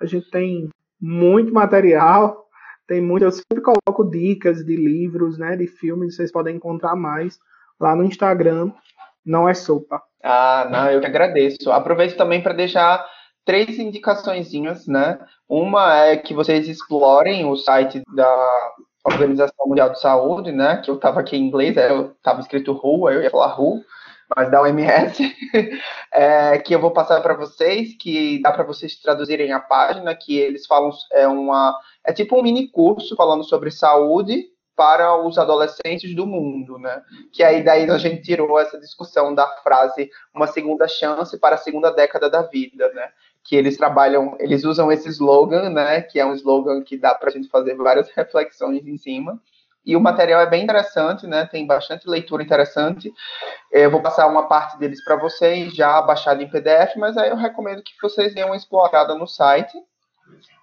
A 0.00 0.06
gente 0.06 0.30
tem 0.30 0.68
muito 1.00 1.52
material, 1.52 2.46
tem 2.86 3.00
muito, 3.00 3.24
eu 3.24 3.32
sempre 3.32 3.62
coloco 3.62 4.10
dicas 4.10 4.64
de 4.64 4.76
livros, 4.76 5.38
né, 5.38 5.56
de 5.56 5.66
filmes, 5.66 6.16
vocês 6.16 6.32
podem 6.32 6.56
encontrar 6.56 6.96
mais 6.96 7.38
lá 7.78 7.94
no 7.94 8.04
Instagram, 8.04 8.72
não 9.24 9.48
é 9.48 9.54
sopa. 9.54 10.02
Ah, 10.22 10.68
não, 10.70 10.90
eu 10.90 11.00
que 11.00 11.06
agradeço. 11.06 11.70
Aproveito 11.70 12.16
também 12.16 12.42
para 12.42 12.52
deixar 12.52 13.04
três 13.44 13.78
indicaçõezinhas, 13.78 14.86
né? 14.86 15.18
Uma 15.48 16.04
é 16.04 16.16
que 16.16 16.34
vocês 16.34 16.68
explorem 16.68 17.44
o 17.46 17.56
site 17.56 18.02
da 18.14 18.72
Organização 19.04 19.66
Mundial 19.66 19.90
de 19.90 20.00
Saúde, 20.00 20.52
né? 20.52 20.76
Que 20.78 20.90
eu 20.90 20.96
estava 20.96 21.20
aqui 21.20 21.36
em 21.36 21.46
inglês, 21.46 21.76
eu 21.76 22.12
estava 22.12 22.40
escrito 22.40 22.72
WHO, 22.72 23.10
eu 23.10 23.22
ia 23.22 23.30
falar 23.30 23.58
WHO, 23.58 23.82
mas 24.36 24.50
da 24.50 24.62
OMS, 24.62 25.36
é, 26.12 26.58
que 26.58 26.74
eu 26.74 26.80
vou 26.80 26.92
passar 26.92 27.20
para 27.20 27.34
vocês, 27.34 27.94
que 27.98 28.40
dá 28.40 28.52
para 28.52 28.64
vocês 28.64 28.96
traduzirem 28.96 29.52
a 29.52 29.60
página, 29.60 30.14
que 30.14 30.38
eles 30.38 30.66
falam 30.66 30.90
é 31.12 31.26
uma 31.26 31.76
é 32.04 32.12
tipo 32.12 32.38
um 32.38 32.42
mini 32.42 32.68
curso 32.68 33.16
falando 33.16 33.44
sobre 33.44 33.70
saúde 33.70 34.46
para 34.76 35.14
os 35.14 35.36
adolescentes 35.36 36.14
do 36.14 36.26
mundo, 36.26 36.78
né? 36.78 37.02
Que 37.32 37.42
aí 37.42 37.62
daí 37.62 37.90
a 37.90 37.98
gente 37.98 38.22
tirou 38.22 38.58
essa 38.58 38.80
discussão 38.80 39.34
da 39.34 39.46
frase 39.62 40.08
uma 40.34 40.46
segunda 40.46 40.88
chance 40.88 41.36
para 41.38 41.56
a 41.56 41.58
segunda 41.58 41.90
década 41.90 42.30
da 42.30 42.42
vida, 42.42 42.90
né? 42.94 43.10
Que 43.44 43.56
eles 43.56 43.76
trabalham, 43.76 44.36
eles 44.38 44.64
usam 44.64 44.90
esse 44.90 45.08
slogan, 45.10 45.68
né? 45.68 46.00
Que 46.00 46.18
é 46.18 46.24
um 46.24 46.32
slogan 46.32 46.82
que 46.82 46.96
dá 46.96 47.14
para 47.14 47.28
a 47.28 47.32
gente 47.32 47.48
fazer 47.48 47.74
várias 47.74 48.08
reflexões 48.16 48.86
em 48.86 48.96
cima. 48.96 49.38
E 49.84 49.96
o 49.96 50.00
material 50.00 50.40
é 50.40 50.46
bem 50.46 50.62
interessante, 50.62 51.26
né? 51.26 51.46
Tem 51.46 51.66
bastante 51.66 52.08
leitura 52.08 52.42
interessante. 52.42 53.12
Eu 53.72 53.90
vou 53.90 54.02
passar 54.02 54.26
uma 54.26 54.46
parte 54.46 54.78
deles 54.78 55.02
para 55.02 55.16
vocês, 55.16 55.74
já 55.74 56.00
baixado 56.02 56.42
em 56.42 56.50
PDF, 56.50 56.96
mas 56.96 57.16
aí 57.16 57.30
eu 57.30 57.36
recomendo 57.36 57.82
que 57.82 57.92
vocês 58.00 58.34
deem 58.34 58.44
uma 58.44 58.56
explorada 58.56 59.14
no 59.14 59.26
site. 59.26 59.76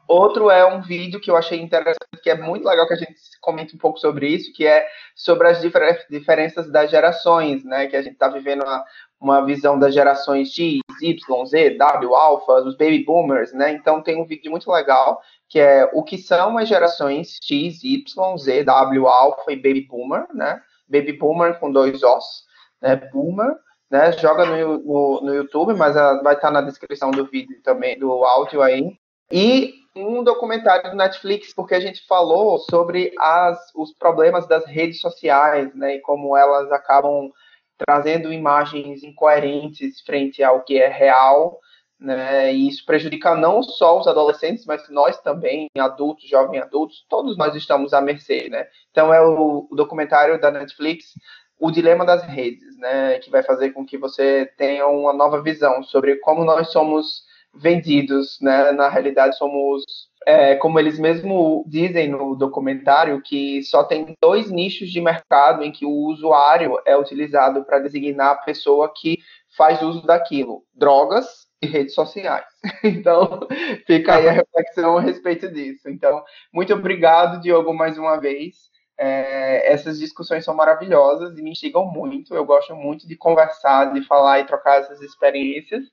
Outro 0.07 0.49
é 0.49 0.65
um 0.65 0.81
vídeo 0.81 1.19
que 1.19 1.29
eu 1.29 1.35
achei 1.35 1.59
interessante, 1.59 1.97
que 2.23 2.29
é 2.29 2.35
muito 2.35 2.65
legal 2.65 2.87
que 2.87 2.93
a 2.93 2.97
gente 2.97 3.13
comente 3.41 3.75
um 3.75 3.79
pouco 3.79 3.99
sobre 3.99 4.27
isso, 4.29 4.53
que 4.53 4.65
é 4.65 4.87
sobre 5.13 5.49
as 5.49 5.59
difer 5.59 6.05
diferenças 6.09 6.71
das 6.71 6.89
gerações, 6.89 7.65
né? 7.65 7.87
Que 7.87 7.97
a 7.97 8.01
gente 8.01 8.13
está 8.13 8.29
vivendo 8.29 8.63
uma, 8.63 8.85
uma 9.19 9.45
visão 9.45 9.77
das 9.77 9.93
gerações 9.93 10.49
X, 10.53 10.79
Y, 11.01 11.45
Z, 11.45 11.71
W, 11.71 12.15
Alpha, 12.15 12.61
dos 12.61 12.77
baby 12.77 13.03
boomers, 13.03 13.51
né? 13.51 13.71
Então 13.73 14.01
tem 14.01 14.15
um 14.15 14.25
vídeo 14.25 14.49
muito 14.49 14.71
legal 14.71 15.19
que 15.49 15.59
é 15.59 15.89
o 15.93 16.03
que 16.03 16.17
são 16.17 16.57
as 16.57 16.67
gerações 16.67 17.37
X, 17.41 17.83
Y, 17.83 18.37
Z, 18.37 18.63
W, 18.63 19.07
Alpha 19.07 19.51
e 19.51 19.55
baby 19.55 19.87
boomer, 19.87 20.27
né? 20.33 20.61
Baby 20.87 21.13
boomer 21.13 21.59
com 21.59 21.71
dois 21.71 22.03
Os, 22.03 22.43
né? 22.81 22.95
Boomer, 22.95 23.55
né? 23.89 24.11
Joga 24.13 24.45
no, 24.45 24.77
no, 24.79 25.21
no 25.21 25.33
YouTube, 25.33 25.73
mas 25.73 25.95
vai 25.95 26.35
estar 26.35 26.47
tá 26.47 26.51
na 26.51 26.61
descrição 26.61 27.11
do 27.11 27.25
vídeo 27.25 27.61
também, 27.63 27.97
do 27.97 28.11
áudio 28.23 28.61
aí. 28.61 28.97
E 29.31 29.73
um 29.95 30.23
documentário 30.23 30.91
do 30.91 30.97
Netflix, 30.97 31.53
porque 31.53 31.75
a 31.75 31.79
gente 31.79 32.05
falou 32.07 32.59
sobre 32.59 33.13
as, 33.19 33.57
os 33.75 33.93
problemas 33.93 34.47
das 34.47 34.65
redes 34.65 34.99
sociais, 34.99 35.73
né? 35.73 35.95
E 35.95 36.01
como 36.01 36.35
elas 36.35 36.71
acabam 36.71 37.31
trazendo 37.77 38.33
imagens 38.33 39.03
incoerentes 39.03 40.01
frente 40.01 40.43
ao 40.43 40.63
que 40.63 40.79
é 40.81 40.87
real 40.87 41.59
né? 41.99 42.53
E 42.53 42.67
isso 42.67 42.85
prejudica 42.85 43.35
não 43.35 43.63
só 43.63 43.99
os 43.99 44.07
adolescentes, 44.07 44.65
mas 44.65 44.87
nós 44.89 45.19
também, 45.21 45.67
adultos, 45.77 46.29
jovens 46.29 46.61
adultos, 46.61 47.05
todos 47.09 47.37
nós 47.37 47.55
estamos 47.55 47.93
à 47.93 48.01
mercê, 48.01 48.47
né? 48.49 48.67
Então 48.91 49.13
é 49.13 49.21
o, 49.21 49.67
o 49.69 49.75
documentário 49.75 50.39
da 50.39 50.51
Netflix, 50.51 51.13
O 51.59 51.71
Dilema 51.71 52.05
das 52.05 52.23
Redes, 52.23 52.77
né? 52.77 53.19
Que 53.19 53.29
vai 53.31 53.43
fazer 53.43 53.71
com 53.71 53.85
que 53.85 53.97
você 53.97 54.51
tenha 54.57 54.87
uma 54.87 55.13
nova 55.13 55.41
visão 55.41 55.83
sobre 55.83 56.17
como 56.17 56.45
nós 56.45 56.71
somos 56.71 57.23
vendidos, 57.53 58.37
né? 58.41 58.71
Na 58.71 58.89
realidade, 58.89 59.37
somos 59.37 59.83
é, 60.25 60.55
como 60.55 60.79
eles 60.79 60.99
mesmo 60.99 61.63
dizem 61.67 62.09
no 62.09 62.35
documentário, 62.35 63.21
que 63.21 63.63
só 63.63 63.83
tem 63.83 64.13
dois 64.21 64.51
nichos 64.51 64.89
de 64.89 65.01
mercado 65.01 65.63
em 65.63 65.71
que 65.71 65.85
o 65.85 66.07
usuário 66.07 66.77
é 66.85 66.97
utilizado 66.97 67.63
para 67.63 67.79
designar 67.79 68.31
a 68.31 68.35
pessoa 68.35 68.91
que 68.93 69.17
faz 69.55 69.81
uso 69.81 70.05
daquilo: 70.05 70.63
drogas 70.75 71.46
e 71.61 71.67
redes 71.67 71.93
sociais. 71.93 72.45
Então, 72.83 73.47
fica 73.85 74.15
aí 74.15 74.27
a 74.27 74.31
reflexão 74.31 74.97
a 74.97 75.01
respeito 75.01 75.51
disso. 75.51 75.89
Então, 75.89 76.23
muito 76.53 76.73
obrigado, 76.73 77.41
Diogo, 77.41 77.73
mais 77.73 77.97
uma 77.97 78.17
vez. 78.17 78.55
É, 78.99 79.71
essas 79.71 79.99
discussões 79.99 80.43
são 80.43 80.55
maravilhosas 80.55 81.37
e 81.37 81.41
me 81.41 81.51
instigam 81.51 81.85
muito. 81.85 82.33
Eu 82.35 82.45
gosto 82.45 82.75
muito 82.75 83.07
de 83.07 83.15
conversar, 83.15 83.93
de 83.93 84.01
falar 84.03 84.39
e 84.39 84.45
trocar 84.45 84.79
essas 84.79 85.01
experiências. 85.01 85.83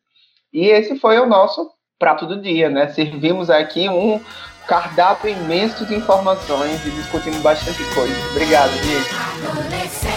E 0.53 0.67
esse 0.67 0.99
foi 0.99 1.19
o 1.19 1.27
nosso 1.27 1.71
prato 1.99 2.27
do 2.27 2.41
dia, 2.41 2.69
né? 2.71 2.89
Servimos 2.89 3.51
aqui 3.51 3.89
um 3.89 4.21
cardápio 4.67 5.31
imenso 5.31 5.85
de 5.87 5.95
informações 5.95 6.85
e 6.87 6.91
discutimos 6.91 7.41
bastante 7.41 7.83
coisa. 7.95 8.15
Obrigado, 8.31 8.73
gente. 8.73 10.14